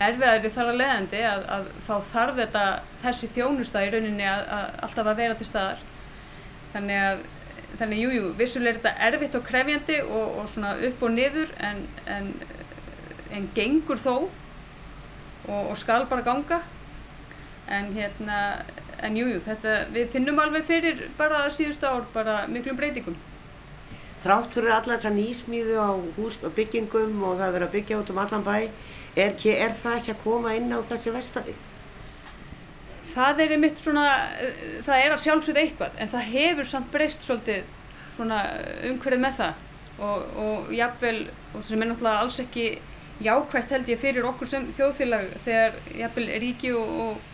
erfiðari 0.03 0.51
þar 0.55 0.71
að 0.73 0.79
leiðandi 0.79 1.23
að, 1.27 1.45
að 1.55 1.71
þá 1.87 1.95
þarf 2.13 2.39
þetta 2.39 2.65
þessi 3.03 3.31
þjónusta 3.35 3.83
í 3.83 3.91
rauninni 3.95 4.29
að, 4.31 4.45
að 4.55 4.69
alltaf 4.87 5.11
að 5.11 5.21
vera 5.23 5.39
til 5.39 5.49
staðar. 5.49 5.83
Þannig 6.75 7.03
að 7.03 7.27
þannig 7.79 8.01
jújú, 8.03 8.19
jú, 8.23 8.29
vissulega 8.39 8.73
er 8.73 8.79
þetta 8.81 9.09
erfitt 9.09 9.37
og 9.39 9.45
krefjandi 9.47 9.99
og, 10.07 10.39
og 10.41 10.49
svona 10.51 10.73
upp 10.89 11.03
og 11.05 11.13
niður 11.15 11.51
en, 11.63 11.83
en, 12.11 12.31
en 13.35 13.49
gengur 13.55 14.01
þó 14.01 14.15
og, 14.17 15.61
og 15.61 15.77
skal 15.79 16.07
bara 16.09 16.25
ganga 16.27 16.63
en 17.69 17.93
hérna 17.95 18.39
en 18.99 19.17
jújú, 19.17 19.37
jú, 19.37 19.41
þetta, 19.47 19.75
við 19.95 20.13
finnum 20.15 20.41
alveg 20.43 20.67
fyrir 20.67 21.05
bara 21.19 21.45
síðustu 21.55 21.87
ár 21.87 22.07
bara 22.15 22.41
miklum 22.51 22.79
breytingum 22.79 23.19
Þrátt 24.19 24.57
fyrir 24.57 24.75
alla 24.75 24.97
þessa 24.97 25.15
nýsmíðu 25.15 25.77
á 25.79 25.95
hús 26.17 26.41
og 26.43 26.55
byggingum 26.57 27.21
og 27.23 27.39
það 27.39 27.61
að 27.63 27.75
byggja 27.77 28.01
út 28.01 28.11
um 28.11 28.23
allan 28.25 28.47
bæ 28.47 28.57
Er, 29.19 29.33
er 29.35 29.73
það 29.75 29.97
ekki 29.97 30.13
að 30.13 30.23
koma 30.23 30.53
inn 30.55 30.71
á 30.71 30.79
þessi 30.87 31.11
vestari? 31.11 31.55
það 33.19 33.41
er 33.43 33.55
einmitt 33.57 33.81
svona, 33.81 34.05
uh, 34.43 34.67
það 34.87 35.05
er 35.05 35.15
að 35.15 35.25
sjálfsögða 35.25 35.63
eitthvað 35.65 36.03
en 36.03 36.13
það 36.13 36.29
hefur 36.35 36.69
samt 36.73 36.93
breyst 36.93 37.25
svolítið 37.27 37.65
svona 38.17 38.43
umhverfið 38.91 39.23
með 39.23 39.41
það 39.41 40.05
og, 40.07 40.29
og 40.45 40.71
jafnvel, 40.75 41.19
og 41.55 41.65
sem 41.67 41.83
er 41.83 41.91
náttúrulega 41.91 42.23
alls 42.25 42.39
ekki 42.43 42.67
jákvægt 43.25 43.75
held 43.75 43.91
ég 43.91 44.03
fyrir 44.03 44.29
okkur 44.29 44.51
sem 44.51 44.69
þjóðfélag 44.77 45.33
þegar 45.47 45.79
jafnvel 45.99 46.29
ríki 46.45 46.73
og, 46.79 46.93
og, 47.07 47.27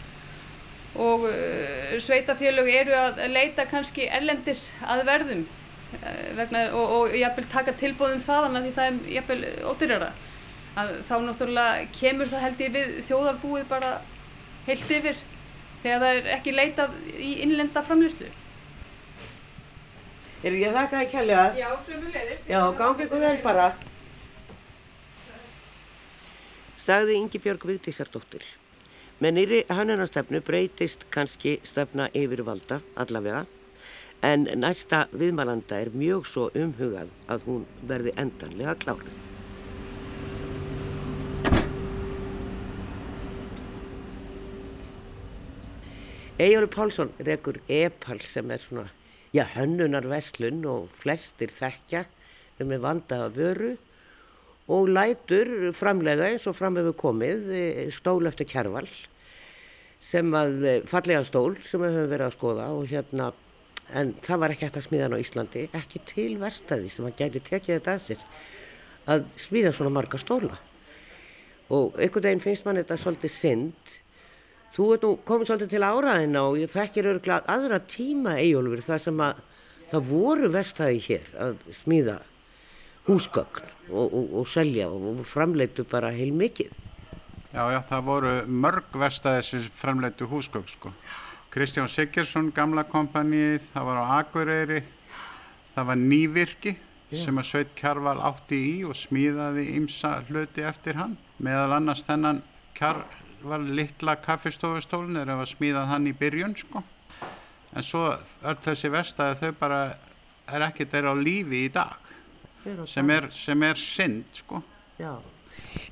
og 0.95 1.27
uh, 1.29 1.95
sveitafélög 1.99 2.71
eru 2.71 2.95
að 2.99 3.25
leita 3.33 3.67
kannski 3.71 4.07
erlendis 4.07 4.69
að 4.87 5.05
verðum 5.09 5.43
uh, 5.47 6.29
vegna, 6.39 6.69
og, 6.73 6.95
og 6.99 7.17
jafnvel 7.19 7.49
taka 7.51 7.75
tilbúðum 7.81 8.23
þaðan 8.23 8.61
að 8.61 8.69
því 8.69 8.75
það 8.79 8.91
er 8.91 9.13
jafnvel 9.17 9.41
ódyrjara 9.73 10.13
að 10.75 10.95
þá 11.09 11.15
náttúrulega 11.23 11.89
kemur 11.95 12.31
það 12.31 12.45
held 12.47 12.63
ég 12.65 12.75
við 12.75 12.95
þjóðarbúið 13.09 13.67
bara 13.71 13.91
heilt 14.67 14.95
yfir 14.97 15.21
þegar 15.83 16.01
það 16.03 16.17
er 16.19 16.33
ekki 16.39 16.55
leitað 16.55 16.97
í 17.15 17.31
innlenda 17.45 17.83
framlýslu. 17.85 18.31
Er 20.45 20.57
ég 20.61 20.75
þakka 20.77 21.01
að 21.01 21.11
kjælja? 21.13 21.43
Já, 21.57 21.69
sömulegðis. 21.87 22.41
Já, 22.51 22.61
gangi 22.77 23.07
ykkur 23.07 23.23
vel 23.23 23.37
bara. 23.45 23.71
Sagði 26.85 27.17
Ingi 27.17 27.41
Björg 27.41 27.65
Vigdísardóttir. 27.71 28.45
Með 29.25 29.33
nýri 29.39 29.59
hannunarstefnu 29.73 30.43
breytist 30.45 31.07
kannski 31.15 31.55
stefna 31.65 32.11
yfirvalda 32.13 32.77
allavega 33.01 33.39
en 34.29 34.43
næsta 34.61 35.07
viðmælanda 35.17 35.79
er 35.81 35.91
mjög 35.97 36.27
svo 36.29 36.51
umhugað 36.53 37.09
að 37.33 37.47
hún 37.47 37.63
verði 37.89 38.13
endanlega 38.21 38.75
kláruð. 38.83 39.23
Ejjóri 46.37 46.69
Pálsson 46.77 47.15
rekur 47.31 47.63
EPAL 47.65 48.21
sem 48.29 48.53
er 48.53 48.61
svona, 48.61 48.85
já, 49.33 49.47
hönnunar 49.55 50.05
veslun 50.13 50.61
og 50.69 50.93
flestir 51.01 51.49
þekkja 51.49 52.05
um 52.61 52.69
með 52.75 52.85
vandaða 52.91 53.33
vöru 53.41 53.73
og 54.69 54.93
lætur 54.93 55.73
framlega 55.73 56.29
eins 56.29 56.45
og 56.45 56.61
fram 56.61 56.77
hefur 56.77 57.01
komið 57.07 57.51
e, 57.57 57.67
stól 57.89 58.29
eftir 58.29 58.53
kjærval 58.53 58.93
sem 60.05 60.37
að 60.37 60.69
e, 60.69 60.75
fallega 60.91 61.25
stól 61.27 61.55
sem 61.65 61.83
við 61.83 61.97
höfum 61.99 62.13
verið 62.13 62.27
að 62.29 62.37
skoða 62.37 62.69
og 62.77 62.87
hérna 62.91 63.33
en 63.95 64.15
það 64.25 64.43
var 64.43 64.55
ekki 64.55 64.69
hægt 64.69 64.79
að 64.81 64.87
smíða 64.89 65.09
hann 65.09 65.17
á 65.17 65.25
Íslandi 65.25 65.65
ekki 65.81 66.05
til 66.09 66.31
verstaði 66.41 66.93
sem 66.93 67.09
að 67.09 67.19
gæti 67.21 67.45
tekið 67.49 67.79
þetta 67.79 67.97
að 67.97 68.07
sér 68.07 68.25
að 69.15 69.27
smíða 69.47 69.75
svona 69.77 69.93
marga 69.93 70.21
stóla 70.21 70.57
og 71.73 71.97
einhvern 71.97 72.29
veginn 72.29 72.45
finnst 72.45 72.67
mann 72.67 72.81
þetta 72.81 73.01
svolítið 73.01 73.35
synd 73.35 73.99
Þú 74.75 74.87
ert 74.91 75.05
nú 75.07 75.11
komið 75.23 75.47
svolítið 75.47 75.71
til 75.71 75.87
áraðina 75.87 76.41
og 76.49 76.57
ég 76.59 76.71
þekkir 76.73 77.07
örgulega 77.13 77.53
aðra 77.55 77.77
tíma 77.87 78.33
eigólfur 78.41 78.81
þar 78.83 79.03
sem 79.05 79.21
að 79.23 79.43
það 79.93 80.09
voru 80.09 80.49
vestæði 80.51 80.97
hér 81.05 81.29
að 81.45 81.61
smíða 81.79 82.17
húsgögn 83.07 83.69
og, 83.93 84.09
og, 84.09 84.33
og 84.41 84.49
selja 84.51 84.89
og 84.91 85.23
framleitu 85.31 85.85
bara 85.87 86.11
heil 86.17 86.33
mikið. 86.35 86.75
Já, 87.55 87.69
já, 87.71 87.79
það 87.87 88.01
voru 88.09 88.31
mörg 88.51 88.97
vestæði 88.99 89.43
sem 89.47 89.67
framleitu 89.71 90.27
húsgögn 90.27 90.67
sko. 90.67 90.91
Kristján 91.55 91.87
Siggersson, 91.87 92.49
gamla 92.51 92.83
kompanið, 92.91 93.69
það 93.71 93.85
var 93.87 94.01
á 94.03 94.05
Akureyri, 94.17 94.81
það 95.77 95.87
var 95.87 96.01
Nývirki 96.01 96.73
sem 97.15 97.39
að 97.39 97.47
Sveit 97.47 97.71
Kjarval 97.79 98.17
átti 98.27 98.59
í 98.59 98.73
og 98.89 98.97
smíðaði 98.99 99.69
ymsa 99.77 100.17
hluti 100.27 100.65
eftir 100.67 100.99
hann. 100.99 101.15
Meðal 101.39 101.77
annars 101.77 102.03
þennan 102.09 102.41
Kjarval 102.75 103.61
litla 103.79 104.17
kaffistofustólun 104.25 105.21
er 105.23 105.31
að 105.31 105.45
smíða 105.53 105.85
þann 105.93 106.11
í 106.11 106.17
byrjun 106.19 106.57
sko. 106.59 106.83
en 107.75 107.83
svo 107.83 108.03
öll 108.43 108.59
þessi 108.67 108.91
vestæði 108.91 109.39
þau 109.39 109.55
bara 109.61 109.79
er 110.51 110.67
ekki 110.67 110.87
þeirra 110.91 111.15
á 111.15 111.23
lífi 111.23 111.65
í 111.67 111.71
dag 111.75 112.03
sem 112.87 113.11
er, 113.11 113.31
sem 113.31 113.63
er 113.63 113.79
synd 113.79 114.43
sko. 114.43 114.63
Já, 114.99 115.19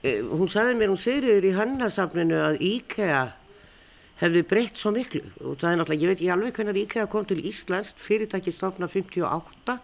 hún 0.03 0.51
sagði 0.51 0.79
mér, 0.79 0.93
hún 0.93 1.01
segir 1.01 1.47
í 1.47 1.55
hannarsafninu 1.57 2.41
að 2.41 2.59
IKEA 2.69 3.23
hefði 4.23 4.43
breytt 4.51 4.79
svo 4.79 4.93
miklu. 4.95 5.23
Og 5.43 5.57
það 5.61 5.71
er 5.71 5.81
náttúrulega, 5.81 6.03
ég 6.03 6.13
veit 6.13 6.19
ekki 6.21 6.33
alveg 6.35 6.59
hvernig 6.59 6.83
IKEA 6.85 7.07
kom 7.11 7.29
til 7.29 7.41
Íslands, 7.43 7.95
fyrirtæki 7.99 8.55
stofna 8.55 8.91
58 8.91 9.79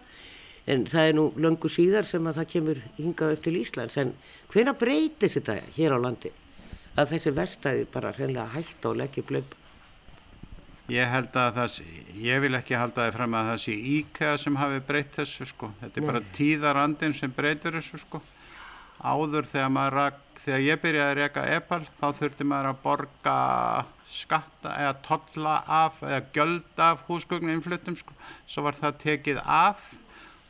en 0.69 0.83
það 0.85 1.07
er 1.07 1.15
nú 1.17 1.29
löngu 1.39 1.71
síðar 1.71 2.05
sem 2.05 2.27
að 2.29 2.41
það 2.41 2.51
kemur 2.51 2.83
hingað 2.99 3.33
upp 3.35 3.47
til 3.47 3.57
Íslands. 3.57 3.97
En 3.97 4.13
hvena 4.53 4.75
breytist 4.77 5.39
þetta 5.39 5.57
hér 5.75 5.97
á 5.97 5.99
landi? 5.99 6.31
að 6.99 7.15
þessi 7.15 7.33
vestæði 7.35 7.87
bara 7.93 8.11
hreinlega 8.15 8.49
hægt 8.55 8.85
og 8.89 8.99
leggja 8.99 9.25
blöp 9.25 9.55
Ég 10.89 11.05
held 11.05 11.35
að 11.37 11.51
það, 11.53 11.73
ég 12.17 12.39
vil 12.41 12.57
ekki 12.57 12.73
halda 12.73 13.03
það 13.03 13.15
fram 13.19 13.35
að 13.37 13.49
það 13.51 13.59
sé 13.61 13.73
íkæða 13.91 14.37
sem 14.41 14.55
hafi 14.57 14.79
breytt 14.87 15.11
þessu 15.19 15.45
sko, 15.51 15.69
þetta 15.83 15.99
er 15.99 16.01
Nei. 16.01 16.09
bara 16.09 16.21
tíðarandin 16.33 17.13
sem 17.13 17.33
breytir 17.35 17.77
þessu 17.77 17.99
sko 18.01 18.21
áður 18.99 19.47
þegar 19.47 19.71
maður, 19.75 20.19
þegar 20.39 20.65
ég 20.65 20.81
byrjaði 20.83 21.09
að 21.09 21.19
reyka 21.19 21.45
epal 21.55 21.81
þá 21.99 22.05
þurfti 22.19 22.47
maður 22.47 22.69
að 22.71 22.83
borga 22.83 23.37
skatta 24.09 24.75
eða 24.81 24.93
totla 25.05 25.55
af 25.69 26.03
eða 26.03 26.21
göld 26.35 26.83
af 26.83 27.03
húsgögninflutum 27.07 27.97
sko, 27.99 28.15
svo 28.49 28.65
var 28.65 28.77
það 28.79 29.01
tekið 29.03 29.41
af 29.45 29.83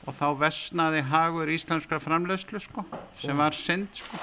og 0.07 0.15
þá 0.15 0.27
vestnaði 0.39 1.03
hagur 1.11 1.51
íslenskra 1.51 1.99
framlegslu 2.01 2.61
sko, 2.63 2.85
sem 3.19 3.37
var 3.37 3.55
synd 3.57 3.91
sko. 3.99 4.19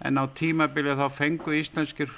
En 0.00 0.16
á 0.16 0.24
tímabilið 0.32 1.02
þá 1.02 1.08
fengu 1.12 1.54
íslenskir 1.58 2.12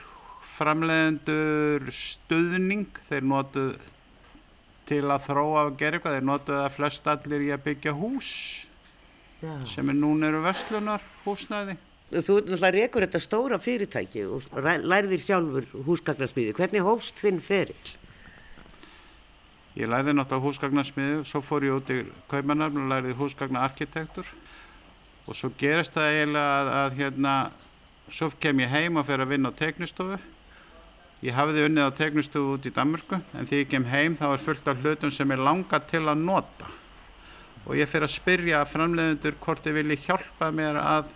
framleiðendur 0.52 1.88
stuðning. 1.94 2.86
Þeir 3.08 3.26
notuð 3.26 3.72
til 4.86 5.02
að 5.10 5.24
þróa 5.26 5.64
og 5.66 5.80
gera 5.80 5.98
eitthvað 5.98 6.18
þeir 6.18 6.28
notuð 6.28 6.60
að 6.60 6.76
flest 6.76 7.08
allir 7.10 7.46
í 7.48 7.50
að 7.54 7.64
byggja 7.66 7.96
hús 7.98 8.30
Já. 9.42 9.56
sem 9.66 9.88
er 9.90 9.96
núna 9.98 10.28
eru 10.30 10.44
vestlunar 10.44 11.02
húsnæði 11.24 11.74
Þú 12.12 12.34
náttúrulega 12.42 12.70
rekur 12.74 13.06
þetta 13.06 13.20
stóra 13.24 13.56
fyrirtæki 13.56 14.26
og 14.28 14.44
lærðir 14.60 15.22
sjálfur 15.24 15.68
húsgagnarsmiði 15.86 16.52
hvernig 16.58 16.84
hófst 16.84 17.22
þinn 17.24 17.38
feril? 17.40 17.78
Ég 19.80 19.88
lærði 19.88 20.12
náttúrulega 20.18 20.44
húsgagnarsmiði 20.44 21.22
svo 21.30 21.40
fór 21.40 21.64
ég 21.64 21.78
út 21.78 21.92
í 21.94 22.02
Kaupanarfn 22.28 22.82
og 22.82 22.92
lærði 22.92 23.16
húsgagnaarkitektur. 23.16 24.28
Og 25.24 25.38
svo 25.38 25.48
gerist 25.56 25.96
það 25.96 26.18
eiginlega 26.18 26.52
að, 26.58 26.70
að 26.82 27.00
hérna 27.00 27.34
svo 28.12 28.28
kem 28.44 28.60
ég 28.60 28.74
heim 28.74 29.00
og 29.00 29.08
fer 29.08 29.24
að 29.24 29.32
vinna 29.32 29.48
á 29.48 29.56
teknistofu. 29.56 30.20
Ég 31.24 31.38
hafiði 31.38 31.64
unnið 31.70 31.88
á 31.88 31.96
teknistofu 31.96 32.58
út 32.58 32.68
í 32.68 32.74
Danmörku 32.76 33.22
en 33.32 33.48
því 33.48 33.64
ég 33.64 33.72
kem 33.72 33.88
heim 33.88 34.20
þá 34.20 34.26
er 34.34 34.46
fullt 34.50 34.68
af 34.68 34.84
hlutum 34.84 35.16
sem 35.16 35.32
er 35.32 35.40
langa 35.48 35.80
til 35.88 36.04
að 36.04 36.20
nota 36.28 36.68
og 37.66 37.76
ég 37.78 37.90
fer 37.90 38.04
að 38.06 38.14
spyrja 38.16 38.62
framleiðendur 38.68 39.36
hvort 39.42 39.64
þið 39.64 39.78
vilji 39.80 39.98
hjálpa 40.06 40.50
mér 40.54 40.78
að 40.82 41.12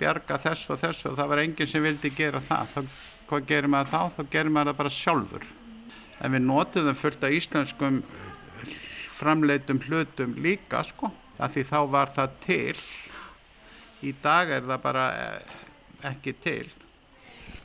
bjarga 0.00 0.38
þess 0.40 0.70
og 0.72 0.80
þess 0.80 1.08
og 1.10 1.16
það 1.18 1.32
var 1.32 1.42
enginn 1.44 1.70
sem 1.70 1.84
vildi 1.84 2.12
gera 2.16 2.40
það 2.44 2.74
þá, 2.74 2.80
hvað 3.30 3.48
gerir 3.50 3.72
maður 3.72 3.92
þá? 3.92 4.02
þá 4.16 4.22
gerir 4.32 4.54
maður 4.54 4.72
það 4.72 4.80
bara 4.82 4.96
sjálfur 4.96 5.46
en 6.20 6.34
við 6.36 6.46
notuðum 6.46 6.98
fullt 7.00 7.26
af 7.26 7.36
íslenskum 7.36 8.02
framleitum 9.20 9.80
hlutum 9.86 10.36
líka 10.40 10.82
sko 10.86 11.10
af 11.40 11.54
því 11.54 11.64
þá 11.68 11.78
var 11.92 12.12
það 12.16 12.36
til 12.44 12.76
í 14.06 14.12
dag 14.22 14.52
er 14.52 14.64
það 14.68 14.84
bara 14.84 15.06
ekki 16.08 16.34
til. 16.40 16.68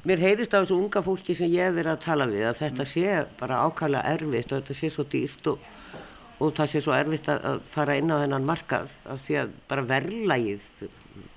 Mér 0.06 0.22
heyrist 0.22 0.54
á 0.54 0.62
þessu 0.62 0.78
unga 0.78 1.02
fólki 1.02 1.34
sem 1.38 1.50
ég 1.50 1.70
hef 1.70 1.78
verið 1.80 1.94
að 1.96 2.04
tala 2.04 2.28
við 2.30 2.46
að 2.50 2.60
þetta 2.60 2.86
sé 2.90 3.14
bara 3.40 3.64
ákvæmlega 3.66 4.12
erfitt 4.16 4.52
og 4.52 4.62
þetta 4.62 4.78
sé 4.78 4.92
svo 4.94 5.06
dýrt 5.10 5.50
og, 5.50 5.64
og 6.40 6.54
það 6.58 6.72
sé 6.72 6.82
svo 6.84 6.96
erfitt 6.96 7.30
að 7.32 7.62
fara 7.74 7.98
inn 8.00 8.12
á 8.12 8.22
þennan 8.24 8.48
markað 8.48 8.96
af 9.12 9.22
því 9.26 9.38
að 9.42 9.54
bara 9.70 9.86
verðlægið, 9.92 10.66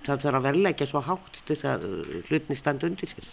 það 0.06 0.24
þarf 0.24 0.38
að 0.40 0.48
verðlægja 0.48 0.88
svo 0.90 1.04
hátt 1.06 1.42
til 1.42 1.54
þess 1.54 1.68
að 1.72 1.86
hlutni 2.30 2.58
standa 2.58 2.90
undir 2.90 3.12
sér. 3.12 3.28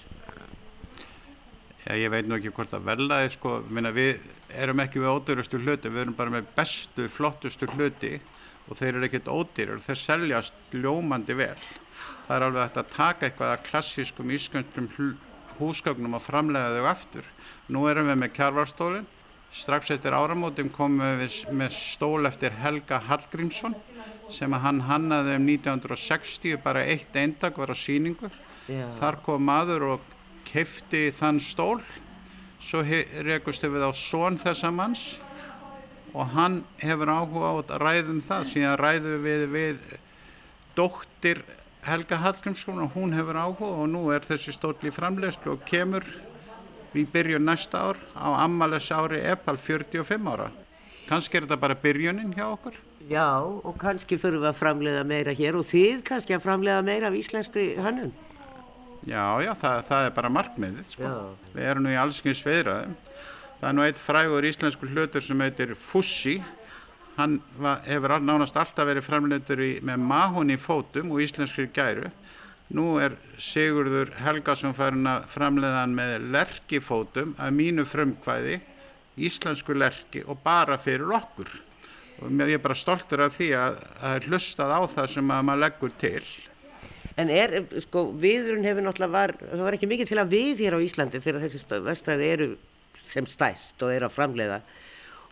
Já, 1.86 1.94
ég 2.02 2.10
veit 2.10 2.26
nú 2.26 2.38
ekki 2.38 2.54
hvort 2.54 2.74
að 2.74 2.86
verðlægi 2.90 3.34
sko, 3.36 3.60
minna 3.70 3.94
við 3.94 4.22
erum 4.56 4.82
ekki 4.82 5.02
við 5.02 5.14
ódýrustu 5.14 5.62
hluti, 5.62 5.90
við 5.90 6.06
erum 6.06 6.18
bara 6.18 6.34
með 6.34 6.52
bestu, 6.58 7.10
flottustu 7.10 7.70
hluti 7.76 8.18
og 8.66 8.78
þeir 8.80 8.96
eru 8.96 9.10
ekkert 9.10 9.30
ódýrur, 9.30 9.82
þeir 9.86 10.02
seljast 10.02 10.74
ljómandi 10.74 11.38
vel 11.38 11.58
það 12.26 12.36
er 12.36 12.46
alveg 12.48 12.78
að 12.80 12.92
taka 12.94 13.28
eitthvað 13.28 13.54
að 13.54 13.66
klassískum 13.70 14.32
ískjöndum 14.34 14.88
húsgögnum 15.60 16.18
og 16.18 16.24
framlega 16.24 16.74
þau 16.76 16.90
aftur. 16.90 17.28
Nú 17.72 17.86
erum 17.90 18.10
við 18.10 18.20
með 18.22 18.34
kjárvarstólinn, 18.36 19.06
strax 19.56 19.94
eftir 19.96 20.16
áramótum 20.16 20.70
komum 20.74 21.20
við 21.22 21.38
með 21.56 21.76
stól 21.78 22.28
eftir 22.28 22.56
Helga 22.60 23.00
Hallgrímsson 23.08 23.76
sem 24.32 24.52
að 24.52 24.66
hann 24.66 24.82
hannaði 24.90 25.38
um 25.40 25.48
1960, 25.48 26.58
bara 26.64 26.84
eitt 26.84 27.16
eindag 27.16 27.56
var 27.62 27.72
á 27.72 27.78
síningu. 27.78 28.32
Yeah. 28.68 28.92
Þar 29.00 29.20
kom 29.24 29.46
maður 29.48 29.88
og 29.96 30.10
kefti 30.50 31.08
þann 31.16 31.40
stól, 31.44 31.80
svo 32.60 32.82
rekustu 33.26 33.70
við 33.72 33.86
á 33.86 33.92
són 33.96 34.40
þessa 34.42 34.74
manns 34.74 35.06
og 36.16 36.32
hann 36.32 36.62
hefur 36.80 37.12
áhuga 37.12 37.52
á 37.52 37.54
að 37.60 37.74
ræðum 37.84 38.22
það, 38.24 38.48
síðan 38.52 38.80
ræðum 38.80 39.26
við 39.26 39.46
við 39.52 39.82
dóttir 40.76 41.44
Helga 41.86 42.18
Hallgrímsson 42.24 42.82
og 42.82 42.96
hún 42.96 43.14
hefur 43.16 43.38
áhuga 43.38 43.72
og 43.84 43.90
nú 43.92 44.08
er 44.16 44.26
þessi 44.26 44.56
stóll 44.56 44.80
í 44.84 44.94
framlegslu 44.96 45.54
og 45.56 45.66
kemur 45.68 46.08
við 46.96 47.12
byrjum 47.14 47.46
næsta 47.46 47.82
ár 47.90 48.00
á 48.16 48.28
ammales 48.46 48.88
ári 48.92 49.20
Epal 49.20 49.58
45 49.60 50.30
ára. 50.32 50.52
Kannski 51.10 51.38
er 51.38 51.46
þetta 51.46 51.62
bara 51.62 51.78
byrjunin 51.78 52.34
hjá 52.34 52.48
okkur. 52.48 52.78
Já, 53.06 53.38
og 53.38 53.76
kannski 53.78 54.18
fyrir 54.18 54.42
við 54.42 54.50
að 54.50 54.62
framleiða 54.62 55.04
meira 55.06 55.34
hér 55.38 55.60
og 55.60 55.68
þið 55.70 56.02
kannski 56.08 56.34
að 56.34 56.46
framleiða 56.48 56.86
meira 56.88 57.12
af 57.12 57.18
íslenskri 57.20 57.76
hönnun. 57.78 58.14
Já, 59.06 59.38
já, 59.46 59.52
það, 59.62 59.82
það 59.90 60.08
er 60.08 60.14
bara 60.16 60.32
markmiðið, 60.34 60.86
sko. 60.90 61.06
Já. 61.06 61.52
Við 61.54 61.68
erum 61.70 61.86
nú 61.86 61.92
í 61.94 62.00
allskyns 62.02 62.42
veðraðum. 62.48 62.96
Það 63.60 63.68
er 63.70 63.76
nú 63.78 63.86
eitt 63.86 64.02
frægur 64.02 64.48
íslensku 64.50 64.90
hlutur 64.90 65.24
sem 65.24 65.44
heitir 65.46 65.76
Fussi. 65.78 66.40
Hann 67.20 67.38
var, 67.62 67.84
hefur 67.86 68.16
nánast 68.20 68.58
alltaf 68.60 68.90
verið 68.90 69.06
framleitur 69.06 69.62
í, 69.62 69.72
með 69.86 70.02
mahun 70.10 70.52
í 70.52 70.58
fótum 70.60 71.14
og 71.14 71.22
íslenskri 71.24 71.70
gæru. 71.76 72.10
Nú 72.74 72.96
er 72.98 73.14
Sigurður 73.38 74.10
Helgason 74.24 74.74
farin 74.74 75.06
að 75.06 75.28
framleiða 75.30 75.84
hann 75.84 75.94
með 75.98 76.16
lerkifótum 76.34 77.36
að 77.38 77.54
mínu 77.60 77.86
frumkvæði, 77.86 78.58
íslensku 79.22 79.76
lerki 79.78 80.24
og 80.26 80.42
bara 80.44 80.80
fyrir 80.82 81.14
okkur. 81.14 81.52
Og 82.24 82.32
ég 82.42 82.58
er 82.58 82.64
bara 82.64 82.78
stoltur 82.78 83.22
af 83.26 83.36
því 83.38 83.52
að 83.60 83.78
það 84.00 84.16
er 84.16 84.28
hlustað 84.32 84.74
á 84.74 84.82
það 84.96 85.12
sem 85.14 85.32
að 85.36 85.46
maður 85.50 85.64
leggur 85.66 85.96
til. 86.02 86.24
En 87.16 87.32
er, 87.32 87.54
sko, 87.86 88.08
viðrun 88.20 88.66
hefur 88.66 88.84
náttúrulega 88.84 89.14
var, 89.14 89.36
það 89.40 89.64
var 89.68 89.78
ekki 89.78 89.92
mikið 89.92 90.10
til 90.10 90.20
að 90.20 90.34
við 90.34 90.66
hér 90.66 90.76
á 90.76 90.84
Íslandi 90.84 91.22
þegar 91.24 91.46
þessi 91.46 91.80
vestæði 91.86 92.32
eru 92.34 92.50
sem 93.06 93.30
stæst 93.30 93.86
og 93.86 93.94
eru 93.94 94.10
að 94.10 94.16
framleiða 94.18 94.60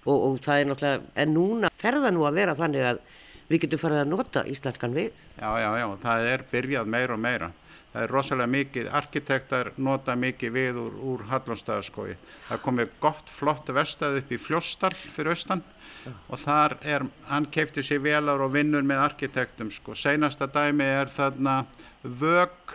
og, 0.06 0.16
og 0.16 0.38
það 0.44 0.60
er 0.60 0.70
náttúrulega, 0.70 1.04
en 1.24 1.34
núna 1.34 1.72
ferða 1.82 2.12
nú 2.14 2.24
að 2.28 2.40
vera 2.40 2.56
þannig 2.60 2.88
að 2.94 3.02
við 3.50 3.66
getum 3.66 3.82
farið 3.82 4.04
að 4.04 4.14
nota 4.14 4.46
íslenskan 4.50 4.96
við. 4.96 5.12
Já, 5.38 5.50
já, 5.62 5.70
já, 5.82 5.88
það 6.06 6.30
er 6.32 6.46
byrjað 6.52 6.96
meira 6.96 7.18
og 7.18 7.24
meira. 7.24 7.52
Það 7.94 8.04
er 8.04 8.10
rosalega 8.10 8.50
mikið, 8.50 8.88
arkitektar 8.98 9.68
nota 9.78 10.16
mikið 10.18 10.54
við 10.56 10.78
úr, 10.82 10.94
úr 11.12 11.24
Hallonstaðaskói. 11.30 12.16
Það 12.48 12.62
komið 12.66 12.94
gott, 13.04 13.28
flott 13.30 13.70
vestað 13.70 14.18
upp 14.24 14.32
í 14.34 14.40
Fljóstall 14.42 14.96
fyrir 14.98 15.36
austan 15.36 15.62
ja. 16.08 16.14
og 16.26 16.42
þar 16.42 16.78
er, 16.82 17.06
hann 17.30 17.46
keipti 17.54 17.84
sér 17.86 18.02
velar 18.02 18.42
og 18.42 18.56
vinnur 18.56 18.82
með 18.82 19.04
arkitektum 19.04 19.70
sko. 19.74 19.94
Seinasta 19.94 20.50
dæmi 20.50 20.88
er 20.90 21.14
þarna 21.14 21.60
vög 22.02 22.74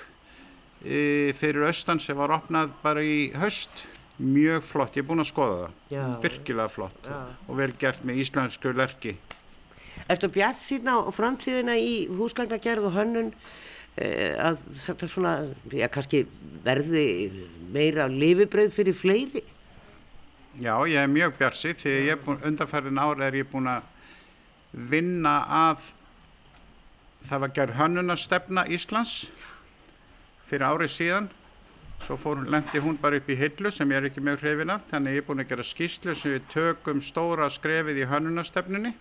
e, 0.84 1.34
fyrir 1.40 1.66
austan 1.66 1.98
sem 1.98 2.18
var 2.18 2.36
opnað 2.38 2.76
bara 2.84 3.02
í 3.02 3.32
haust. 3.38 3.88
Mjög 4.18 4.64
flott, 4.66 4.96
ég 4.98 5.04
er 5.04 5.06
búinn 5.06 5.22
að 5.22 5.28
skoða 5.32 5.58
það. 5.64 5.74
Já. 5.94 6.04
Virkilega 6.22 6.70
flott 6.74 7.04
Já. 7.06 7.18
og 7.46 7.58
vel 7.58 7.70
gert 7.78 8.06
með 8.06 8.22
íslensku 8.24 8.72
lerki. 8.74 9.18
Erstu 10.08 10.30
bjart 10.32 10.60
sína 10.62 10.98
á 11.04 11.10
framtíðina 11.12 11.76
í 11.76 12.06
húsgagnagerð 12.08 12.88
og 12.88 12.94
hönnun 12.96 13.32
að 13.98 14.60
þetta 14.84 15.08
svona, 15.10 15.32
já 15.74 15.88
kannski 15.90 16.22
verði 16.64 17.06
meira 17.74 18.06
lifibröð 18.08 18.72
fyrir 18.76 18.96
fleiri? 18.96 19.42
Já, 20.58 20.74
ég 20.90 20.98
er 21.02 21.10
mjög 21.10 21.36
björsi 21.38 21.74
því 21.78 21.94
ég 22.08 22.22
búin, 22.24 22.40
undanfærin 22.46 22.98
ára 22.98 23.28
er 23.28 23.36
ég 23.38 23.50
búin 23.50 23.68
að 23.70 23.82
vinna 24.72 25.34
að 25.68 25.90
það 27.28 27.42
var 27.44 27.52
gerð 27.58 27.78
hönnunastefna 27.78 28.64
Íslands 28.74 29.30
fyrir 30.48 30.66
árið 30.66 30.94
síðan 30.94 31.28
svo 32.04 32.16
fór, 32.20 32.44
lendi 32.46 32.80
hún 32.82 32.96
bara 33.00 33.18
upp 33.18 33.28
í 33.28 33.36
hillu 33.36 33.72
sem 33.74 33.90
ég 33.90 33.98
er 34.00 34.08
ekki 34.08 34.22
mjög 34.24 34.44
hrifin 34.44 34.70
af 34.72 34.86
þannig 34.90 35.18
ég 35.18 35.24
er 35.24 35.26
búin 35.26 35.42
að 35.42 35.50
gera 35.50 35.66
skýslu 35.66 36.14
sem 36.14 36.36
við 36.36 36.46
tökum 36.54 37.02
stóra 37.04 37.50
skrefið 37.50 38.04
í 38.04 38.08
hönnunastefnunni 38.08 38.94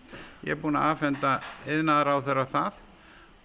ég 0.44 0.52
er 0.56 0.60
búin 0.60 0.76
að 0.76 0.92
afhenda 0.96 1.38
yðnaðar 1.66 2.12
á 2.12 2.16
þeirra 2.26 2.46
það 2.52 2.84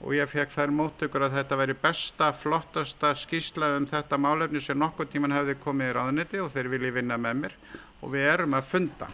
og 0.03 0.15
ég 0.17 0.27
fekk 0.27 0.51
þær 0.51 0.73
móttökur 0.75 1.23
að 1.27 1.37
þetta 1.37 1.57
veri 1.61 1.75
besta, 1.79 2.29
flottasta 2.35 3.13
skýsla 3.15 3.71
um 3.77 3.85
þetta 3.87 4.19
málefni 4.19 4.61
sem 4.61 4.79
nokkur 4.79 5.07
tíman 5.11 5.35
hefði 5.35 5.55
komið 5.63 5.91
í 5.91 5.95
ráðniti 5.97 6.41
og 6.43 6.51
þeir 6.51 6.69
vilji 6.73 6.91
vinna 6.97 7.17
með 7.17 7.37
mér. 7.39 7.55
Og 8.03 8.11
við 8.11 8.27
erum 8.33 8.57
að 8.57 8.67
funda 8.67 9.07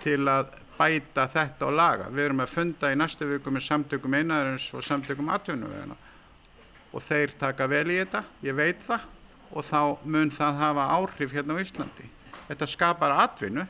til 0.00 0.22
að 0.32 0.54
bæta 0.78 1.26
þetta 1.28 1.68
og 1.68 1.76
laga. 1.76 2.08
Við 2.08 2.24
erum 2.24 2.40
að 2.40 2.54
funda 2.54 2.92
í 2.92 2.96
næstu 2.96 3.28
viku 3.28 3.52
með 3.52 3.66
samtökum 3.66 4.16
einarins 4.16 4.70
og 4.72 4.86
samtökum 4.86 5.28
atvinnuvegina 5.34 5.98
og 6.90 7.04
þeir 7.06 7.34
taka 7.38 7.68
vel 7.70 7.86
í 7.90 7.98
þetta, 8.00 8.24
ég 8.46 8.56
veit 8.58 8.80
það 8.86 9.06
og 9.50 9.66
þá 9.66 9.80
mun 10.06 10.30
það 10.34 10.58
hafa 10.62 10.86
áhrif 10.96 11.34
hérna 11.34 11.56
á 11.58 11.62
Íslandi. 11.62 12.06
Þetta 12.48 12.68
skapar 12.70 13.14
atvinnu, 13.24 13.66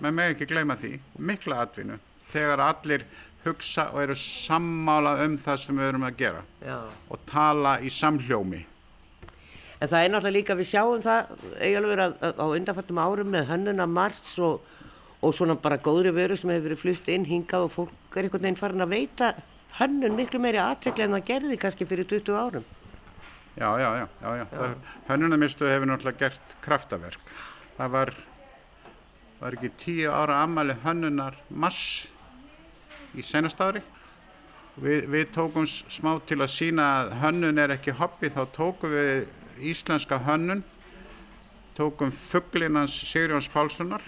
maður 0.00 0.16
með 0.16 0.34
ekki 0.34 0.48
gleyma 0.48 0.76
því, 0.80 0.92
mikla 1.30 1.62
atvinnu, 1.64 1.98
þegar 2.32 2.64
allir 2.64 3.04
hugsa 3.44 3.88
og 3.92 4.02
eru 4.02 4.16
sammála 4.18 5.14
um 5.24 5.36
það 5.40 5.60
sem 5.62 5.78
við 5.78 5.90
erum 5.92 6.08
að 6.08 6.18
gera 6.18 6.42
Já. 6.64 6.78
og 7.08 7.22
tala 7.28 7.78
í 7.80 7.92
samhljómi. 7.92 8.64
En 9.78 9.90
það 9.92 10.00
er 10.02 10.10
náttúrulega 10.10 10.34
líka, 10.34 10.56
við 10.58 10.70
sjáum 10.72 11.04
það 11.04 11.28
eiginlega 11.60 12.08
að 12.18 12.40
á 12.42 12.46
undanfattum 12.48 12.98
árum 12.98 13.30
með 13.30 13.52
hönnuna 13.52 13.86
mars 13.86 14.32
og, 14.42 14.64
og 15.22 15.36
svona 15.36 15.54
bara 15.60 15.78
góðri 15.78 16.10
veru 16.16 16.36
sem 16.36 16.50
hefur 16.50 16.66
verið 16.66 16.82
flutt 16.82 17.12
inn 17.14 17.28
hingað 17.28 17.68
og 17.68 17.74
fólk 17.76 18.18
er 18.18 18.26
einhvern 18.26 18.48
veginn 18.48 18.58
farin 18.58 18.84
að 18.84 18.96
veita 18.96 19.30
hönnun 19.78 20.16
miklu 20.18 20.40
meiri 20.42 20.60
aðtekli 20.62 21.06
en 21.06 21.16
það 21.16 21.26
gerði 21.30 21.58
kannski 21.62 21.86
fyrir 21.88 22.08
20 22.10 22.38
árum. 22.38 22.66
Já, 23.58 23.70
já, 23.78 23.90
já, 23.98 24.08
já, 24.22 24.36
já. 24.36 24.46
já. 24.52 24.74
hönnunamistu 25.08 25.66
hefur 25.66 25.86
náttúrulega 25.90 26.18
gert 26.18 26.56
kraftaverk. 26.62 27.32
Það 27.78 27.90
var, 27.94 28.12
var 29.40 29.56
ekki 29.58 29.70
tíu 29.78 30.12
ára 30.14 30.42
amali 30.44 30.76
hönnunar 30.84 31.38
mars 31.50 32.06
í 33.18 33.22
senast 33.22 33.58
ári. 33.60 33.82
Við, 34.78 35.08
við 35.10 35.30
tókum 35.34 35.66
smá 35.66 36.12
til 36.26 36.38
að 36.38 36.52
sína 36.54 36.86
að 37.00 37.16
hönnun 37.24 37.58
er 37.58 37.74
ekki 37.74 37.96
hobby, 37.98 38.30
þá 38.30 38.44
tókum 38.54 38.94
við 38.94 39.26
íslenska 39.58 40.20
hönnun, 40.22 40.62
tókum 41.74 42.14
fugglinans 42.14 42.94
Sigurjóns 43.10 43.50
Pálssonar. 43.50 44.04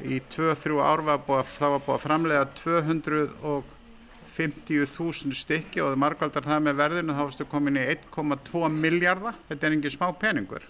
Í 0.00 0.16
2-3 0.32 0.80
ár 0.80 1.04
var 1.04 1.20
búið, 1.26 1.44
það 1.58 1.70
var 1.74 1.82
búið 1.84 1.96
að 1.96 2.04
framlega 2.06 2.44
250.000 2.62 5.36
stykki 5.36 5.78
og 5.84 5.88
það 5.90 6.02
margaldar 6.04 6.44
það 6.46 6.60
með 6.66 6.74
verðinu 6.80 7.16
þá 7.16 7.24
varstu 7.26 7.44
komin 7.50 7.76
í 7.76 7.90
1,2 7.96 8.72
miljardar, 8.72 9.34
þetta 9.50 9.64
er 9.66 9.72
engin 9.76 9.96
smá 9.96 10.08
peningur 10.16 10.64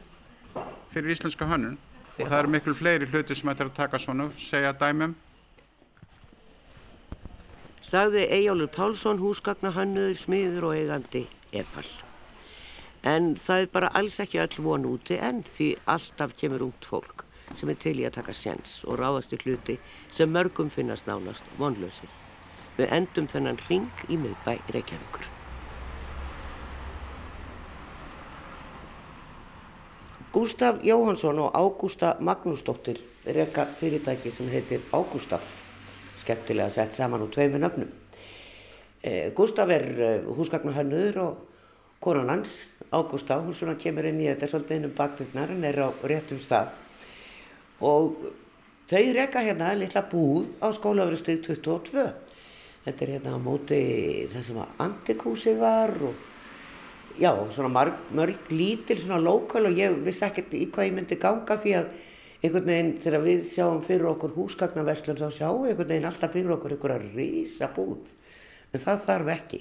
fyrir 0.90 1.12
íslenska 1.14 1.44
hönnun. 1.46 1.78
Og 2.18 2.26
það 2.26 2.40
eru 2.40 2.52
miklu 2.52 2.74
fleiri 2.76 3.06
hluti 3.08 3.34
sem 3.38 3.50
ættir 3.52 3.68
að 3.70 3.78
taka 3.78 3.96
svona, 4.02 4.24
segja 4.36 4.72
dæmum 4.76 5.12
sagði 7.90 8.26
Eyjálfur 8.30 8.70
Pálsson 8.74 9.18
húsgagnahönnuður, 9.18 10.18
smiður 10.18 10.68
og 10.68 10.76
eigandi 10.78 11.24
epal. 11.56 11.86
En 13.02 13.32
það 13.40 13.64
er 13.64 13.72
bara 13.72 13.90
alls 13.96 14.20
ekki 14.22 14.42
öll 14.42 14.62
von 14.66 14.86
úti 14.86 15.18
en 15.18 15.42
því 15.56 15.72
alltaf 15.88 16.36
kemur 16.38 16.68
ungt 16.68 16.86
fólk 16.86 17.24
sem 17.54 17.70
er 17.70 17.78
til 17.80 17.98
í 18.00 18.06
að 18.06 18.16
taka 18.18 18.34
sens 18.36 18.80
og 18.86 18.98
ráðast 19.00 19.34
í 19.34 19.40
hluti 19.42 19.76
sem 20.10 20.30
mörgum 20.30 20.70
finnast 20.70 21.08
nánast 21.08 21.46
vonlausir. 21.58 22.10
Við 22.78 22.92
endum 22.96 23.28
þennan 23.28 23.60
ring 23.68 24.06
í 24.08 24.18
miðbæ 24.20 24.56
Reykjavíkur. 24.72 25.28
Gustaf 30.30 30.78
Jóhansson 30.86 31.40
og 31.42 31.56
Ágústa 31.58 32.14
Magnúsdóttir 32.22 33.00
reyka 33.26 33.66
fyrirtæki 33.80 34.30
sem 34.30 34.46
heitir 34.48 34.84
Ágústaf 34.94 35.48
skemmtilega 36.20 36.70
sett 36.70 36.94
saman 36.94 37.24
úr 37.24 37.32
tveimu 37.34 37.58
nöfnum. 37.58 37.88
Eh, 39.02 39.32
Gustaf 39.34 39.68
er 39.68 39.86
eh, 39.98 40.28
húsgagnahönnur 40.36 41.18
og 41.18 41.38
konan 42.00 42.30
hans, 42.30 42.62
Ágústa, 42.92 43.40
hún 43.42 43.54
svona 43.54 43.74
kemur 43.74 44.06
inn 44.06 44.20
í 44.22 44.28
þetta 44.30 44.46
svolítið 44.46 44.78
innum 44.78 44.94
baktirnar, 44.96 45.50
hann 45.50 45.64
er 45.64 45.82
á 45.82 45.88
réttum 46.04 46.38
stað 46.38 46.70
og 47.80 48.16
þau 48.90 49.04
reyka 49.16 49.42
hérna 49.44 49.72
litla 49.78 50.02
búð 50.10 50.50
á 50.60 50.68
skólaverusteg 50.76 51.40
22. 51.46 52.08
Þetta 52.84 53.04
er 53.04 53.12
hérna 53.14 53.36
á 53.36 53.40
móti 53.40 53.80
það 54.32 54.44
sem 54.46 54.60
að 54.60 54.84
antikúsi 54.86 55.54
var 55.60 55.92
og 56.00 56.28
já, 57.20 57.32
svona 57.52 57.72
mörg, 57.72 57.98
mörg 58.16 58.52
lítil 58.52 58.98
svona 59.00 59.20
lokal 59.20 59.66
og 59.68 59.76
ég 59.76 59.98
vissi 60.04 60.24
ekkert 60.26 60.54
í 60.56 60.66
hvað 60.72 60.88
ég 60.88 60.96
myndi 60.96 61.20
ganga 61.20 61.56
því 61.60 61.74
að 61.80 61.90
einhvern 62.40 62.70
veginn 62.70 62.92
þegar 63.04 63.24
við 63.26 63.42
sjáum 63.52 63.82
fyrir 63.84 64.08
okkur 64.14 64.36
húsgagnaverslun 64.38 65.20
þá 65.20 65.26
sjáum 65.36 65.64
við 65.64 65.74
einhvern 65.74 65.92
veginn 65.92 66.08
alltaf 66.08 66.32
fyrir 66.32 66.54
okkur 66.56 66.76
einhverja 66.76 67.10
rísa 67.18 67.68
búð 67.76 68.08
en 68.72 68.84
það 68.84 69.04
þarf 69.08 69.32
ekki. 69.34 69.60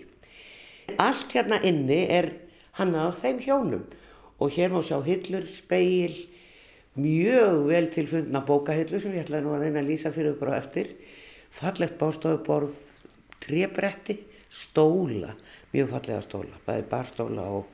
Allt 1.00 1.36
hérna 1.36 1.60
inni 1.68 2.00
er 2.08 2.32
hannað 2.80 3.12
á 3.12 3.20
þeim 3.20 3.42
hjónum 3.44 3.84
og 4.40 4.56
hér 4.56 4.72
má 4.72 4.80
sjá 4.86 4.98
hillur, 5.04 5.44
speil, 5.44 6.16
mjög 7.00 7.66
vel 7.70 7.90
tilfundna 7.94 8.42
bókahillur 8.46 9.02
sem 9.02 9.16
ég 9.16 9.26
ætlaði 9.26 9.46
nú 9.46 9.56
að 9.56 9.66
reyna 9.66 9.82
að 9.84 9.90
lýsa 9.92 10.12
fyrir 10.16 10.36
okkur 10.36 10.52
á 10.54 10.60
eftir, 10.60 10.92
fallegt 11.54 11.98
bástofuborð, 12.00 12.76
trébretti, 13.44 14.20
stóla, 14.50 15.34
mjög 15.74 15.92
fallega 15.96 16.22
stóla, 16.26 16.62
bæði 16.68 16.88
barstóla 16.92 17.48
og 17.60 17.68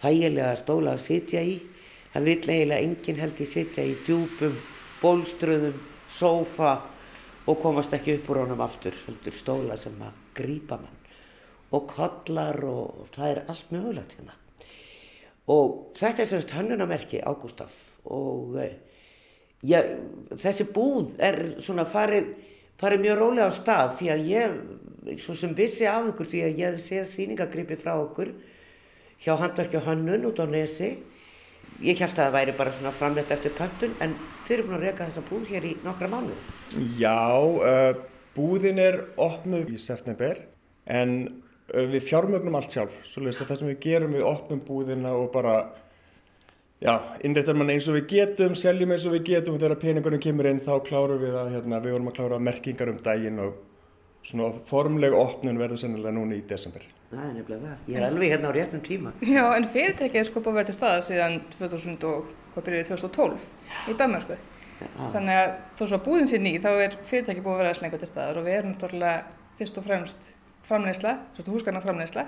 þægilega 0.00 0.56
stóla 0.60 0.96
að 0.96 1.04
sitja 1.06 1.44
í. 1.44 1.54
Það 2.14 2.28
vil 2.28 2.34
eiginlega 2.38 2.82
enginn 2.86 3.22
held 3.22 3.40
ég 3.42 3.50
sitja 3.50 3.86
í 3.86 3.94
djúpum, 4.06 4.58
bólströðum, 5.02 5.80
sófa 6.06 6.74
og 7.44 7.58
komast 7.60 7.94
ekki 7.96 8.18
upp 8.18 8.28
úr 8.30 8.44
honum 8.44 8.62
aftur, 8.64 8.94
heldur 9.08 9.34
stóla 9.34 9.78
sem 9.80 9.96
að 10.04 10.20
grýpa 10.36 10.78
mann 10.80 11.00
og 11.74 11.88
kollar 11.90 12.60
og 12.68 13.08
það 13.14 13.30
er 13.30 13.40
allt 13.50 13.72
mögulegt 13.74 14.14
hérna. 14.18 14.36
og 15.50 15.96
þetta 15.98 16.22
er 16.22 16.28
semst 16.30 16.54
hönnunamerki 16.54 17.20
Ágústaf 17.20 17.93
og 18.04 18.58
eh, 18.60 18.74
já, 19.64 19.80
þessi 20.36 20.68
búð 20.74 21.14
er 21.22 21.40
svona 21.64 21.86
farið, 21.88 22.34
farið 22.80 23.04
mjög 23.06 23.20
rólega 23.20 23.48
á 23.48 23.52
stað 23.54 23.96
því 24.00 24.10
að 24.14 24.26
ég, 24.32 24.58
svo 25.22 25.36
sem 25.38 25.54
vissi 25.56 25.88
af 25.88 26.10
ykkur 26.12 26.30
því 26.30 26.44
að 26.44 26.62
ég 26.64 26.78
sé 26.82 27.04
sýningagrippi 27.08 27.78
frá 27.80 27.94
okkur 27.96 28.34
hjá 29.24 29.36
handverkja 29.40 29.84
hönnun 29.86 30.28
út 30.28 30.40
á 30.40 30.46
nesi 30.48 30.94
ég 31.82 31.98
held 31.98 32.12
að 32.12 32.20
það 32.20 32.34
væri 32.36 32.56
bara 32.58 32.72
svona 32.74 32.92
framleitt 32.94 33.32
eftir 33.34 33.54
pöntun 33.56 33.94
en 34.04 34.14
þau 34.44 34.52
eru 34.56 34.66
búin 34.66 34.76
að 34.78 34.84
reyka 34.88 35.08
þessa 35.08 35.24
búð 35.30 35.48
hér 35.50 35.68
í 35.70 35.72
nokkra 35.84 36.10
mánu 36.12 36.36
Já, 36.98 37.38
uh, 37.38 37.94
búðin 38.34 38.80
er 38.82 39.00
opnuð 39.20 39.74
í 39.74 39.80
september 39.80 40.40
en 40.90 41.16
uh, 41.70 41.84
við 41.90 42.08
fjármögnum 42.08 42.58
allt 42.58 42.74
sjálf. 42.74 42.94
Svolítið 43.06 43.50
það 43.50 43.60
sem 43.60 43.70
við 43.72 43.80
gerum 43.84 44.16
við 44.16 44.26
opnum 44.28 44.62
búðina 44.66 45.14
og 45.16 45.30
bara, 45.34 45.54
já, 46.84 46.94
innrættar 47.24 47.56
mann 47.58 47.72
eins 47.74 47.88
og 47.88 47.96
við 47.98 48.08
getum, 48.12 48.56
seljum 48.58 48.94
eins 48.94 49.06
og 49.08 49.14
við 49.16 49.28
getum 49.30 49.56
og 49.56 49.62
þegar 49.62 49.80
peningurum 49.82 50.22
kemur 50.22 50.50
inn 50.50 50.62
þá 50.62 50.74
klárum 50.86 51.22
við 51.22 51.38
að, 51.40 51.52
hérna, 51.56 51.80
við 51.84 51.96
vorum 51.96 52.10
að 52.10 52.18
klára 52.18 52.40
merkingar 52.48 52.92
um 52.92 53.00
daginn 53.04 53.40
og 53.44 53.54
svona 54.24 54.50
formlega 54.68 55.18
opnun 55.20 55.60
verður 55.60 55.82
sennilega 55.82 56.14
núna 56.16 56.38
í 56.38 56.44
desember. 56.48 56.84
Það 57.10 57.24
er 57.24 57.34
nefnilega 57.36 57.68
það, 57.68 57.88
ég 57.90 57.98
er 58.00 58.06
alveg 58.08 58.32
hérna 58.32 58.50
á 58.50 58.56
réttum 58.56 58.82
tíma 58.82 59.12
Já, 59.20 59.44
en 59.52 59.66
fyrirtækið 59.70 60.20
er 60.20 60.26
sko 60.28 60.40
búið 60.40 60.54
að 60.54 60.58
vera 60.58 60.68
til 60.70 60.76
staða 60.78 61.02
síðan 61.08 61.36
2000 61.54 62.06
og, 62.08 62.30
hvað 62.54 62.66
byrjuði 62.68 62.86
2012 62.88 63.44
í 63.92 63.96
Danmarku. 64.00 64.38
Þannig 65.12 65.40
að 65.40 65.52
þó 65.76 65.82
svo 65.84 65.98
að 65.98 66.06
búðin 66.08 66.30
sé 66.30 66.40
ný, 66.42 66.54
þá 66.64 66.70
er 66.72 66.96
fyrirtækið 67.06 67.44
búið 67.44 67.54
að 67.54 67.62
vera 67.62 67.76
slengur 67.78 68.02
til 68.02 68.10
staðar 68.10 68.40
og 68.40 68.48
við 68.48 68.56
erum 68.58 68.72
náttúrulega 68.72 69.20
fyrst 69.60 69.78
og 69.78 69.86
fremst 69.86 70.30
framleysla, 70.64 71.14
svona 71.36 71.54
húsgarna 71.54 71.84
framleysla. 71.84 72.26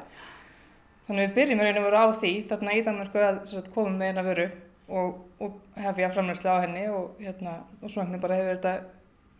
Þannig 1.06 1.22
að 1.22 1.26
við 1.26 1.34
byrjum 1.38 1.62
raun 1.62 1.80
og 1.80 1.86
veru 1.86 2.02
á 2.02 2.06
því 2.20 2.32
þarna 2.50 2.74
í 2.74 2.84
Danmarku 2.86 3.22
að 3.22 3.40
sagt, 3.50 3.72
koma 3.74 3.94
með 3.94 4.12
eina 4.12 4.26
vöru 4.26 4.46
og, 4.88 5.18
og 5.42 5.58
hefja 5.78 6.12
framleysla 6.14 6.54
á 6.58 6.64
henni 6.64 6.86
og, 6.90 7.16
hérna, 7.22 7.58
og 7.80 7.90
svo 7.90 8.02
einhvern 8.02 8.16
veginn 8.16 8.24
bara 8.24 8.38
hefur 8.40 8.56
þetta 8.56 8.74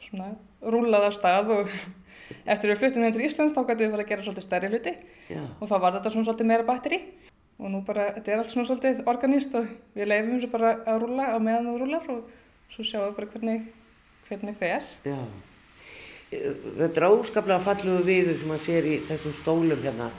svona 0.06 0.28
rúlað 0.74 1.08
af 1.08 1.16
stað 1.16 1.52
og 1.56 1.72
eftir 2.52 2.70
við 2.70 2.82
fluttum 2.82 3.06
þeim 3.06 3.16
til 3.16 3.26
Íslands 3.26 3.54
þá 3.56 3.62
gætu 3.64 3.84
við 3.84 3.94
fara 3.94 4.06
að 4.06 4.12
gera 4.12 4.26
svolítið 4.26 4.46
stærri 4.46 4.70
hluti 4.72 4.94
Já. 5.30 5.42
og 5.42 5.70
þá 5.70 5.76
var 5.82 5.96
þetta 5.98 6.14
svona 6.14 6.28
svolítið 6.28 6.50
meira 6.52 6.68
batteri 6.68 7.00
og 7.56 7.72
nú 7.72 7.80
bara, 7.86 8.10
þetta 8.16 8.32
er 8.32 8.42
allt 8.42 8.52
svona 8.52 8.68
svolítið 8.68 9.02
organíst 9.08 9.54
og 9.56 9.68
við 9.96 10.10
leifum 10.10 10.34
þessu 10.36 10.52
bara 10.52 10.72
að 10.84 11.02
rúla 11.02 11.28
á 11.32 11.38
meðan 11.40 11.70
það 11.70 11.82
rúlar 11.82 12.08
og 12.12 12.32
svo 12.72 12.84
sjáum 12.84 13.06
við 13.08 13.16
bara 13.16 13.30
hvernig, 13.32 13.68
hvernig 14.28 14.58
fer. 14.60 14.88
Já. 15.06 15.18
Þetta 16.30 17.00
er 17.00 17.06
óskaplega 17.06 17.62
fallegu 17.62 18.02
viður 18.04 18.40
sem 18.40 18.50
maður 18.50 18.64
sér 18.66 18.88
í 18.90 18.96
þessum 19.06 19.36
stólum 19.38 19.84
hérna. 19.84 20.10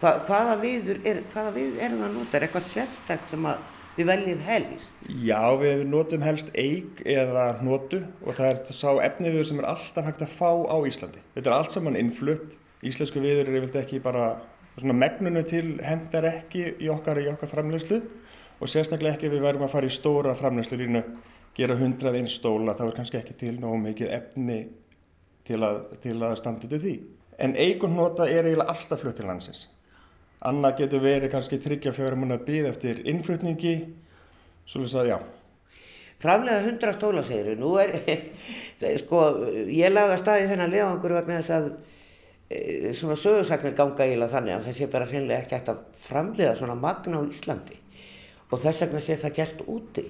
Hva, 0.00 0.16
hvaða 0.26 0.58
viður 0.62 1.00
er, 1.06 1.22
hvaða 1.32 1.54
viður 1.54 1.78
er 1.80 1.94
það 1.94 2.04
að 2.08 2.16
nota? 2.18 2.36
Er 2.36 2.46
eitthvað 2.46 2.66
sérstækt 2.70 3.30
sem 3.30 3.46
að 3.48 3.62
við 3.94 4.08
veljið 4.10 4.42
helst? 4.48 5.04
Já, 5.24 5.42
við 5.60 5.84
notum 5.90 6.24
helst 6.26 6.50
eig 6.58 7.02
eða 7.06 7.46
notu 7.64 8.02
og 8.24 8.38
það 8.38 8.50
er 8.50 8.74
sá 8.74 8.90
efniviður 9.06 9.48
sem 9.50 9.62
er 9.62 9.70
alltaf 9.70 10.08
hægt 10.08 10.24
að 10.26 10.34
fá 10.34 10.50
á 10.50 10.76
Íslandi. 10.88 11.22
Þetta 11.36 11.50
er 11.50 11.56
allt 11.58 11.74
saman 11.74 11.98
innflutt. 12.00 12.58
Íslensku 12.84 13.22
viður 13.22 13.48
er 13.48 13.60
yfirlega 13.60 13.84
ekki 13.84 14.02
bara 14.04 14.34
svona 14.76 14.96
megnunu 14.98 15.44
til 15.46 15.78
hendar 15.86 16.26
ekki 16.28 16.66
í 16.82 16.90
okkar, 16.92 17.20
í 17.22 17.30
okkar 17.30 17.50
framleyslu 17.52 18.00
og 18.60 18.70
sérstaklega 18.70 19.16
ekki 19.16 19.30
við 19.32 19.44
værum 19.44 19.64
að 19.66 19.74
fara 19.76 19.88
í 19.88 19.94
stóra 19.94 20.34
framleyslu 20.38 20.78
línu, 20.80 21.02
gera 21.54 21.76
hundrað 21.78 22.18
einn 22.18 22.30
stóla, 22.30 22.74
þá 22.74 22.84
er 22.88 22.96
kannski 22.98 23.20
ekki 23.20 23.36
til 23.38 23.54
nógu 23.62 23.78
mikið 23.82 24.12
efni 24.18 24.58
til 25.46 25.60
að, 25.62 25.80
til 26.02 26.16
að 26.18 26.36
standa 26.40 26.68
af 26.68 26.82
því. 26.82 26.94
En 27.44 27.56
eigun 27.58 27.96
nota 27.98 28.28
er 28.30 28.46
eiginlega 28.46 28.74
alltaf 28.74 29.02
flutt 29.02 29.18
til 29.18 29.26
landsins. 29.28 29.66
Annað 30.44 30.82
getur 30.82 31.00
verið 31.00 31.30
kannski 31.32 31.56
tryggja 31.62 31.94
fjóra 31.96 32.18
múna 32.20 32.36
býð 32.36 32.66
eftir 32.68 32.98
innflutningi, 33.08 33.78
svolítið 34.68 35.00
að 35.00 35.08
já. 35.08 35.16
Framlega 36.20 36.64
hundra 36.66 36.92
stóla 36.92 37.22
segir 37.24 37.56
nú 37.60 37.70
er, 37.80 37.94
sko, 39.02 39.22
ég 39.72 39.92
laga 39.92 40.18
staði 40.20 40.50
þennan 40.52 40.72
leðangur 40.72 41.16
vegna 41.16 41.40
þess 41.40 41.54
að 41.56 41.70
e, 42.52 42.92
svona 42.96 43.16
sögursagnir 43.20 43.76
ganga 43.78 44.04
eiginlega 44.04 44.36
þannig 44.36 44.56
að 44.58 44.68
það 44.68 44.78
sé 44.78 44.92
bara 44.92 45.08
hreinlega 45.08 45.40
ekki 45.40 45.56
hægt 45.56 45.72
að 45.72 45.82
framlega 46.10 46.54
svona 46.60 46.76
magna 46.76 47.24
á 47.24 47.28
Íslandi 47.28 47.80
og 48.50 48.60
þess 48.60 48.84
vegna 48.84 49.04
sé 49.04 49.16
það 49.20 49.36
gert 49.40 49.66
úti. 49.66 50.08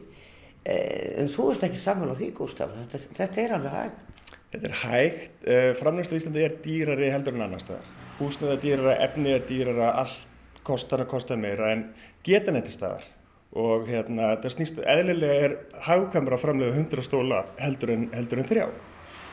E, 0.67 0.77
en 1.23 1.31
þú 1.31 1.51
ert 1.55 1.69
ekki 1.69 1.79
saman 1.79 2.11
á 2.11 2.19
því, 2.19 2.33
Gustaf, 2.35 2.75
þetta, 2.83 3.05
þetta 3.21 3.45
er 3.45 3.59
alveg 3.61 3.79
hægt. 3.79 4.07
Þetta 4.55 4.71
er 4.71 4.81
hægt. 4.83 5.45
Framleyslu 5.79 6.19
í 6.19 6.25
Íslandi 6.25 6.43
er 6.47 6.59
dýrari 6.63 7.15
heldur 7.15 7.39
en 7.39 7.47
annar 7.47 7.63
staðar. 7.63 8.04
Húsnöð 8.19 8.55
er 8.55 8.63
dýrara, 8.63 8.95
efnið 9.09 9.35
er 9.35 9.45
dýrara, 9.49 9.91
allt 10.05 10.63
kostar 10.65 11.03
að 11.05 11.11
kosta 11.11 11.37
meira 11.39 11.73
en 11.75 11.89
getan 12.27 12.59
þetta 12.59 12.75
staðar. 12.75 13.09
Og 13.55 13.87
hérna, 13.87 14.33
þetta 14.35 14.51
snýst, 14.51 14.79
eðlilega 14.83 15.47
er 15.47 15.57
hagkamra 15.87 16.39
að 16.39 16.43
framlega 16.43 16.75
100 16.75 17.07
stóla 17.07 17.45
heldur 17.61 17.93
en, 17.95 18.09
heldur 18.15 18.43
en 18.43 18.49
þrjá. 18.49 18.69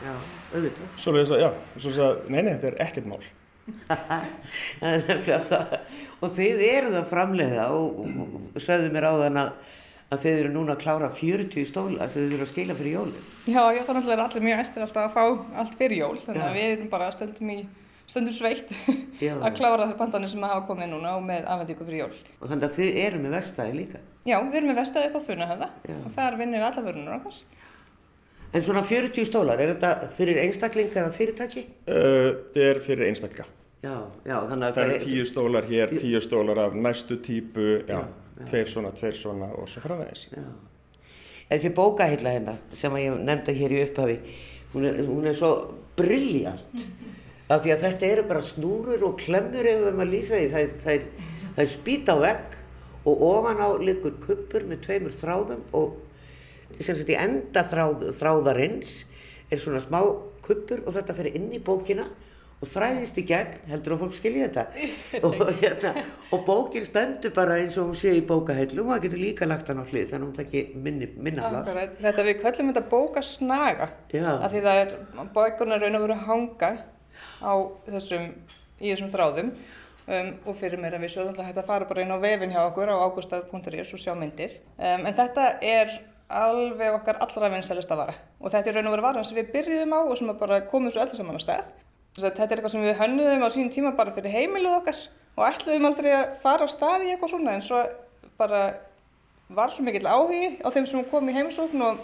Já, 0.02 0.14
auðvitað. 0.54 0.90
Svo 1.02 1.14
er 1.14 1.30
það, 1.30 1.44
já, 1.44 1.50
svo 1.78 1.92
er 1.92 1.98
það, 1.98 2.24
nei, 2.28 2.40
nei, 2.40 2.52
þetta 2.56 2.70
er 2.72 2.80
ekkert 2.86 3.10
mál. 3.10 3.22
það 3.90 4.88
er 4.90 5.06
nefnilega 5.08 5.42
það. 5.50 5.76
Og 6.22 6.34
þið 6.38 6.64
eruð 6.70 6.98
að 7.02 7.12
framleiða 7.14 7.68
og, 7.78 8.02
og, 8.02 8.40
og 8.52 8.66
sögðu 8.66 8.90
mér 8.94 9.10
á 9.10 9.14
þann 9.24 9.42
að, 9.42 9.52
að 10.12 10.24
þið 10.26 10.40
eru 10.40 10.54
núna 10.56 10.76
að 10.76 10.82
klára 10.86 11.12
40 11.22 11.70
stóla 11.70 12.10
sem 12.10 12.26
þið 12.26 12.36
eru 12.38 12.48
að 12.48 12.54
skila 12.54 12.78
fyrir 12.78 12.98
jólinn. 12.98 13.30
Já, 13.46 13.62
já, 13.74 13.84
þannig 13.88 14.10
að 14.10 14.26
allir 14.26 14.48
mjög 14.50 14.66
æstir 14.66 14.86
alltaf 14.86 15.08
að 15.08 15.16
fá 15.18 15.62
allt 15.64 15.78
fyrir 15.80 16.02
jól, 16.02 16.18
þannig 16.26 16.44
Já. 16.44 16.50
að 16.50 16.58
við 16.60 16.74
erum 16.76 16.92
bara 16.92 17.14
stundum 17.14 17.54
í 17.54 17.60
stundum 18.12 18.36
sveitt 18.36 18.74
Já. 19.24 19.34
að 19.46 19.56
klára 19.58 19.88
þær 19.90 19.98
pandanir 20.02 20.32
sem 20.34 20.44
hafa 20.46 20.66
komið 20.68 20.92
núna 20.92 21.16
og 21.18 21.24
með 21.26 21.48
afhendingu 21.56 21.88
fyrir 21.88 22.04
jól. 22.04 22.20
Og 22.42 22.52
þannig 22.52 22.68
að 22.68 22.78
þið 22.78 23.00
eru 23.08 23.24
með 23.24 23.36
verkstæði 23.38 23.78
líka. 23.80 24.04
Já, 24.28 24.36
við 24.46 24.60
erum 24.60 24.70
með 24.74 24.80
vestæði 24.84 25.10
upp 25.10 25.18
á 25.18 25.22
Funahöfða 25.32 25.70
og 25.96 26.12
þar 26.20 26.36
vinnum 26.42 26.60
við 26.60 26.68
alla 26.68 26.86
vörunur 26.86 27.18
okkar. 27.18 27.40
En 28.52 28.64
svona 28.66 28.82
40 28.84 29.26
stólar, 29.30 29.62
er 29.64 29.70
þetta 29.72 30.10
fyrir 30.18 30.42
einstakling 30.44 30.90
eða 30.92 31.12
fyrirtæki? 31.16 31.62
Uh, 31.88 31.96
Þetta 32.52 32.66
er 32.68 32.80
fyrir 32.84 33.08
einstakka. 33.08 33.46
Já, 33.82 33.94
já, 34.28 34.36
þannig 34.50 34.66
að 34.68 34.76
Það 34.76 34.90
eru 34.92 34.98
tíu 35.08 35.24
stólar 35.30 35.70
hér, 35.72 35.94
tíu 36.04 36.20
stólar 36.22 36.60
af 36.68 36.76
næstu 36.78 37.16
típu, 37.24 37.64
já, 37.88 37.96
Já, 37.96 38.02
já. 38.42 38.44
tveir 38.52 38.68
svona, 38.70 38.92
tveir 39.00 39.16
svona 39.18 39.48
og 39.56 39.72
svo 39.72 39.82
framvegis. 39.86 40.26
Já. 40.36 40.44
Þessi 41.50 41.72
bókahilla 41.80 42.36
hérna 42.36 42.58
sem 42.78 42.94
að 42.94 43.06
ég 43.08 43.24
nefndi 43.32 43.56
hér 43.58 43.74
í 43.74 43.80
upphafi, 43.88 44.18
hún 44.76 44.86
er, 44.92 45.00
hún 45.08 45.32
er 45.32 45.40
svo 45.40 45.50
brilljant. 45.98 46.86
Af 47.52 47.66
því 47.66 47.74
að 47.74 47.86
þetta 47.86 48.10
eru 48.16 48.26
bara 48.30 48.46
snúrur 48.46 49.06
og 49.10 49.20
klemmur 49.20 49.68
ef 49.68 49.82
við 49.82 49.90
erum 49.90 50.04
að 50.06 50.14
lýsa 50.14 50.38
því. 50.38 50.50
Það 50.54 50.62
er, 50.64 50.74
það 50.84 50.94
er, 50.96 51.30
það 51.44 51.64
er 51.66 51.72
spýt 51.76 52.12
á 52.12 52.16
vegg 52.22 52.58
og 53.12 53.24
ofan 53.28 53.62
á 53.62 53.70
liggur 53.82 54.18
kuppur 54.24 54.66
með 54.70 54.84
tveimur 54.86 55.16
þráðum 55.18 55.64
og 55.78 55.96
sem 56.80 56.96
sagt 56.96 57.10
í 57.12 57.18
enda 57.20 57.64
þráð, 57.68 58.12
þráðarins 58.20 59.00
er 59.52 59.60
svona 59.60 59.82
smá 59.84 60.00
kuppur 60.46 60.84
og 60.86 60.94
þetta 60.96 61.16
fyrir 61.18 61.40
inn 61.40 61.50
í 61.56 61.62
bókina 61.64 62.06
og 62.62 62.70
þræðist 62.70 63.18
í 63.18 63.24
gegn, 63.26 63.56
heldur 63.72 63.96
að 63.96 64.04
fólk 64.04 64.16
skilji 64.20 64.44
þetta 64.44 64.66
og, 65.26 65.40
hérna, 65.64 66.06
og 66.30 66.44
bókin 66.46 66.86
stendur 66.86 67.34
bara 67.34 67.58
eins 67.58 67.78
og 67.82 67.90
hún 67.90 67.98
sé 67.98 68.14
í 68.20 68.22
bókahillu 68.28 68.84
og 68.84 68.92
maður 68.92 69.08
getur 69.08 69.24
líka 69.24 69.50
lagt 69.50 69.72
hann 69.72 69.82
á 69.82 69.86
hlið 69.90 70.12
þannig 70.12 70.20
að 70.22 70.28
hún 70.28 70.38
takki 70.38 70.64
minni, 70.78 71.10
minna 71.18 71.50
plass 71.50 71.72
Akkurat. 71.72 71.96
Þetta 72.06 72.28
við 72.28 72.42
köllum 72.44 72.72
þetta 72.72 72.86
bókasnaga 72.94 73.90
af 73.90 74.54
því 74.54 74.64
það 74.68 74.82
er 74.84 74.96
bókurnar 75.34 75.82
raun 75.82 75.98
og 75.98 76.06
veru 76.06 76.20
hanga 76.28 76.72
á 77.42 77.54
þessum, 77.88 78.30
í 78.82 78.92
þessum 78.92 79.12
þráðum 79.14 79.52
um, 79.52 80.32
og 80.46 80.58
fyrir 80.60 80.82
mér 80.82 80.98
að 80.98 81.06
við 81.06 81.14
svolítið 81.16 81.48
hægt 81.50 81.62
að 81.62 81.70
fara 81.72 81.90
bara 81.90 82.06
inn 82.06 82.16
á 82.16 82.18
vefin 82.22 82.54
hjá 82.54 82.62
okkur 82.64 82.94
á 82.94 83.04
augustaf.is 83.08 83.94
og 83.96 84.02
sjá 84.02 84.14
myndir. 84.18 84.58
Um, 84.78 85.06
en 85.06 85.16
þetta 85.18 85.48
er 85.62 85.96
alveg 86.32 86.96
okkar 86.96 87.20
allra 87.24 87.50
vinsælista 87.52 87.98
vara 88.00 88.14
og 88.40 88.54
þetta 88.54 88.72
er 88.72 88.78
raun 88.80 88.88
og 88.88 88.94
veru 88.96 89.04
varan 89.04 89.26
sem 89.28 89.40
við 89.40 89.50
byrjuðum 89.56 89.96
á 89.98 90.00
og 90.02 90.14
sem 90.20 90.30
að 90.32 90.44
bara 90.44 90.62
komum 90.72 90.94
svo 90.94 91.04
öllu 91.04 91.18
saman 91.18 91.40
á 91.40 91.44
stað. 91.44 91.66
Að 92.20 92.28
Þetta 92.28 92.44
er 92.44 92.60
eitthvað 92.60 92.74
sem 92.74 92.86
við 92.86 92.98
hönnuðum 93.00 93.44
á 93.44 93.50
sínum 93.52 93.74
tíma 93.74 93.92
bara 93.96 94.14
fyrir 94.16 94.34
heimilið 94.36 94.78
okkar 94.78 95.04
og 95.38 95.44
ætluðum 95.48 95.88
aldrei 95.88 96.10
að 96.16 96.32
fara 96.44 96.68
á 96.68 96.70
stað 96.72 97.06
í 97.06 97.12
eitthvað 97.14 97.34
svona 97.36 97.54
en 97.56 97.64
svo 97.64 97.84
bara 98.40 98.64
var 99.56 99.72
svo 99.72 99.84
mikill 99.84 100.08
áhugi 100.08 100.58
á 100.64 100.68
þeim 100.72 100.88
sem 100.88 101.06
kom 101.12 101.30
í 101.30 101.36
heimsókn 101.36 101.84
og, 101.86 102.02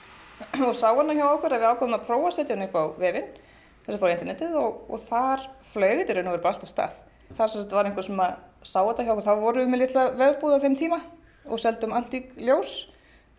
og 0.66 0.74
sá 0.78 0.90
hana 0.90 1.16
hjá 1.16 1.26
okkur 1.28 1.54
að 1.54 1.62
við 1.62 1.70
ákvæmum 1.72 1.98
að 1.98 2.06
prófa 2.06 2.30
að 2.30 2.36
setja 2.38 2.56
hana 2.56 2.68
upp 2.68 2.78
á 2.78 2.84
vefinn, 3.02 3.30
þess 3.88 3.96
að 3.96 4.02
fóra 4.02 4.12
á 4.12 4.16
internetið 4.16 4.56
og, 4.60 4.80
og 4.88 5.04
þar 5.08 5.44
flög 5.72 6.02
þetta 6.02 6.12
í 6.12 6.18
raun 6.18 6.28
og 6.28 6.34
verið 6.34 6.44
bara 6.44 6.54
alltaf 6.56 6.72
stað. 6.72 6.98
Þar 7.38 7.52
sem 7.52 7.62
þetta 7.62 7.78
var 7.78 7.88
einhver 7.88 8.06
sem 8.06 8.22
að 8.24 8.34
sá 8.68 8.78
þetta 8.80 9.06
hjá 9.06 9.12
okkur, 9.14 9.26
þá 9.26 9.42
vorum 9.42 9.64
við 9.64 9.72
með 9.72 9.82
litla 9.84 10.04
vefbúð 10.18 10.56
á 10.56 10.62
þeim 10.64 10.76
tíma 10.78 10.98
og 11.48 11.62
seldum 11.62 11.94
antík 11.96 12.30
ljós 12.42 12.74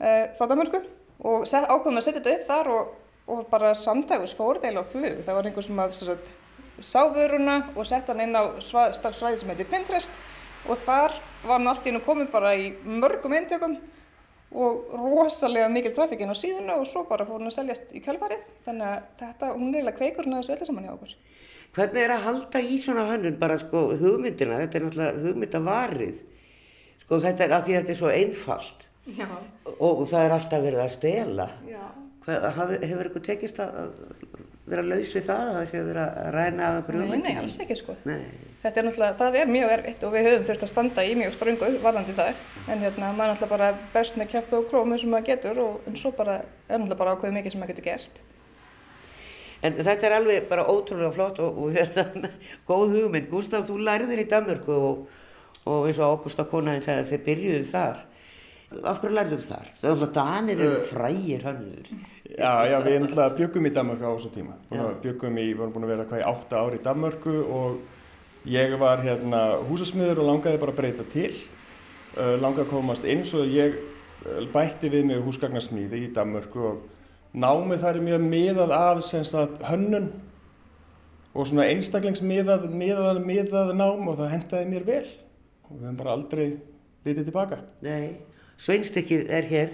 uh, 0.02 0.26
frá 0.38 0.50
Danmörku 0.50 0.82
og 1.20 1.46
set, 1.50 1.68
ákvæmum 1.68 2.00
að 2.00 2.06
setja 2.08 2.22
þetta 2.22 2.36
upp 2.36 2.46
þar 2.50 2.72
og, 2.74 2.92
og 3.30 3.46
bara 3.52 3.74
samtægus 3.78 4.36
fór 4.38 4.62
eiginlega 4.62 4.86
á 4.88 4.92
flug. 4.92 5.22
Það 5.28 5.38
var 5.38 5.50
einhver 5.50 5.68
sem 5.68 5.82
að 5.84 5.96
sagt, 6.00 6.34
sá 6.80 7.02
vöruna 7.14 7.58
og 7.76 7.88
sett 7.88 8.10
hann 8.10 8.24
inn 8.24 8.38
á 8.38 8.44
sva, 8.64 8.90
svæði 8.96 9.42
sem 9.42 9.52
heitir 9.52 9.70
Pinterest 9.70 10.22
og 10.68 10.80
þar 10.86 11.16
var 11.44 11.58
hann 11.58 11.70
allt 11.72 11.86
í 11.86 11.92
hennu 11.92 12.04
komið 12.06 12.32
bara 12.34 12.56
í 12.56 12.72
mörgum 12.84 13.36
eintökum 13.36 13.78
og 14.52 14.94
rosalega 14.98 15.70
mikil 15.70 15.94
trafík 15.94 16.24
inn 16.24 16.34
á 16.34 16.38
síðuna 16.38 16.80
og 16.82 16.88
svo 16.90 17.04
bara 17.10 17.28
fór 17.28 17.38
hún 17.42 17.52
að 17.52 17.58
seljast 17.60 17.92
í 17.94 18.02
kjálfarið 18.06 18.48
þannig 18.66 18.88
að 18.88 19.04
þetta, 19.20 19.52
hún 19.54 19.68
er 19.70 19.82
eiginlega 19.82 20.00
kveikur 20.00 20.30
hún 20.30 20.38
að 20.38 20.42
þessu 20.42 20.56
öllu 20.56 20.70
saman 20.70 20.88
hjá 20.88 20.94
okkur. 20.96 21.18
Hvernig 21.76 22.02
er 22.02 22.16
að 22.16 22.26
halda 22.26 22.64
í 22.66 22.80
svona 22.82 23.06
hönnun 23.12 23.38
bara 23.40 23.60
sko 23.62 23.84
hugmyndina, 24.00 24.58
þetta 24.64 24.80
er 24.80 24.86
náttúrulega 24.88 25.24
hugmyndavarið 25.28 26.18
Sko 27.10 27.18
þetta 27.24 27.42
er 27.42 27.54
að 27.56 27.64
því 27.66 27.74
að 27.74 27.80
þetta 27.80 27.94
er 27.96 27.98
svo 27.98 28.10
einfalt 28.14 28.84
Já. 29.18 29.28
og 29.82 30.02
það 30.12 30.26
er 30.28 30.34
alltaf 30.36 30.60
verið 30.62 30.82
að 30.84 30.92
stela. 30.94 31.48
Hvað, 32.28 32.74
hefur 32.84 33.08
ykkur 33.10 33.24
tekist 33.26 33.62
að 33.64 33.80
vera 34.70 34.84
laus 34.86 35.12
við 35.16 35.26
það, 35.28 35.50
það 35.56 35.66
sé 35.70 35.80
að 35.80 35.90
vera 35.90 36.06
að 36.24 36.30
ræna 36.36 36.64
af 36.70 36.78
einhverju 36.80 37.00
Nei, 37.00 37.06
nei, 37.06 37.12
hugmyndum? 37.16 37.42
alls 37.44 37.58
ekki 37.66 37.78
sko. 37.80 37.96
Nei. 38.10 38.20
Þetta 38.64 38.82
er 38.82 38.86
náttúrulega, 38.90 39.18
það 39.20 39.38
er 39.40 39.52
mjög 39.54 39.74
erfitt 39.78 40.02
og 40.04 40.14
við 40.16 40.26
höfum 40.30 40.48
þurft 40.50 40.66
að 40.66 40.72
standa 40.74 41.06
í 41.08 41.14
mjög 41.20 41.36
ströngu 41.38 41.70
varðandi 41.84 42.16
það. 42.18 42.42
En 42.68 42.84
hérna, 42.84 43.12
maður 43.16 43.30
er 43.30 43.36
náttúrulega 43.36 43.54
bara 43.54 43.70
best 43.94 44.18
með 44.20 44.32
kæft 44.34 44.56
og 44.58 44.66
klómi 44.72 45.00
sem 45.00 45.14
maður 45.14 45.30
getur 45.32 45.62
og 45.64 45.88
en 45.88 45.96
svo 46.02 46.12
bara 46.18 46.42
er 46.42 46.76
náttúrulega 46.82 47.00
bara 47.00 47.16
ákveðið 47.16 47.38
mikið 47.40 47.56
sem 47.56 47.64
maður 47.64 47.74
getur 47.76 47.88
gert. 47.88 48.22
En 49.64 49.74
þetta 49.76 50.08
er 50.08 50.16
alveg 50.16 50.46
bara 50.52 50.68
ótrúlega 50.72 51.12
flott 51.16 51.40
og, 51.44 51.58
og 51.64 51.74
hérna, 51.76 52.30
góð 52.68 52.94
hugmynd. 52.98 53.26
Gustaf, 53.32 53.66
þú 53.68 53.80
lærðir 53.84 54.22
í 54.24 54.28
Danmörku 54.32 54.76
og, 54.76 55.02
og 55.68 55.88
eins 55.90 56.00
og 56.00 56.14
Ágústa 56.20 56.46
konaðin 56.48 56.86
sagði 56.86 57.04
að 57.04 57.10
þið 57.14 57.26
byrjuðu 57.26 57.66
þar. 57.74 58.06
Af 58.70 59.00
hverju 59.02 59.16
lærður 59.18 59.44
þar? 59.50 59.70
Það 59.82 59.90
er 59.90 59.96
alltaf 59.96 60.14
Danir 60.16 60.60
eru 60.64 60.80
frægir 60.92 61.44
hannur. 61.48 61.88
Já, 62.30 62.52
já, 62.70 62.78
við 62.86 63.00
náttúrulega 63.04 63.38
byggum 63.40 63.66
í 63.66 63.72
Danmörku 63.74 64.06
á 64.06 64.14
þessum 64.14 64.34
tíma. 64.36 64.58
Byggum 65.04 65.38
í, 65.42 65.48
við 65.50 65.62
vorum 65.62 65.74
búin 65.74 65.88
að 65.88 65.94
vera 65.96 66.10
hvað 66.10 66.22
í 66.22 66.28
átta 66.30 66.60
ár 66.62 66.76
í 66.78 66.82
Danmörku 66.86 67.38
og 67.42 67.80
ég 68.50 68.76
var 68.80 69.02
hérna 69.02 69.40
húsasmiður 69.66 70.22
og 70.22 70.30
langaði 70.30 70.62
bara 70.62 70.76
að 70.76 70.82
breyta 70.82 71.08
til. 71.10 71.32
Uh, 72.14 72.36
langaði 72.38 72.68
að 72.68 72.72
komast 72.76 73.08
inn 73.10 73.26
svo 73.26 73.42
ég 73.50 73.80
bætti 74.54 74.90
við 74.92 75.06
mig 75.10 75.22
húsgagnasmíði 75.24 76.04
í 76.06 76.14
Danmörku 76.14 76.64
og 76.70 76.80
námið 77.34 77.84
þar 77.84 78.00
er 78.00 78.06
mjög 78.08 78.26
miðað 78.26 78.74
að 78.76 79.02
sagt 79.08 79.62
hönnun 79.70 80.10
og 81.34 81.48
svona 81.48 81.68
einstaklingsmiðað 81.70 82.68
miðað, 82.74 83.22
miðað 83.24 83.76
nám 83.78 84.08
og 84.10 84.18
það 84.20 84.34
hendaði 84.34 84.70
mér 84.72 84.88
vel 84.88 85.06
og 85.70 85.76
við 85.76 85.86
höfum 85.86 86.00
bara 86.02 86.16
aldrei 86.18 86.48
litið 87.06 87.30
tilbaka. 87.30 87.62
Nei, 87.86 88.20
sveinstykkið 88.60 89.30
er 89.30 89.48
hér. 89.50 89.70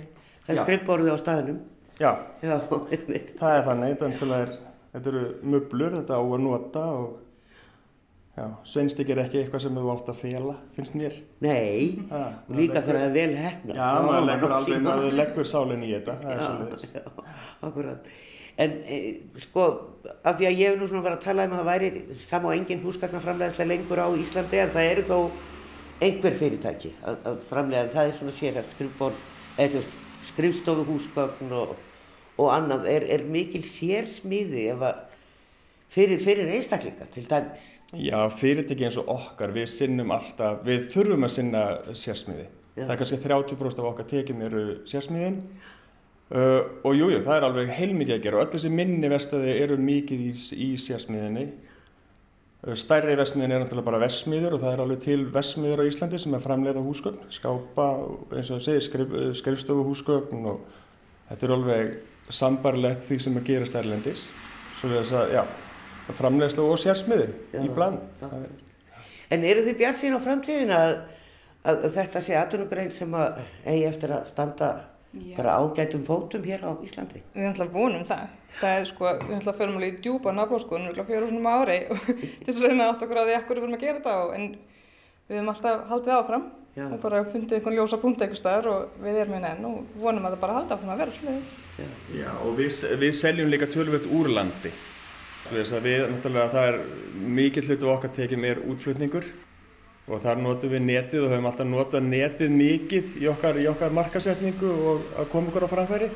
Það 0.46 0.52
er 0.52 0.60
Já. 0.60 0.64
skrifborðið 0.66 1.16
á 1.16 1.18
staðnum. 1.24 1.62
Já, 2.00 2.12
Já, 2.44 2.56
það 2.68 2.90
er 2.92 3.62
þannig, 3.70 3.94
þetta, 4.02 4.28
er 4.40 4.50
þetta 4.96 5.12
eru 5.14 5.22
möblur, 5.54 5.96
þetta 6.02 6.18
á 6.20 6.24
að 6.24 6.44
nota 6.44 6.84
og 6.98 7.14
já, 8.36 8.46
sveinstykki 8.68 9.16
er 9.16 9.22
ekki 9.24 9.42
eitthvað 9.42 9.64
sem 9.64 9.80
þú 9.80 9.94
átt 9.94 10.12
að 10.12 10.22
fela, 10.26 10.58
finnst 10.76 10.98
mér. 11.00 11.18
Nei, 11.46 12.04
Ha, 12.12 12.22
og 12.50 12.60
líka 12.60 12.82
þegar 12.84 13.00
það 13.00 13.08
er 13.08 13.16
vel 13.16 13.40
hefna. 13.40 13.80
Já, 13.80 13.90
maður 14.10 14.30
leggur 14.30 14.56
alveg, 14.60 14.86
maður 14.90 15.18
leggur 15.22 15.50
sálinn 15.52 15.88
í 15.88 15.92
þetta, 15.96 16.18
það 16.24 16.36
er 16.36 16.46
svolítið. 16.46 16.96
já, 17.00 17.26
akkurat. 17.70 18.14
En 18.56 18.78
e, 18.88 18.98
sko, 19.44 19.64
af 20.24 20.38
því 20.40 20.46
að 20.48 20.60
ég 20.62 20.70
hef 20.70 20.78
nú 20.80 20.88
svona 20.88 21.04
verið 21.04 21.18
að 21.18 21.26
tala 21.26 21.48
um 21.48 21.56
að 21.56 21.60
það 21.60 21.70
væri 21.74 22.20
sam 22.24 22.46
og 22.48 22.54
engin 22.56 22.84
húsgagnaframleðslega 22.86 23.72
lengur 23.72 24.00
á 24.00 24.08
Íslandi 24.16 24.62
en 24.64 24.72
það 24.72 24.92
eru 24.94 25.04
þó 25.10 25.18
einhver 26.06 26.38
fyrirtæki 26.40 26.94
að, 27.04 27.18
að 27.32 27.42
framlega, 27.50 27.92
það 27.92 28.08
er 28.08 28.16
svona 28.16 28.36
sérhæft 28.36 28.76
skrifborð, 28.76 29.26
eða 29.60 29.82
skrifstofu 30.30 30.86
húsgagn 30.88 31.52
og, 31.56 31.76
og 32.38 32.52
annað, 32.52 32.88
er, 32.92 33.06
er 33.16 33.24
mikil 33.32 33.64
sérsmíði 33.68 34.68
fyrir, 35.92 36.20
fyrir 36.20 36.52
einstaklinga 36.52 37.08
til 37.14 37.28
dæmis. 37.30 37.64
Já, 37.96 38.18
fyrirtæki 38.34 38.88
eins 38.88 38.98
og 39.00 39.10
okkar, 39.14 39.54
við 39.56 39.70
sinnum 39.72 40.12
alltaf, 40.16 40.64
við 40.68 40.90
þurfum 40.92 41.28
að 41.28 41.36
sinna 41.38 41.64
sérsmiði. 41.96 42.48
Já. 42.76 42.84
Það 42.84 42.92
er 42.92 43.00
kannski 43.00 43.22
30% 43.24 43.80
af 43.80 43.88
okkar 43.92 44.08
tekjum 44.10 44.42
eru 44.44 44.64
sérsmiðin 44.90 45.38
uh, 46.36 46.66
og 46.84 46.98
jújú, 46.98 47.14
jú, 47.14 47.22
það 47.24 47.38
er 47.38 47.46
alveg 47.48 47.72
heilmikið 47.78 48.18
að 48.18 48.26
gera 48.26 48.42
og 48.42 48.44
öll 48.44 48.52
þessi 48.58 48.72
minni 48.74 49.12
vestæði 49.14 49.54
eru 49.64 49.78
mikið 49.80 50.26
í, 50.26 50.34
í 50.66 50.68
sérsmiðinni. 50.84 51.46
Uh, 52.66 52.74
Stærri 52.76 53.16
vestmiðin 53.16 53.56
er 53.56 53.64
náttúrulega 53.64 53.88
bara 53.88 54.02
vestmiður 54.04 54.58
og 54.58 54.66
það 54.66 54.76
er 54.76 54.84
alveg 54.84 55.06
til 55.06 55.22
vestmiður 55.38 55.86
á 55.86 55.88
Íslandi 55.88 56.20
sem 56.20 56.36
er 56.36 56.44
framleiða 56.44 56.84
húsgögn, 56.84 57.30
skápa, 57.32 57.88
eins 58.36 58.52
og 58.52 58.60
það 58.60 58.66
segir, 58.68 58.86
skrif, 58.90 59.16
skrifstofu 59.40 59.88
húsgögn 59.88 60.52
og 60.52 60.68
þetta 61.30 61.48
er 61.48 61.56
alveg 61.56 61.96
sambarlegt 62.30 63.04
því 63.10 63.20
sem 63.22 63.36
að 63.40 63.46
gerast 63.50 63.76
erlendis. 63.76 64.30
Svo 64.76 64.90
er 64.92 65.02
þess 65.04 65.14
að, 65.20 65.34
já, 65.36 65.44
framleiðslu 66.18 66.66
og 66.72 66.80
sérsmiði 66.82 67.28
Já, 67.54 67.60
í 67.64 67.70
bland. 67.74 68.00
er- 68.22 68.50
En 69.32 69.44
eru 69.44 69.62
þið 69.66 69.78
bjart 69.80 69.98
sín 69.98 70.14
á 70.18 70.20
framtíðin 70.22 70.70
að, 70.76 70.92
að, 71.66 71.86
að 71.88 71.94
þetta 71.96 72.22
sé 72.22 72.36
atvinnugrein 72.38 72.92
sem 72.94 73.12
að 73.18 73.40
eigi 73.66 73.86
eftir 73.90 74.12
að 74.14 74.28
standa 74.30 74.68
Já. 75.16 75.36
bara 75.38 75.56
ágætum 75.58 76.04
fótum 76.06 76.44
hér 76.46 76.62
á 76.62 76.72
Íslandi? 76.86 77.22
Við 77.34 77.48
náttúrulega 77.48 77.74
vonum 77.74 78.04
það. 78.06 78.28
Það 78.60 78.78
er 78.80 78.86
sko, 78.86 79.06
við 79.06 79.32
náttúrulega 79.34 79.58
förum 79.58 79.76
alveg 79.80 79.94
í 79.98 80.02
djúpa 80.06 80.32
nafnblóðskoðun 80.36 81.00
og 81.00 81.08
fjóru 81.10 81.30
svona 81.32 81.56
ári 81.62 81.80
og 81.90 81.98
til 82.46 82.46
þess 82.54 82.62
að 82.62 82.68
reyna 82.70 82.90
átt 82.92 83.02
okkur 83.08 83.18
á 83.20 83.26
því 83.26 83.36
ekkur 83.40 83.58
við 83.60 83.64
erum 83.66 83.76
að 83.80 83.82
gera 83.86 83.98
þetta 84.00 84.14
og 84.26 84.36
en 84.38 84.46
við 85.26 85.36
höfum 85.40 85.50
alltaf 85.56 85.88
haldið 85.90 86.14
áfram 86.20 86.46
Já. 86.76 86.90
og 86.92 86.98
bara 87.00 87.22
fundið 87.24 87.56
einhvern 87.56 87.78
ljósa 87.78 87.98
punkt 88.02 88.20
eitthvað 88.20 88.40
staðar 88.42 88.66
og 88.68 88.98
við 89.00 89.22
erum 89.22 89.38
hérna 89.38 89.54
enn 89.56 89.68
og 89.70 89.94
vonum 90.02 90.26
að 90.28 90.34
það 90.36 90.42
bara 90.42 90.56
haldi 90.58 90.76
áfram 90.76 90.92
að 90.92 91.02
vera 91.04 91.16
svoleiðis. 91.16 91.54
Já, 92.12 92.32
og 92.44 92.58
við, 92.58 92.80
við 93.00 93.14
seljum 93.16 93.52
líka 93.54 93.70
tölvöld 93.72 94.10
úr 94.12 94.28
landi. 94.36 94.74
Þess 95.46 95.76
að 95.78 95.88
við, 95.88 96.04
náttúrulega, 96.12 96.52
það 96.52 96.68
er 96.72 96.78
mikill 97.38 97.64
hlutu 97.70 97.92
okkar 97.94 98.12
tekjum 98.18 98.48
er 98.50 98.60
útflutningur 98.66 99.28
og 100.06 100.22
þar 100.22 100.42
notum 100.42 100.74
við 100.74 100.84
netið 100.86 101.24
og 101.24 101.32
höfum 101.34 101.48
alltaf 101.50 101.70
notað 101.70 102.08
netið 102.10 102.52
mikið 102.60 103.14
í 103.24 103.30
okkar, 103.32 103.60
í 103.62 103.68
okkar 103.72 103.96
markasetningu 103.96 104.72
og 104.92 105.06
að 105.22 105.30
koma 105.32 105.54
okkur 105.54 105.66
á 105.66 105.70
framfæri. 105.72 106.10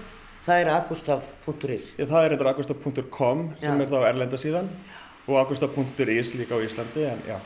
Það 0.46 0.64
er 0.64 0.72
agustaf.is. 0.74 1.88
Það 2.00 2.26
er 2.26 2.36
eitthvað 2.36 2.52
agusta.com 2.52 3.46
sem 3.62 3.80
Já. 3.80 3.86
er 3.86 3.94
þá 3.94 3.98
erlenda 4.10 4.42
síðan 4.42 4.70
og 5.30 5.40
agusta.is 5.44 6.36
líka 6.36 6.58
á 6.58 6.64
Íslandi 6.66 7.06
en 7.06 7.24
já, 7.28 7.38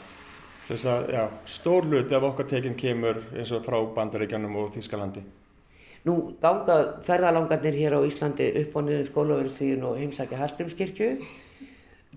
þess 0.68 0.90
að 0.90 1.08
já, 1.14 1.24
stór 1.50 1.88
hluti 1.90 2.16
af 2.18 2.28
okkar 2.30 2.50
tekjum 2.50 2.76
kemur 2.80 3.22
eins 3.36 3.52
og 3.56 3.64
frá 3.66 3.80
Bandaríkjanum 3.96 4.60
og 4.62 4.70
Þýskalandi. 4.76 5.24
Nú 6.04 6.16
ganga 6.44 6.78
ferðalangarnir 7.08 7.78
hér 7.80 7.96
á 7.96 8.00
Íslandi 8.04 8.50
upp 8.60 8.76
og 8.76 8.88
niður 8.88 9.10
skólaverðstíðin 9.10 9.86
og 9.88 10.00
heimsækja 10.02 10.40
Hallgrímskirkju. 10.42 11.10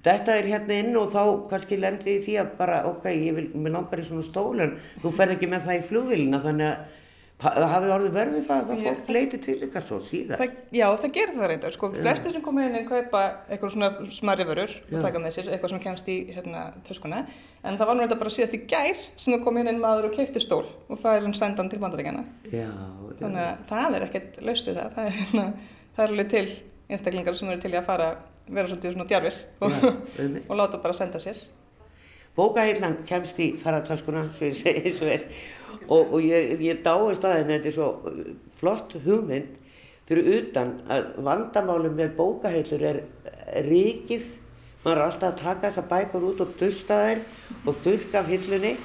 Þetta 0.06 0.36
er 0.38 0.48
hérna 0.50 0.78
inn 0.82 0.96
og 0.98 1.12
þá 1.14 1.22
kannski 1.50 1.78
lendi 1.78 2.16
í 2.18 2.22
því 2.24 2.34
að 2.42 2.50
bara, 2.58 2.80
ok, 2.90 3.06
ég 3.14 3.36
vil, 3.38 3.46
mér 3.54 3.76
langar 3.78 4.02
í 4.02 4.06
svona 4.06 4.26
stól 4.26 4.58
en 4.62 4.74
þú 5.02 5.12
ferð 5.14 5.36
ekki 5.36 5.50
með 5.50 5.68
það 5.68 5.78
í 5.78 5.86
flugvélina 5.86 6.42
þannig 6.44 6.72
að 6.72 7.04
ha- 7.44 7.66
hafi 7.72 7.90
orðið 7.92 8.14
verfið 8.16 8.44
það 8.46 8.60
að 8.62 8.68
það 8.70 8.82
fólk 8.86 9.08
leiti 9.16 9.38
til 9.44 9.56
ykkar 9.66 9.84
svo 9.84 9.98
síðan. 10.00 10.38
Það, 10.40 10.54
já, 10.78 10.86
það 11.02 11.12
gerir 11.16 11.34
það 11.36 11.48
reyndar. 11.52 11.74
Sko, 11.76 11.90
flestir 11.96 12.32
sem 12.36 12.44
koma 12.46 12.64
inn 12.68 12.86
kaupa 12.88 13.22
eitthvað 13.50 13.72
svona 13.74 13.90
smarri 14.18 14.46
vörur 14.48 14.72
og 14.92 15.02
taka 15.04 15.20
með 15.24 15.34
sér 15.36 15.50
eitthvað 15.52 15.74
sem 15.74 15.82
kemst 15.84 16.08
í 16.08 16.16
hérna, 16.36 16.62
töskuna. 16.88 17.24
En 17.66 17.76
það 17.80 17.86
var 17.90 17.98
nú 17.98 18.04
þetta 18.06 18.18
bara 18.22 18.30
síðast 18.36 18.54
í 18.56 18.62
gær 18.70 19.02
sem 19.16 19.34
það 19.34 19.44
kom 19.44 19.58
inn 19.62 19.80
maður 19.82 20.08
og 20.10 20.16
keipti 20.16 20.40
stól 20.40 20.64
og 20.88 20.96
það 21.02 21.16
er 21.18 21.26
hann 21.26 21.34
sendan 21.34 21.68
til 21.72 21.80
bandaríkjana. 21.82 22.24
Þannig 23.20 23.42
að 23.42 23.66
það 23.72 23.98
er 24.00 24.06
ekkert 24.08 24.40
laust 24.46 24.66
við 24.70 24.80
það. 24.80 24.96
Það 24.96 25.10
er, 25.10 25.18
hérna, 25.20 25.46
það 25.96 26.04
er 26.06 26.14
alveg 26.16 26.30
til 26.36 26.46
einstaklingar 26.88 27.34
sem 27.36 27.48
eru 27.50 27.60
til 27.66 27.74
að 27.74 27.86
fara, 27.88 28.08
vera 28.46 28.68
svolítið 28.70 28.92
svona 28.94 29.08
djarfir 29.10 29.38
og, 29.60 29.72
og 30.48 30.56
láta 30.60 30.78
bara 30.82 30.94
senda 30.94 31.18
sér. 31.18 31.40
Bókahillan 32.36 32.98
kemst 33.08 33.38
í 33.40 33.52
segi 33.60 34.82
eins 34.84 34.98
og 35.00 35.08
er, 35.08 35.22
og, 35.88 36.12
og 36.12 36.18
ég, 36.20 36.60
ég 36.60 36.82
dáist 36.84 37.24
að 37.24 37.38
henni, 37.38 37.56
þetta 37.56 37.70
er 37.70 37.76
svo 37.76 37.88
uh, 38.04 38.18
flott 38.60 38.96
hugmynd 39.06 39.54
fyrir 40.06 40.28
utan 40.36 40.74
að 40.92 41.08
vandamálum 41.26 41.96
með 41.96 42.12
bókahillur 42.18 42.84
er 42.86 43.00
rikið, 43.66 44.28
maður 44.84 45.00
er 45.00 45.06
alltaf 45.06 45.32
að 45.32 45.40
taka 45.40 45.70
þessar 45.70 45.88
bækur 45.90 46.28
út 46.28 46.44
og 46.44 46.52
dusta 46.60 47.00
þær 47.06 47.24
og 47.64 47.80
þurrka 47.80 48.20
af 48.20 48.30
hillunni. 48.30 48.76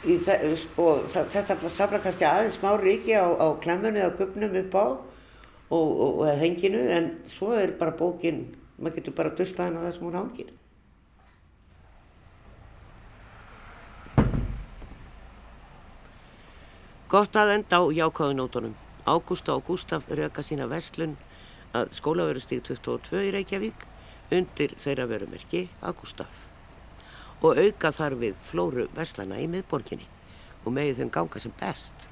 Þe- 0.00 0.38
sko, 0.56 0.86
þetta 1.12 1.56
safna 1.68 1.98
kannski 2.00 2.24
aðeins 2.24 2.60
smá 2.60 2.70
riki 2.80 3.16
á, 3.18 3.26
á 3.36 3.52
klemmunni 3.60 4.00
eða 4.00 4.14
kupnum 4.20 4.54
upp 4.62 4.76
á 4.78 4.86
og, 4.86 5.88
og, 5.90 6.22
og 6.22 6.30
henginu 6.40 6.80
en 6.94 7.10
svo 7.28 7.52
er 7.58 7.74
bara 7.80 7.92
bókin, 7.98 8.46
maður 8.78 9.00
getur 9.00 9.16
bara 9.18 9.34
dusta 9.36 9.66
henni 9.66 9.82
á 9.82 9.84
það 9.88 9.96
sem 9.98 10.06
hún 10.06 10.16
hangir. 10.20 10.54
Gott 17.10 17.34
að 17.34 17.56
enda 17.56 17.80
á 17.82 17.90
jákáðunótonum. 17.90 18.74
Ágústa 19.02 19.56
og 19.56 19.64
Gústaf 19.66 20.04
röka 20.14 20.44
sína 20.46 20.68
verslun 20.70 21.16
að 21.74 21.88
skólaverustík 21.98 22.62
22 22.62 23.22
í 23.26 23.32
Reykjavík 23.34 23.82
undir 24.30 24.76
þeirra 24.78 25.08
verumerki 25.10 25.64
Ágústaf 25.82 26.30
og 27.42 27.58
auka 27.58 27.90
þar 27.96 28.14
við 28.20 28.36
flóru 28.46 28.86
verslana 28.94 29.40
í 29.42 29.48
miðborginni 29.50 30.06
og 30.62 30.76
megið 30.76 31.00
þeim 31.00 31.10
ganga 31.16 31.42
sem 31.42 31.56
best. 31.58 32.06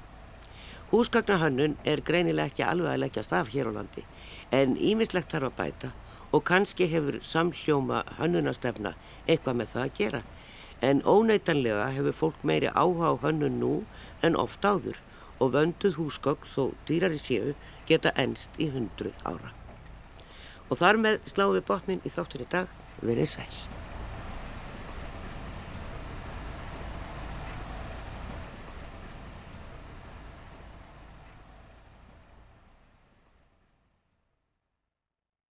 Húsgagnahönnun 0.91 1.79
er 1.87 2.03
greinilega 2.03 2.51
ekki 2.51 2.67
alveg 2.67 2.97
að 2.97 3.03
leggjast 3.05 3.39
af 3.39 3.55
hér 3.55 3.71
á 3.71 3.73
landi 3.79 4.03
en 4.51 4.75
ímislegt 4.75 5.31
þarf 5.31 5.53
að 5.53 5.59
bæta 5.63 5.93
og 6.35 6.43
kannski 6.51 6.91
hefur 6.91 7.21
samhljóma 7.23 8.03
hönnunastefna 8.19 8.97
eitthvað 9.29 9.63
með 9.63 9.77
það 9.77 9.87
að 9.87 9.97
gera 10.03 10.27
en 10.81 11.03
óneitanlega 11.05 11.89
hefur 11.97 12.17
fólk 12.21 12.45
meiri 12.47 12.71
áhuga 12.75 13.13
á 13.13 13.15
hönnun 13.25 13.59
nú 13.63 13.73
en 14.23 14.37
oft 14.37 14.65
áður 14.65 15.01
og 15.39 15.55
vönduð 15.55 15.99
húsgögn 15.99 16.51
þó 16.55 16.63
dýrari 16.87 17.19
séu 17.23 17.55
geta 17.89 18.15
enst 18.17 18.59
í 18.59 18.71
hundruð 18.75 19.19
ára. 19.25 19.55
Og 20.69 20.79
þar 20.79 21.01
með 21.01 21.21
sláum 21.31 21.57
við 21.57 21.67
botnin 21.71 22.05
í 22.05 22.13
þáttur 22.13 22.45
í 22.45 22.49
dag, 22.53 22.73
verið 23.01 23.37
sæl. 23.39 23.78